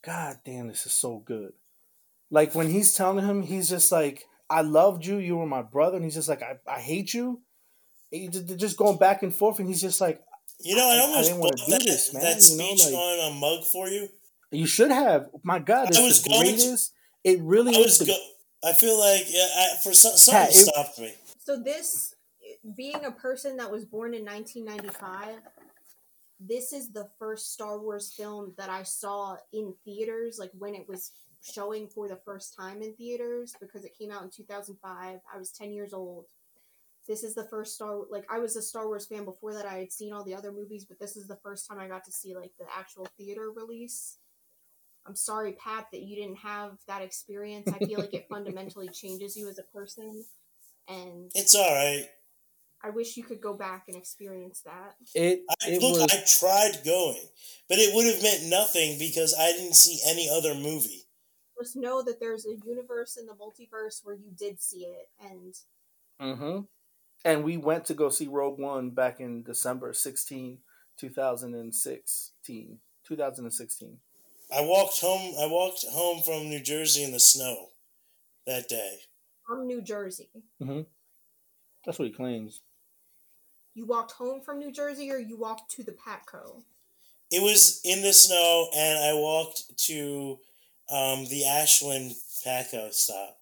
[0.05, 1.53] god damn this is so good.
[2.31, 5.16] Like when he's telling him he's just like i loved you.
[5.19, 5.97] You were my brother.
[5.97, 7.40] And he's just like i, I hate you.
[8.12, 10.23] They're just going back and forth and he's just like
[10.61, 12.74] You know, I I- I almost didn't wanna do that, this, man, that you know,
[12.77, 14.09] speech like- on a mug for you.
[14.51, 16.93] You should have my god I was it's the going to- greatest
[17.25, 20.43] it really I was is the, go- I feel like yeah, I, for some, something
[20.47, 21.15] Pat, it- stopped me.
[21.39, 22.15] So this,
[22.77, 25.37] being a person that was born in 1995,
[26.41, 30.89] this is the first Star Wars film that I saw in theaters, like when it
[30.89, 31.12] was
[31.43, 35.20] showing for the first time in theaters, because it came out in 2005.
[35.35, 36.27] I was 10 years old.
[37.07, 39.66] This is the first Star like I was a Star Wars fan before that.
[39.66, 42.05] I had seen all the other movies, but this is the first time I got
[42.05, 44.19] to see like the actual theater release.
[45.09, 47.68] I'm sorry, Pat, that you didn't have that experience.
[47.68, 50.24] I feel like it fundamentally changes you as a person,
[50.86, 52.06] and It's all right.
[52.85, 54.94] I wish you could go back and experience that.
[55.14, 57.26] it, I, it look, was I tried going,
[57.68, 61.05] but it would have meant nothing because I didn't see any other movie.
[61.60, 65.55] Just know that there's a universe in the multiverse where you did see it, and
[66.20, 66.60] Mm-hmm.
[67.24, 70.59] And we went to go see Rogue One back in December 16,
[70.98, 72.78] 2016.
[73.05, 73.98] 2016.
[74.55, 75.35] I walked home.
[75.41, 77.69] I walked home from New Jersey in the snow
[78.47, 79.01] that day.
[79.47, 80.29] from New Jersey.
[81.85, 82.61] That's what he claims.
[83.75, 86.62] You walked home from New Jersey, or you walked to the Patco.
[87.31, 90.39] It was in the snow, and I walked to
[90.91, 92.15] um, the Ashland
[92.45, 93.39] Patco stop.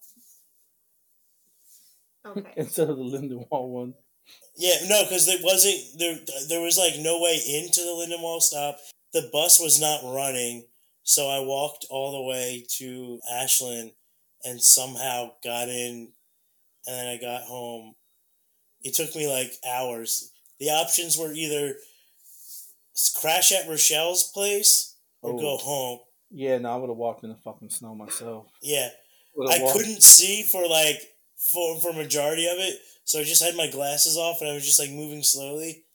[2.25, 2.53] Okay.
[2.57, 3.93] Instead of the Lindenwold one.
[4.57, 6.19] Yeah, no, because there wasn't there.
[6.49, 8.77] There was like no way into the Lindenwold stop.
[9.13, 10.65] The bus was not running,
[11.07, 13.93] so I walked all the way to Ashland,
[14.43, 16.11] and somehow got in,
[16.85, 17.95] and then I got home.
[18.83, 20.31] It took me like hours.
[20.59, 21.75] The options were either
[23.19, 25.37] crash at Rochelle's place or Oh.
[25.39, 25.99] go home.
[26.29, 28.47] Yeah, no, I would have walked in the fucking snow myself.
[28.61, 28.89] Yeah,
[29.49, 33.55] I walked- couldn't see for like for for majority of it, so I just had
[33.55, 35.85] my glasses off and I was just like moving slowly.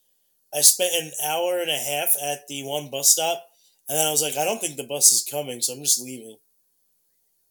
[0.54, 3.46] I spent an hour and a half at the one bus stop,
[3.92, 6.00] and then I was like, I don't think the bus is coming, so I'm just
[6.00, 6.38] leaving.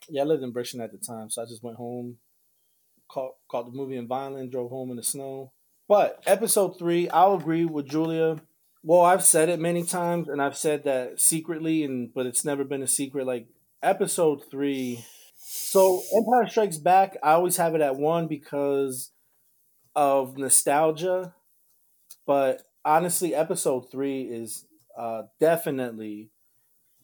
[0.09, 2.17] Yeah, I lived in Britain at the time, so I just went home,
[3.07, 5.51] caught, caught the movie in Violent, drove home in the snow.
[5.87, 8.37] But episode three, I'll agree with Julia.
[8.81, 12.63] Well, I've said it many times, and I've said that secretly, and but it's never
[12.63, 13.27] been a secret.
[13.27, 13.45] Like
[13.83, 15.05] episode three,
[15.37, 19.11] so Empire Strikes Back, I always have it at one because
[19.95, 21.35] of nostalgia.
[22.25, 24.65] But honestly, episode three is
[24.97, 26.30] uh, definitely.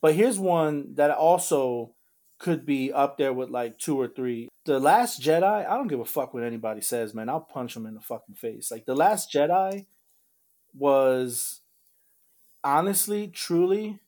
[0.08, 1.92] But here's one that also
[2.40, 4.48] could be up there with like two or three.
[4.64, 7.28] The Last Jedi, I don't give a fuck what anybody says, man.
[7.28, 8.72] I'll punch them in the fucking face.
[8.72, 9.86] Like The Last Jedi
[10.74, 11.60] was
[12.64, 14.00] honestly, truly,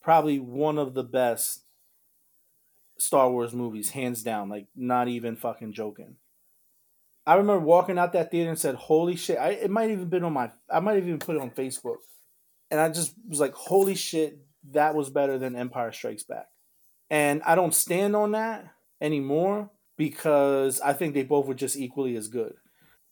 [0.00, 1.64] probably one of the best
[2.96, 4.48] Star Wars movies, hands down.
[4.48, 6.16] Like, not even fucking joking.
[7.26, 10.24] I remember walking out that theater and said, "Holy shit!" I, it might even been
[10.24, 10.52] on my.
[10.70, 11.98] I might even put it on Facebook,
[12.70, 14.38] and I just was like, "Holy shit!"
[14.70, 16.46] That was better than Empire Strikes Back,
[17.10, 18.66] and I don't stand on that
[19.00, 22.54] anymore because I think they both were just equally as good.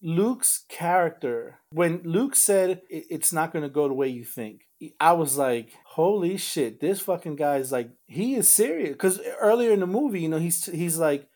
[0.03, 4.63] Luke's character, when Luke said it's not going to go the way you think,
[4.99, 8.91] I was like, holy shit, this fucking guy is like, he is serious.
[8.91, 11.29] Because earlier in the movie, you know, he's he's like,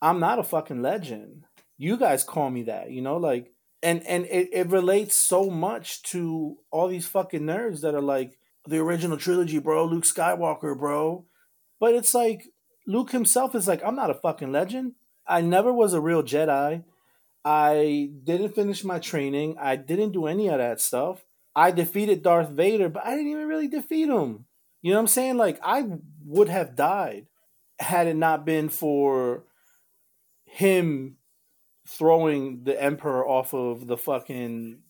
[0.00, 1.44] I'm not a fucking legend.
[1.76, 6.02] You guys call me that, you know, like, and and it, it relates so much
[6.04, 11.24] to all these fucking nerds that are like, the original trilogy, bro, Luke Skywalker, bro.
[11.80, 12.46] But it's like,
[12.86, 14.92] Luke himself is like, I'm not a fucking legend.
[15.26, 16.84] I never was a real Jedi.
[17.44, 19.56] I didn't finish my training.
[19.60, 21.24] I didn't do any of that stuff.
[21.54, 24.46] I defeated Darth Vader, but I didn't even really defeat him.
[24.82, 25.36] You know what I'm saying?
[25.36, 25.84] Like I
[26.24, 27.26] would have died
[27.78, 29.44] had it not been for
[30.44, 31.16] him
[31.86, 34.80] throwing the Emperor off of the fucking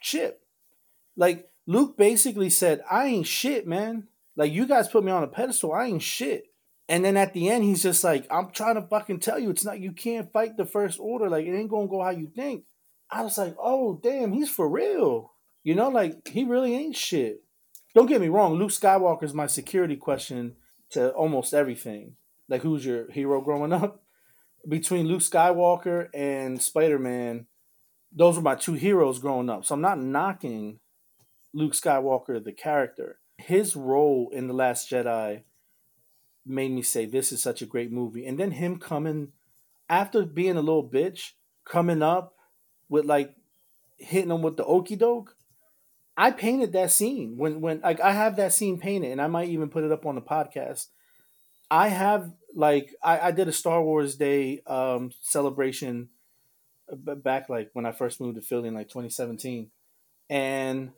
[0.00, 0.40] ship.
[1.16, 4.08] Like Luke basically said, I ain't shit, man.
[4.36, 6.46] Like you guys put me on a pedestal, I ain't shit.
[6.88, 9.64] And then at the end, he's just like, I'm trying to fucking tell you, it's
[9.64, 11.30] not, you can't fight the first order.
[11.30, 12.64] Like, it ain't gonna go how you think.
[13.10, 15.32] I was like, oh, damn, he's for real.
[15.62, 17.44] You know, like, he really ain't shit.
[17.94, 20.56] Don't get me wrong, Luke Skywalker is my security question
[20.90, 22.16] to almost everything.
[22.48, 24.02] Like, who's your hero growing up?
[24.68, 27.46] Between Luke Skywalker and Spider Man,
[28.14, 29.64] those were my two heroes growing up.
[29.64, 30.80] So I'm not knocking
[31.52, 33.18] Luke Skywalker, the character.
[33.38, 35.42] His role in The Last Jedi
[36.44, 38.26] made me say this is such a great movie.
[38.26, 39.32] And then him coming
[39.88, 41.32] after being a little bitch,
[41.64, 42.34] coming up
[42.88, 43.34] with like
[43.98, 45.36] hitting him with the okey doke.
[46.16, 49.48] I painted that scene when when like I have that scene painted, and I might
[49.48, 50.88] even put it up on the podcast.
[51.70, 56.10] I have like I, I did a Star Wars Day um, celebration
[56.90, 59.70] back like when I first moved to Philly in like 2017,
[60.28, 60.90] and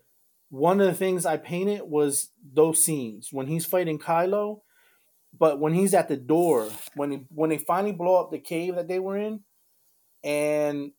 [0.50, 4.60] one of the things I painted was those scenes when he's fighting Kylo
[5.38, 8.76] but when he's at the door, when he, when they finally blow up the cave
[8.76, 9.40] that they were in,
[10.22, 10.92] and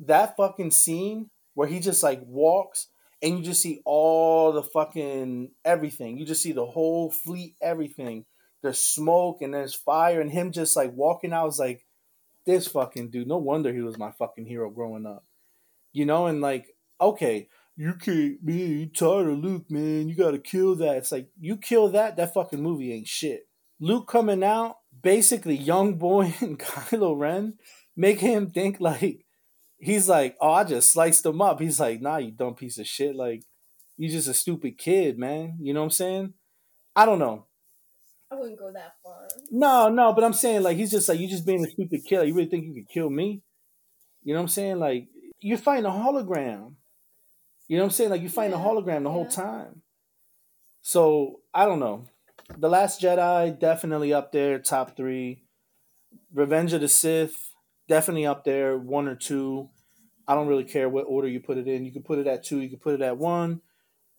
[0.00, 2.88] that fucking scene where he just like walks
[3.22, 6.18] and you just see all the fucking everything.
[6.18, 8.26] You just see the whole fleet, everything.
[8.62, 11.42] There's smoke and there's fire, and him just like walking out.
[11.42, 11.86] I was like,
[12.46, 13.28] this fucking dude.
[13.28, 15.24] No wonder he was my fucking hero growing up.
[15.92, 16.68] You know, and like,
[17.00, 17.48] okay,
[17.78, 20.08] you can't, man, you tired of Luke, man.
[20.08, 20.96] You gotta kill that.
[20.96, 23.42] It's like, you kill that, that fucking movie ain't shit.
[23.78, 27.54] Luke coming out, basically young boy and Kylo Ren,
[27.96, 29.24] make him think like
[29.78, 31.60] he's like, oh, I just sliced him up.
[31.60, 33.14] He's like, nah, you dumb piece of shit.
[33.14, 33.44] Like,
[33.96, 35.58] you just a stupid kid, man.
[35.60, 36.34] You know what I'm saying?
[36.96, 37.46] I don't know.
[38.32, 39.28] I wouldn't go that far.
[39.52, 42.24] No, no, but I'm saying like he's just like you just being a stupid killer.
[42.24, 43.40] You really think you could kill me?
[44.24, 44.80] You know what I'm saying?
[44.80, 45.06] Like
[45.40, 46.74] you're fighting a hologram.
[47.68, 48.10] You know what I'm saying?
[48.10, 49.12] Like you find yeah, a hologram the yeah.
[49.12, 49.82] whole time.
[50.80, 52.06] So I don't know.
[52.56, 55.44] The Last Jedi definitely up there, top three.
[56.32, 57.52] Revenge of the Sith
[57.88, 59.68] definitely up there, one or two.
[60.26, 61.84] I don't really care what order you put it in.
[61.84, 62.60] You can put it at two.
[62.60, 63.62] You can put it at one.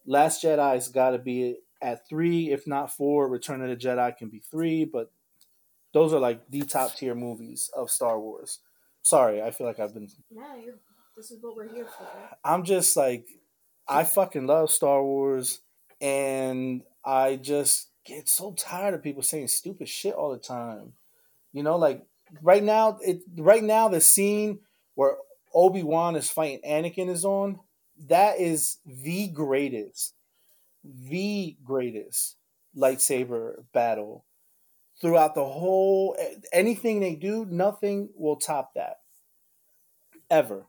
[0.05, 3.29] Last Jedi's got to be at three, if not four.
[3.29, 5.11] Return of the Jedi can be three, but
[5.93, 8.59] those are like the top tier movies of Star Wars.
[9.01, 10.07] Sorry, I feel like I've been.
[10.29, 10.55] Yeah,
[11.15, 12.07] this is what we're here for.
[12.43, 13.27] I'm just like,
[13.89, 15.61] I fucking love Star Wars,
[15.99, 20.93] and I just get so tired of people saying stupid shit all the time.
[21.53, 22.05] You know, like
[22.43, 24.59] right now, it right now the scene
[24.93, 25.17] where
[25.53, 27.59] Obi Wan is fighting Anakin is on.
[28.07, 30.13] That is the greatest,
[30.83, 32.35] the greatest
[32.77, 34.23] lightsaber battle
[35.01, 36.15] throughout the whole.
[36.53, 38.99] Anything they do, nothing will top that
[40.29, 40.68] ever.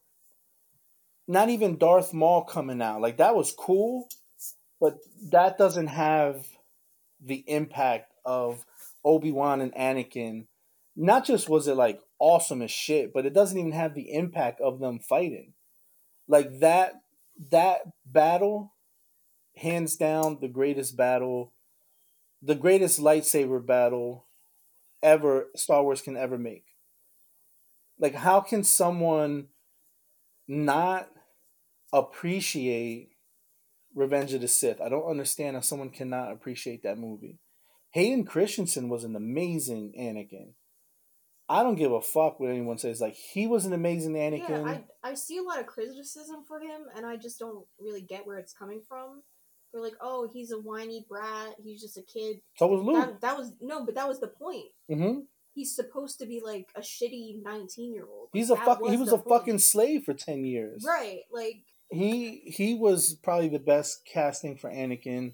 [1.31, 3.01] Not even Darth Maul coming out.
[3.01, 4.09] Like that was cool,
[4.81, 4.98] but
[5.31, 6.44] that doesn't have
[7.24, 8.65] the impact of
[9.05, 10.47] Obi Wan and Anakin.
[10.97, 14.61] Not just was it like awesome as shit, but it doesn't even have the impact
[14.61, 15.52] of them fighting.
[16.27, 16.94] Like that
[17.52, 18.74] that battle,
[19.55, 21.52] hands down, the greatest battle,
[22.43, 24.27] the greatest lightsaber battle
[25.01, 26.65] ever Star Wars can ever make.
[28.01, 29.47] Like, how can someone
[30.48, 31.09] not
[31.92, 33.10] appreciate
[33.94, 34.80] Revenge of the Sith.
[34.80, 37.38] I don't understand how someone cannot appreciate that movie.
[37.92, 40.52] Hayden Christensen was an amazing Anakin.
[41.48, 43.00] I don't give a fuck what anyone says.
[43.00, 44.48] Like he was an amazing Anakin.
[44.48, 48.02] Yeah, I, I see a lot of criticism for him, and I just don't really
[48.02, 49.22] get where it's coming from.
[49.72, 51.56] They're like, "Oh, he's a whiny brat.
[51.62, 53.04] He's just a kid." So was Luke.
[53.04, 54.66] That, that was no, but that was the point.
[54.88, 55.20] Mm-hmm.
[55.52, 58.28] he's supposed to be like a shitty 19 year old.
[58.32, 58.80] He's a fuck.
[58.88, 60.84] He was a fucking slave for ten years.
[60.86, 65.32] Right, like He he was probably the best casting for Anakin.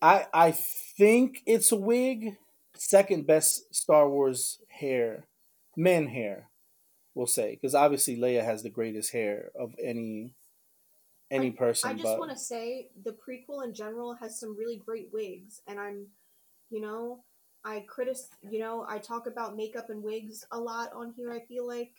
[0.00, 2.36] I I think it's a wig.
[2.76, 5.26] Second best Star Wars hair,
[5.76, 6.48] men hair,
[7.14, 10.34] we'll say, because obviously Leia has the greatest hair of any
[11.30, 11.90] any person.
[11.90, 15.62] I just but want to say the prequel in general has some really great wigs,
[15.66, 16.06] and I'm,
[16.70, 17.22] you know,
[17.64, 18.16] I critic,
[18.50, 21.32] you know, I talk about makeup and wigs a lot on here.
[21.32, 21.92] I feel like,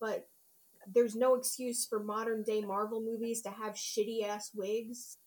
[0.00, 0.28] but
[0.92, 5.18] there's no excuse for modern day Marvel movies to have shitty ass wigs.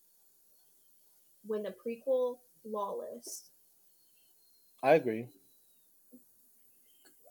[1.44, 3.50] When the prequel, flawless.
[4.82, 5.28] I agree.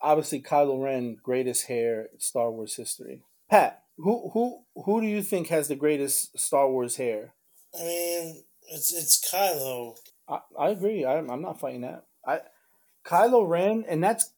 [0.02, 3.22] Obviously, Kylo Ren, greatest hair in Star Wars history.
[3.50, 7.34] Pat, who who who do you think has the greatest Star Wars hair?
[7.74, 9.96] I mean, it's it's Kylo.
[10.28, 11.04] I, I agree.
[11.04, 12.04] I'm, I'm not fighting that.
[12.26, 12.40] I
[13.04, 14.32] Kylo Ren, and that's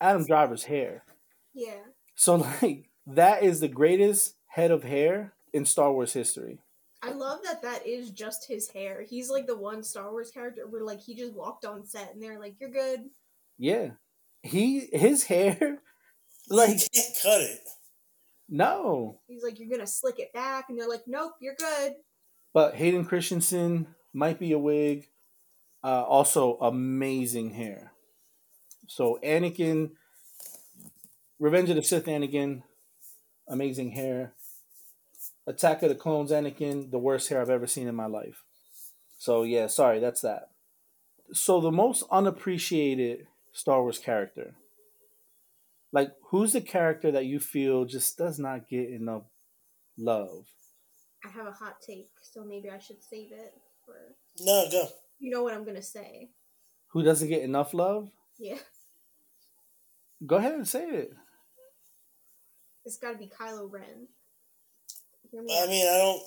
[0.00, 1.04] Adam Driver's hair.
[1.52, 1.82] Yeah.
[2.14, 6.60] So like that is the greatest head of hair in Star Wars history.
[7.02, 9.02] I love that that is just his hair.
[9.02, 12.22] He's like the one Star Wars character where like he just walked on set and
[12.22, 13.10] they're like, "You're good."
[13.58, 13.90] Yeah,
[14.42, 15.82] he his hair,
[16.48, 17.60] like you can't cut it.
[18.48, 19.20] no.
[19.26, 21.94] He's like, "You're gonna slick it back," and they're like, "Nope, you're good."
[22.54, 25.08] But Hayden Christensen might be a wig.
[25.82, 27.92] Uh, also, amazing hair.
[28.86, 29.90] So Anakin,
[31.38, 32.62] Revenge of the Sith, Anakin,
[33.48, 34.32] amazing hair.
[35.46, 38.44] Attack of the Clones, Anakin, the worst hair I've ever seen in my life.
[39.18, 40.50] So yeah, sorry, that's that.
[41.32, 44.54] So the most unappreciated Star Wars character,
[45.92, 49.24] like who's the character that you feel just does not get enough
[49.96, 50.46] love?
[51.24, 53.54] I have a hot take, so maybe I should save it
[53.84, 53.94] for.
[54.40, 54.88] No, go.
[55.18, 56.30] You know what I'm gonna say?
[56.88, 58.10] Who doesn't get enough love?
[58.38, 58.58] Yeah,
[60.26, 61.12] Go ahead and say it.
[62.84, 64.08] It's got to be Kylo Ren.
[65.32, 66.22] Me I mean, I don't.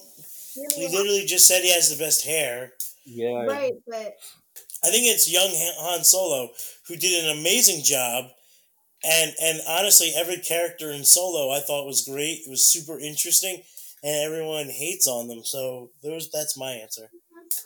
[0.54, 2.74] Hear me We literally just said he has the best hair.
[3.06, 3.46] Yeah.
[3.46, 4.18] Right, but
[4.84, 6.50] I think it's young Han Solo
[6.88, 8.26] who did an amazing job,
[9.04, 12.42] and and honestly, every character in Solo I thought was great.
[12.46, 13.62] It was super interesting,
[14.04, 15.44] and everyone hates on them.
[15.44, 17.10] So there's that's my answer.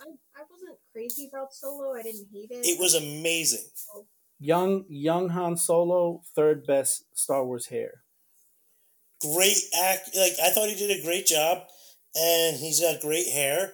[0.02, 0.10] I,
[0.40, 1.94] I wasn't crazy about Solo.
[1.96, 2.68] I didn't hate it.
[2.68, 3.66] It was amazing.
[4.40, 8.04] Young young Han Solo, third best Star Wars hair.
[9.22, 10.10] Great act.
[10.16, 11.64] Like I thought he did a great job,
[12.16, 13.74] and he's got great hair.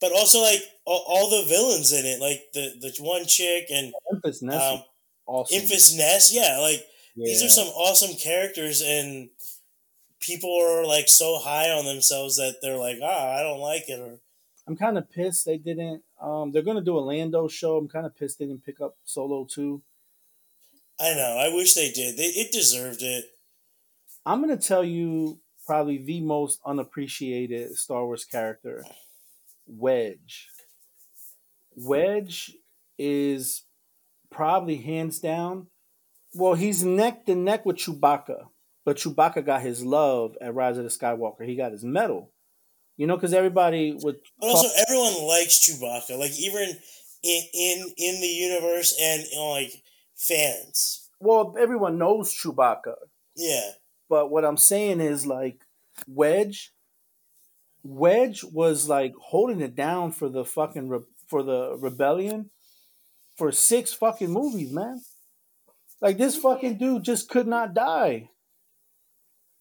[0.00, 3.92] But also, like all, all the villains in it, like the the one chick and
[4.10, 4.82] Memphis Ness, um,
[5.26, 5.58] awesome.
[5.58, 6.32] Enfys Nest.
[6.34, 6.84] Yeah, like
[7.16, 9.30] these are some awesome characters and
[10.20, 14.00] people are like so high on themselves that they're like ah i don't like it
[14.00, 14.18] or
[14.68, 16.02] I'm kind of pissed they didn't.
[16.20, 17.76] Um, they're gonna do a Lando show.
[17.76, 19.80] I'm kind of pissed they didn't pick up Solo too.
[21.00, 23.26] i know i wish they did they, it deserved it
[24.26, 28.84] I'm gonna tell you probably the most unappreciated Star Wars character,
[29.68, 30.48] Wedge.
[31.76, 32.56] Wedge
[32.98, 33.62] is
[34.28, 35.68] probably hands down.
[36.34, 38.48] Well, he's neck to neck with Chewbacca,
[38.84, 41.46] but Chewbacca got his love at Rise of the Skywalker.
[41.46, 42.32] He got his medal.
[42.96, 44.16] You know, because everybody would.
[44.40, 46.78] but also everyone likes chewbacca like even
[47.22, 49.82] in in in the universe and you know, like
[50.16, 52.94] fans well, everyone knows Chewbacca,
[53.36, 53.72] yeah
[54.08, 55.60] but what I'm saying is like
[56.06, 56.72] Wedge.
[57.82, 62.50] Wedge was like holding it down for the fucking re- for the rebellion
[63.36, 65.00] for six fucking movies, man.
[66.00, 68.30] Like this fucking dude just could not die.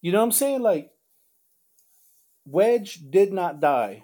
[0.02, 0.62] You know what I'm saying?
[0.62, 0.92] Like
[2.46, 4.04] Wedge did not die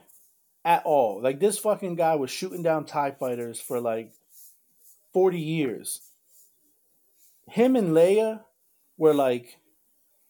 [0.63, 1.22] at all.
[1.22, 4.13] Like this fucking guy was shooting down TIE fighters for like
[5.13, 6.01] 40 years.
[7.47, 8.41] Him and Leia
[8.97, 9.57] were like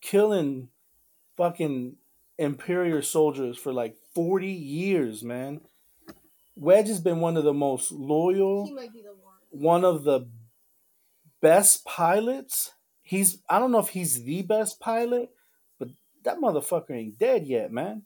[0.02, 0.69] killing
[1.38, 1.95] fucking
[2.38, 5.61] Imperial soldiers for like 40 years, man.
[6.56, 9.36] Wedge has been one of the most loyal he might be the one.
[9.52, 10.28] one of the
[11.41, 12.73] best pilots.
[13.02, 15.30] He's I don't know if he's the best pilot,
[15.80, 15.90] but
[16.23, 18.03] that motherfucker ain't dead yet, man.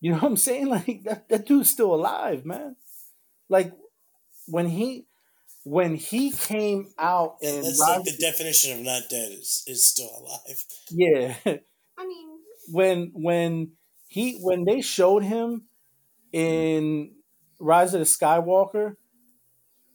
[0.00, 0.68] You know what I'm saying?
[0.86, 2.76] Like that, that dude's still alive, man.
[3.48, 3.72] Like
[4.46, 5.07] when he
[5.70, 10.10] when he came out and that's like the definition of not dead is is still
[10.18, 12.28] alive yeah, I mean,
[12.70, 13.72] when when
[14.06, 15.64] he when they showed him
[16.32, 17.12] in
[17.60, 18.94] Rise of the Skywalker,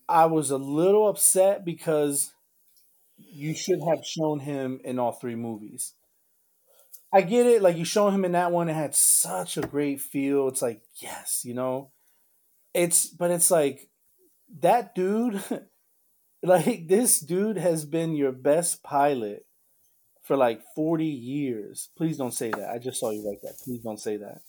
[0.07, 2.33] I was a little upset because
[3.17, 5.93] you should have shown him in all three movies.
[7.13, 10.01] I get it, like you show him in that one, it had such a great
[10.01, 10.47] feel.
[10.47, 11.91] It's like, yes, you know.
[12.73, 13.89] It's but it's like
[14.59, 15.43] that dude
[16.43, 19.45] like this dude has been your best pilot
[20.21, 21.89] for like 40 years.
[21.97, 22.69] Please don't say that.
[22.69, 23.55] I just saw you write that.
[23.63, 24.41] Please don't say that.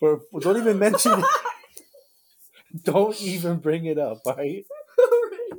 [0.00, 1.24] For, for don't even mention it.
[2.84, 4.64] Don't even bring it up, right?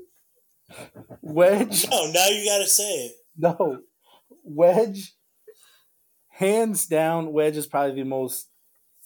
[1.22, 1.88] Wedge.
[1.88, 3.12] No, now you gotta say it.
[3.38, 3.82] No.
[4.44, 5.14] Wedge.
[6.30, 8.50] Hands down, Wedge is probably the most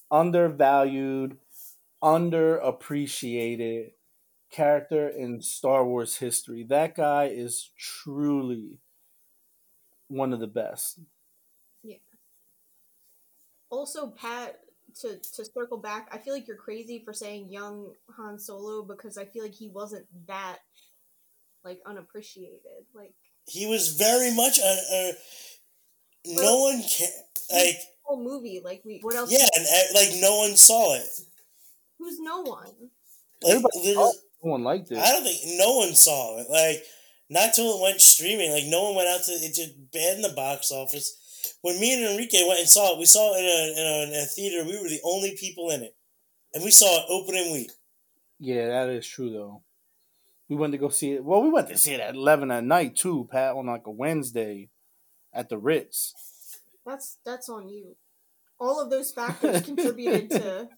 [0.09, 1.37] undervalued,
[2.01, 3.91] underappreciated
[4.51, 6.65] character in Star Wars history.
[6.67, 8.79] That guy is truly
[10.07, 10.99] one of the best.
[11.83, 11.97] Yeah.
[13.69, 14.59] Also, Pat,
[15.01, 19.17] to to circle back, I feel like you're crazy for saying young Han Solo because
[19.17, 20.59] I feel like he wasn't that
[21.63, 22.85] like unappreciated.
[22.93, 23.13] Like
[23.45, 25.13] he was very much a, a
[26.25, 27.09] no one can
[27.51, 28.61] like whole movie.
[28.63, 29.31] Like we, what else?
[29.31, 31.07] Yeah, and like no one saw it.
[31.99, 32.73] Who's no one?
[33.43, 33.63] Like,
[34.47, 34.97] no one liked it.
[34.97, 36.49] I don't think no one saw it.
[36.49, 36.83] Like
[37.29, 38.51] not till it went streaming.
[38.51, 39.53] Like no one went out to it.
[39.53, 41.17] Just bad in the box office
[41.61, 44.17] when me and Enrique went and saw it, we saw it in a, in a,
[44.17, 44.63] in a theater.
[44.63, 45.95] We were the only people in it,
[46.53, 47.71] and we saw it opening week.
[48.39, 49.61] Yeah, that is true though.
[50.49, 51.23] We went to go see it.
[51.23, 53.91] Well, we went to see it at eleven at night too, Pat, on like a
[53.91, 54.69] Wednesday,
[55.33, 56.13] at the Ritz.
[56.85, 57.95] That's that's on you.
[58.59, 60.69] All of those factors contributed to.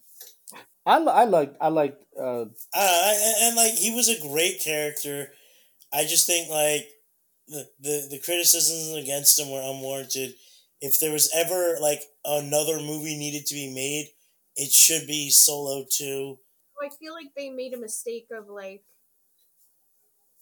[0.90, 2.44] I I like I like uh,
[2.74, 5.32] uh and like he was a great character.
[5.92, 6.88] I just think like
[7.48, 10.34] the the, the criticisms against him were unwarranted
[10.80, 14.08] if there was ever like another movie needed to be made,
[14.56, 16.38] it should be Solo 2.
[16.82, 18.82] I feel like they made a mistake of like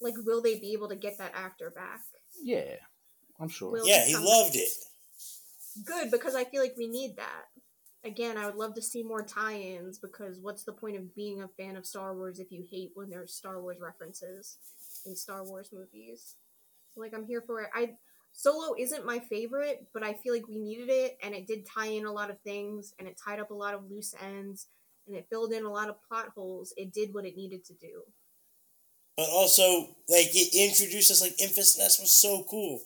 [0.01, 2.01] like will they be able to get that actor back?
[2.43, 2.77] Yeah.
[3.41, 3.73] I'm sure.
[3.73, 4.63] Will yeah, he loved back?
[4.63, 4.69] it.
[5.85, 7.45] Good because I feel like we need that.
[8.05, 11.49] Again, I would love to see more tie-ins because what's the point of being a
[11.49, 14.59] fan of Star Wars if you hate when there's Star Wars references
[15.05, 16.37] in Star Wars movies?
[16.97, 17.71] Like I'm here for it.
[17.75, 17.91] I
[18.33, 21.89] Solo isn't my favorite, but I feel like we needed it, and it did tie
[21.89, 24.69] in a lot of things, and it tied up a lot of loose ends,
[25.07, 26.73] and it filled in a lot of plot holes.
[26.77, 28.03] It did what it needed to do.
[29.17, 31.21] But also, like it introduced us.
[31.21, 32.81] Like Enfys Nest was so cool.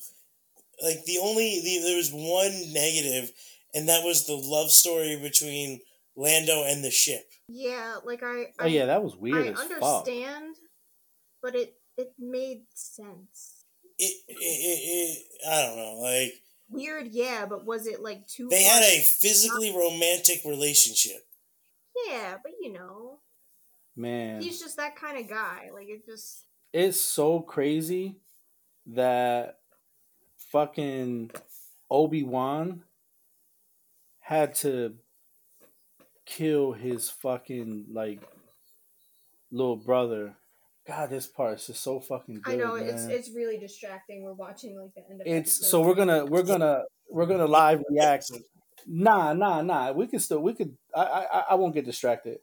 [0.83, 3.33] Like the only the, there was one negative,
[3.75, 5.81] and that was the love story between
[6.17, 7.29] Lando and the ship.
[7.49, 8.53] Yeah, like I.
[8.59, 9.57] I oh yeah, that was weird.
[9.57, 10.65] I understand, fuck.
[11.43, 13.63] but it it made sense
[13.99, 16.33] it, it, it, I don't know, like
[16.69, 18.49] weird, yeah, but was it like too?
[18.51, 21.25] They had a physically romantic relationship.
[22.09, 23.19] Yeah, but you know,
[23.97, 25.71] man, he's just that kind of guy.
[25.73, 26.45] Like it just.
[26.73, 28.17] It's so crazy
[28.87, 29.59] that
[30.51, 31.31] fucking
[31.91, 32.83] Obi Wan
[34.23, 34.95] had to
[36.25, 38.21] kill his fucking like
[39.51, 40.37] little brother
[40.87, 42.55] God, this part is just so fucking good.
[42.55, 42.87] I know man.
[42.87, 44.25] it's it's really distracting.
[44.25, 47.83] We're watching like the end of it's so we're gonna we're gonna we're gonna live
[47.89, 48.33] react.
[48.87, 49.93] Nah, nah, nah.
[49.93, 50.77] We can still we could.
[50.95, 52.39] I I I won't get distracted.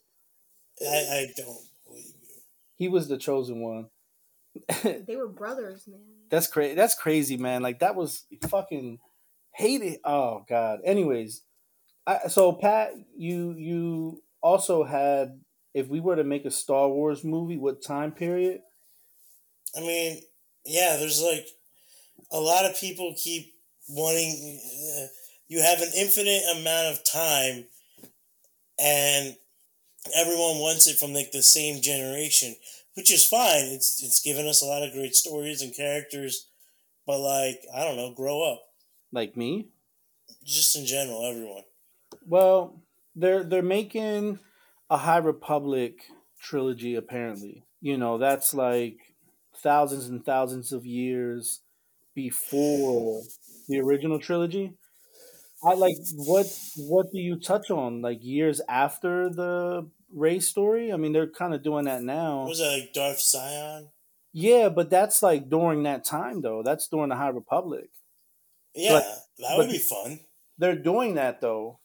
[0.81, 2.41] I I don't believe you.
[2.75, 3.87] He was the chosen one.
[4.83, 5.99] they were brothers, man.
[6.29, 6.75] That's crazy.
[6.75, 7.61] That's crazy, man.
[7.61, 8.99] Like that was fucking
[9.53, 9.99] hated.
[10.05, 10.79] Oh god.
[10.85, 11.41] Anyways,
[12.07, 15.39] I so Pat, you you also had
[15.73, 18.61] if we were to make a Star Wars movie, what time period?
[19.77, 20.21] I mean,
[20.65, 21.47] yeah, there's like
[22.31, 23.53] a lot of people keep
[23.87, 24.61] wanting.
[24.97, 25.07] Uh,
[25.47, 27.65] you have an infinite amount of time,
[28.79, 29.35] and
[30.15, 32.55] everyone wants it from like the same generation,
[32.95, 33.65] which is fine.
[33.65, 36.47] It's it's given us a lot of great stories and characters,
[37.05, 38.63] but like I don't know, grow up.
[39.11, 39.69] Like me.
[40.43, 41.63] Just in general, everyone.
[42.29, 42.83] Well,
[43.15, 44.39] they're they're making
[44.89, 46.03] a High Republic
[46.39, 47.63] trilogy, apparently.
[47.81, 48.97] You know, that's like
[49.55, 51.61] thousands and thousands of years
[52.15, 53.21] before
[53.67, 54.73] the original trilogy.
[55.63, 56.47] I like what
[56.77, 58.01] what do you touch on?
[58.01, 60.93] Like years after the Rey story?
[60.93, 62.45] I mean they're kind of doing that now.
[62.45, 63.89] Was it like Darth Sion?
[64.31, 66.61] Yeah, but that's like during that time though.
[66.63, 67.89] That's during the High Republic.
[68.75, 69.03] Yeah, but,
[69.39, 70.19] that would be fun.
[70.57, 71.79] They're doing that though.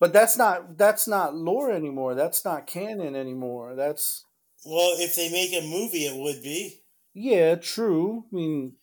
[0.00, 2.14] But that's not that's not lore anymore.
[2.14, 3.74] That's not canon anymore.
[3.74, 4.24] That's
[4.64, 6.82] well, if they make a movie, it would be.
[7.14, 8.24] Yeah, true.
[8.32, 8.76] I mean,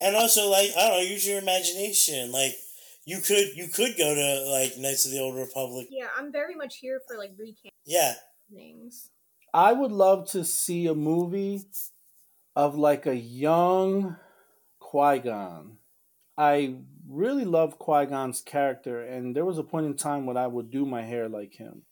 [0.00, 2.32] and also like I don't know, use your imagination.
[2.32, 2.54] Like
[3.04, 5.88] you could you could go to like Knights of the Old Republic.
[5.90, 7.70] Yeah, I'm very much here for like recap.
[7.84, 8.14] Yeah.
[8.52, 9.10] Things.
[9.52, 11.62] I would love to see a movie
[12.56, 14.16] of like a young
[14.78, 15.78] Qui Gon.
[16.36, 16.76] I
[17.08, 20.70] really loved Qui Gon's character, and there was a point in time when I would
[20.70, 21.82] do my hair like him,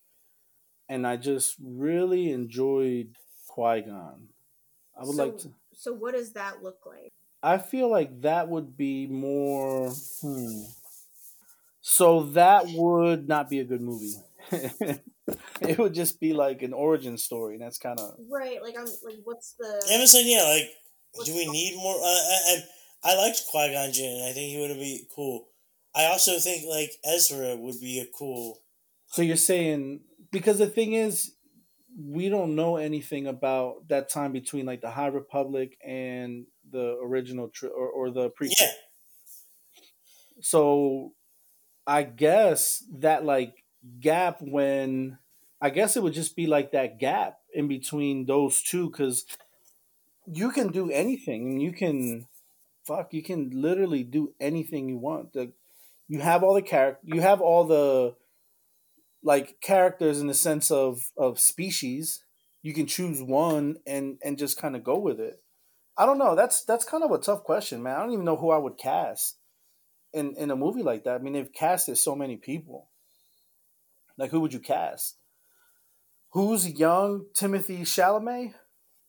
[0.88, 3.16] and I just really enjoyed
[3.48, 4.28] Qui Gon.
[4.98, 5.52] I would so, like to.
[5.74, 7.12] So what does that look like?
[7.42, 9.90] I feel like that would be more.
[10.20, 10.62] Hmm.
[11.80, 14.14] So that would not be a good movie.
[15.60, 18.86] it would just be like an origin story, and that's kind of Right, like I'm
[19.04, 21.96] like what's the Amazon, yeah, like, do we need more?
[21.96, 22.64] Uh, and
[23.04, 24.22] I liked Qui Gon Jinn.
[24.28, 25.48] I think he would be cool.
[25.94, 28.58] I also think like Ezra would be a cool.
[29.06, 30.00] So you're saying
[30.30, 31.34] because the thing is,
[31.98, 37.48] we don't know anything about that time between like the High Republic and the original
[37.48, 38.52] tri- or, or the prequel.
[38.58, 38.72] Yeah,
[40.40, 41.14] So
[41.86, 43.64] I guess that like
[44.00, 45.18] gap when
[45.60, 49.26] I guess it would just be like that gap in between those two because
[50.26, 51.60] you can do anything.
[51.60, 52.26] You can
[52.86, 53.12] fuck.
[53.12, 55.32] You can literally do anything you want.
[55.32, 55.52] The,
[56.08, 57.00] you have all the character.
[57.04, 58.14] You have all the
[59.22, 62.24] like characters in the sense of of species.
[62.62, 65.42] You can choose one and and just kind of go with it.
[65.96, 66.34] I don't know.
[66.34, 67.96] That's that's kind of a tough question, man.
[67.96, 69.38] I don't even know who I would cast
[70.12, 71.16] in in a movie like that.
[71.16, 72.88] I mean, they've casted so many people.
[74.18, 75.16] Like, who would you cast?
[76.30, 78.54] Who's young Timothée Chalamet?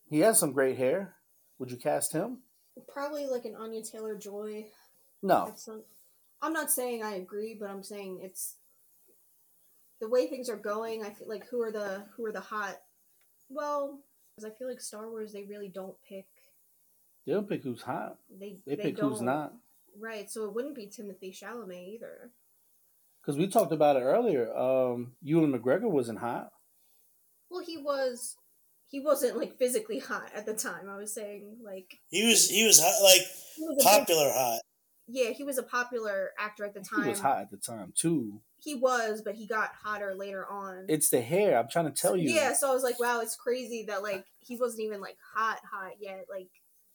[0.09, 1.15] He has some great hair.
[1.57, 2.39] Would you cast him?
[2.87, 4.65] Probably like an Anya Taylor Joy.
[5.21, 5.53] No.
[5.67, 5.79] Not,
[6.41, 8.55] I'm not saying I agree, but I'm saying it's
[10.01, 11.03] the way things are going.
[11.03, 12.79] I feel like who are the who are the hot?
[13.49, 13.99] Well,
[14.35, 16.25] because I feel like Star Wars they really don't pick.
[17.25, 18.17] They don't pick who's hot.
[18.37, 19.53] They They, pick don't, who's not.
[19.97, 22.31] Right, so it wouldn't be Timothée Chalamet either.
[23.21, 24.53] Because we talked about it earlier.
[24.53, 26.51] Um, Ewan McGregor wasn't hot.
[27.49, 28.35] Well, he was.
[28.93, 30.87] He wasn't like physically hot at the time.
[30.87, 34.31] I was saying like he was he was hot, like he was a big- popular
[34.31, 34.59] hot.
[35.07, 37.05] yeah, he was a popular actor at the time.
[37.05, 38.41] He was hot at the time too.
[38.59, 40.85] He was, but he got hotter later on.
[40.89, 41.57] It's the hair.
[41.57, 42.29] I'm trying to tell you.
[42.29, 45.57] Yeah, so I was like, wow, it's crazy that like he wasn't even like hot,
[45.73, 46.27] hot yet.
[46.29, 46.49] Like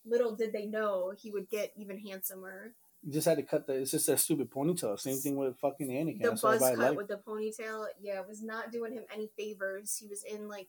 [0.07, 2.75] little did they know he would get even handsomer.
[3.03, 3.73] You just had to cut the.
[3.73, 5.01] It's just that stupid ponytail.
[5.01, 6.23] Same thing with fucking Anakin.
[6.23, 9.97] The That's buzz cut everybody with the ponytail, yeah, was not doing him any favors.
[9.99, 10.69] He was in like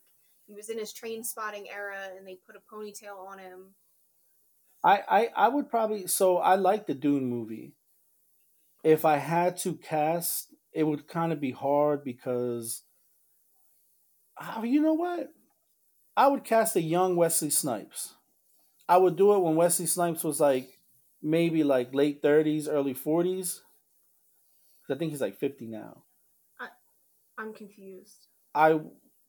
[0.50, 3.76] he was in his Trainspotting era, and they put a ponytail on him.
[4.84, 7.76] I, I I would probably so I like the Dune movie.
[8.84, 12.82] If I had to cast, it would kind of be hard because,
[14.42, 15.30] oh, you know what?
[16.18, 18.16] I would cast a young Wesley Snipes.
[18.88, 20.80] I would do it when Wesley Snipes was like
[21.22, 23.62] maybe like late thirties, early forties.
[24.90, 26.06] I think he's like fifty now.
[27.38, 28.28] I'm confused.
[28.54, 28.80] I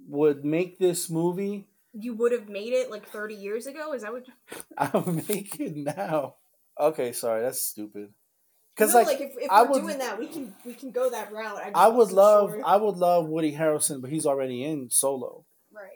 [0.08, 1.66] would make this movie.
[1.92, 3.92] You would have made it like 30 years ago.
[3.92, 4.26] Is that what?
[4.78, 6.34] I'll make it now.
[6.78, 8.10] Okay, sorry, that's stupid.
[8.76, 10.90] Because no, like, like, if, if I we're would- doing that, we can we can
[10.92, 11.56] go that route.
[11.58, 12.62] I, just I would love sure.
[12.64, 15.44] I would love Woody Harrelson, but he's already in Solo.
[15.72, 15.88] right.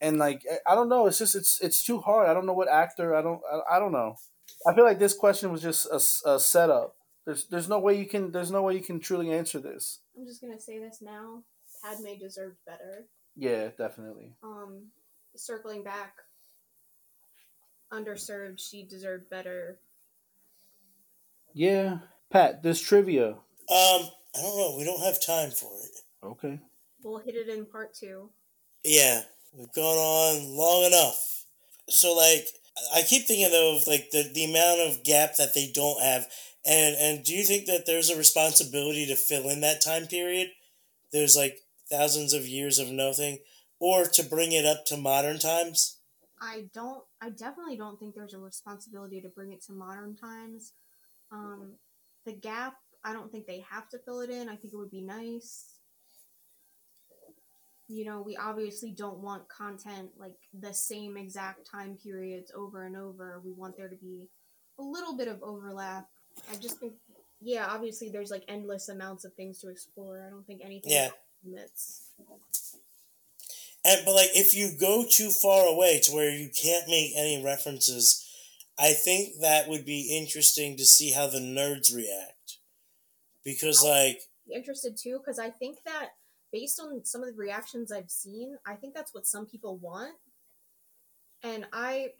[0.00, 2.28] And like I- I don't know, it's just it's it's too hard.
[2.28, 3.14] I don't know what actor.
[3.16, 4.16] I don't I, I don't know.
[4.66, 6.94] I feel like this question was just a, a setup.
[7.24, 10.00] There's there's no way you can there's no way you can truly answer this.
[10.16, 11.42] I'm just gonna say this now.
[11.82, 13.06] Padme deserved better.
[13.36, 14.32] Yeah, definitely.
[14.42, 14.88] Um,
[15.36, 16.16] circling back,
[17.92, 19.78] underserved, she deserved better.
[21.54, 21.98] Yeah,
[22.30, 23.28] Pat, this trivia.
[23.30, 23.36] Um,
[24.34, 24.76] I don't know.
[24.78, 26.26] We don't have time for it.
[26.26, 26.60] Okay.
[27.02, 28.30] We'll hit it in part two.
[28.84, 29.22] Yeah,
[29.52, 31.44] we've gone on long enough.
[31.88, 32.46] So like,
[32.94, 36.26] I keep thinking though of like the the amount of gap that they don't have,
[36.64, 40.50] and and do you think that there's a responsibility to fill in that time period?
[41.12, 41.58] There's like
[41.92, 43.38] thousands of years of nothing,
[43.78, 45.98] or to bring it up to modern times.
[46.40, 47.02] I don't.
[47.20, 50.72] I definitely don't think there's a responsibility to bring it to modern times.
[51.30, 51.74] Um,
[52.26, 52.74] the gap.
[53.04, 54.48] I don't think they have to fill it in.
[54.48, 55.78] I think it would be nice.
[57.88, 62.96] You know, we obviously don't want content like the same exact time periods over and
[62.96, 63.42] over.
[63.44, 64.28] We want there to be
[64.78, 66.06] a little bit of overlap.
[66.50, 66.94] I just think,
[67.40, 70.24] yeah, obviously there's like endless amounts of things to explore.
[70.26, 71.10] I don't think anything Yeah.
[71.44, 72.08] Limits.
[73.84, 77.42] And but like if you go too far away to where you can't make any
[77.44, 78.24] references,
[78.78, 82.58] I think that would be interesting to see how the nerds react.
[83.44, 84.20] Because like
[84.52, 86.10] interested too because I think that
[86.52, 90.14] based on some of the reactions I've seen, I think that's what some people want.
[91.42, 92.10] And I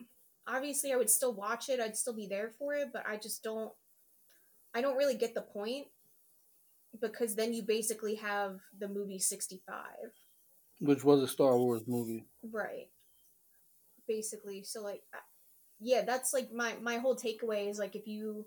[0.49, 3.45] obviously I would still watch it, I'd still be there for it, but I just
[3.45, 3.73] don't
[4.75, 5.87] I don't really get the point
[7.01, 9.77] because then you basically have the movie 65.
[10.81, 12.27] Which was a Star Wars movie.
[12.43, 12.89] Right.
[14.07, 15.03] Basically, so like
[15.81, 18.47] yeah, that's like my my whole takeaway is like if you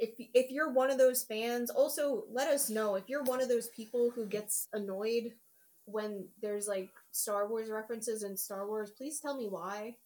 [0.00, 3.48] if if you're one of those fans, also let us know if you're one of
[3.48, 5.32] those people who gets annoyed
[5.86, 9.96] when there's like Star Wars references in Star Wars, please tell me why.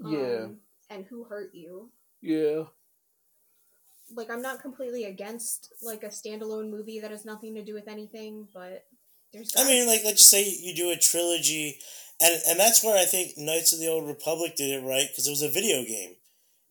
[0.00, 0.44] Yeah.
[0.44, 0.58] Um,
[0.90, 1.90] and who hurt you.
[2.20, 2.64] Yeah.
[4.12, 7.88] Like I'm not completely against like a standalone movie that has nothing to do with
[7.88, 8.84] anything, but
[9.32, 11.78] there's I mean, like let's just say you do a trilogy,
[12.20, 15.26] and and that's where I think Knights of the Old Republic did it right because
[15.26, 16.14] it was a video game,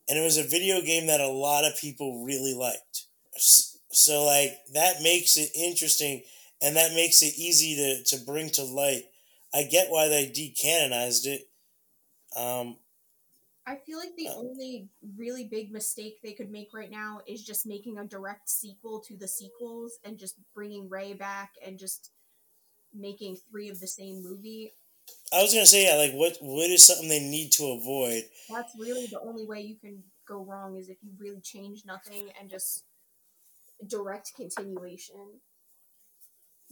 [0.07, 3.05] and it was a video game that a lot of people really liked.
[3.35, 6.23] So like that makes it interesting,
[6.61, 9.03] and that makes it easy to to bring to light.
[9.53, 11.49] I get why they decanonized it.
[12.35, 12.77] Um,
[13.65, 17.65] I feel like the only really big mistake they could make right now is just
[17.65, 22.11] making a direct sequel to the sequels and just bringing Rey back and just
[22.93, 24.73] making three of the same movie.
[25.33, 28.25] I was gonna say yeah, like what what is something they need to avoid?
[28.49, 32.29] That's really the only way you can go wrong is if you really change nothing
[32.39, 32.83] and just
[33.87, 35.39] direct continuation.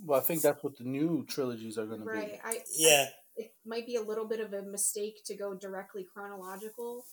[0.03, 2.31] Well, I think that's what the new trilogies are going to Right.
[2.31, 2.39] be.
[2.43, 3.09] I Yeah,
[3.41, 7.05] it might be a little bit of a mistake to go directly chronological.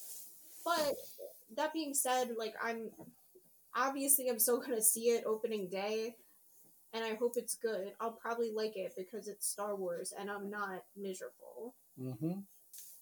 [0.65, 0.95] But
[1.57, 2.91] that being said, like I'm
[3.75, 6.15] obviously I'm still gonna see it opening day
[6.93, 7.93] and I hope it's good.
[8.01, 11.75] I'll probably like it because it's Star Wars and I'm not miserable.
[12.01, 12.41] Mm-hmm.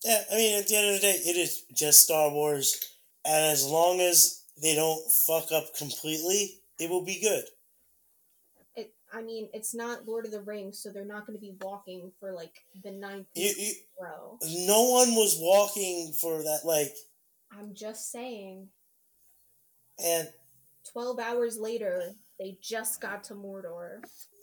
[0.05, 2.81] Yeah, I mean, at the end of the day, it is just Star Wars,
[3.25, 7.45] and as long as they don't fuck up completely, it will be good.
[9.13, 12.33] I mean, it's not Lord of the Rings, so they're not gonna be walking for
[12.33, 14.39] like the ninth You, you, row.
[14.67, 16.95] no one was walking for that, like,
[17.57, 18.69] I'm just saying.
[20.03, 20.29] and
[20.93, 24.01] Twelve hours later, they just got to Mordor.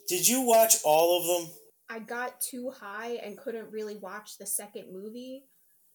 [0.08, 1.54] did you watch all of them?
[1.90, 5.44] I got too high and couldn't really watch the second movie,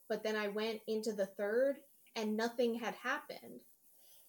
[0.08, 1.76] but then I went into the third
[2.16, 3.60] and nothing had happened.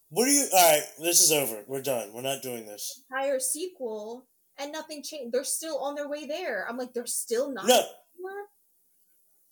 [0.10, 0.46] What are you?
[0.54, 1.64] All right, this is over.
[1.68, 2.14] We're done.
[2.14, 3.04] We're not doing this.
[3.12, 4.28] Entire sequel
[4.58, 5.34] and nothing changed.
[5.34, 6.66] They're still on their way there.
[6.68, 7.68] I'm like, they're still not.
[7.68, 7.84] No,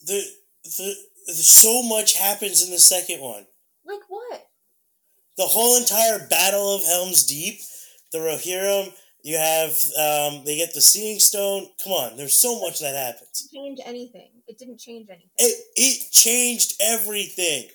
[0.02, 0.24] the
[0.64, 0.96] the,
[1.28, 3.46] the so much happens in the second one.
[3.86, 4.48] Like what?
[5.38, 7.60] The whole entire Battle of Helm's Deep,
[8.12, 8.94] the Rohirrim.
[9.24, 11.68] You have um, they get the Seeing Stone.
[11.84, 13.50] Come on, there's so much that happens.
[13.54, 14.30] Change anything?
[14.48, 15.30] It didn't change anything.
[15.38, 17.70] It it changed everything.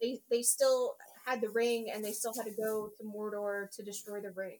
[0.00, 3.82] They they still had the ring and they still had to go to Mordor to
[3.82, 4.58] destroy the ring.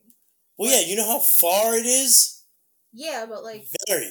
[0.59, 2.45] Well, yeah, you know how far it is.
[2.93, 4.11] Yeah, but like Very.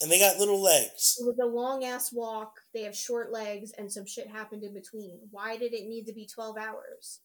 [0.00, 1.16] And they got little legs.
[1.20, 2.60] it was a long ass walk.
[2.72, 5.18] They have short legs and some shit happened in between.
[5.32, 7.18] Why did it need to be 12 hours?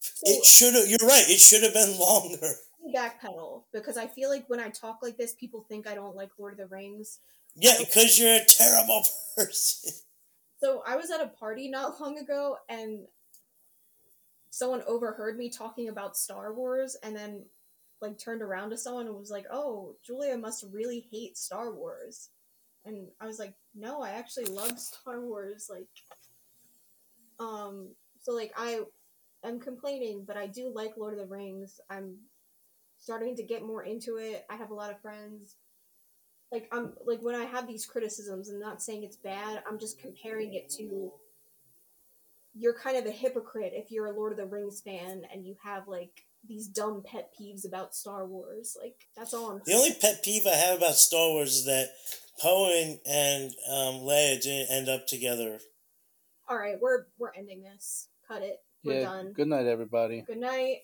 [0.00, 0.86] So, It should have.
[0.86, 1.24] You're right.
[1.26, 2.52] It should have been longer.
[2.94, 6.28] backpedal because I feel like when I talk like this, people think I don't like
[6.38, 7.20] Lord of the Rings.
[7.56, 9.02] Yeah, because you're a terrible
[9.36, 9.92] person.
[10.64, 13.00] So I was at a party not long ago and
[14.48, 17.44] someone overheard me talking about Star Wars and then
[18.00, 22.30] like turned around to someone and was like, "Oh, Julia must really hate Star Wars."
[22.86, 25.88] And I was like, "No, I actually love Star Wars like
[27.38, 27.90] um
[28.22, 28.80] so like I
[29.44, 31.78] am complaining, but I do like Lord of the Rings.
[31.90, 32.16] I'm
[32.96, 34.46] starting to get more into it.
[34.48, 35.56] I have a lot of friends
[36.54, 39.62] like I'm like when I have these criticisms, I'm not saying it's bad.
[39.68, 41.12] I'm just comparing it to
[42.54, 45.56] you're kind of a hypocrite if you're a Lord of the Rings fan and you
[45.64, 46.12] have like
[46.46, 48.76] these dumb pet peeves about Star Wars.
[48.80, 51.88] Like that's all I'm The only pet peeve I have about Star Wars is that
[52.40, 55.58] Poe and, and um, Leia didn't end up together.
[56.48, 58.08] All right, we're we're ending this.
[58.28, 58.58] Cut it.
[58.84, 59.06] We're Yeah.
[59.06, 59.32] done.
[59.32, 60.22] Good night, everybody.
[60.24, 60.82] Good night.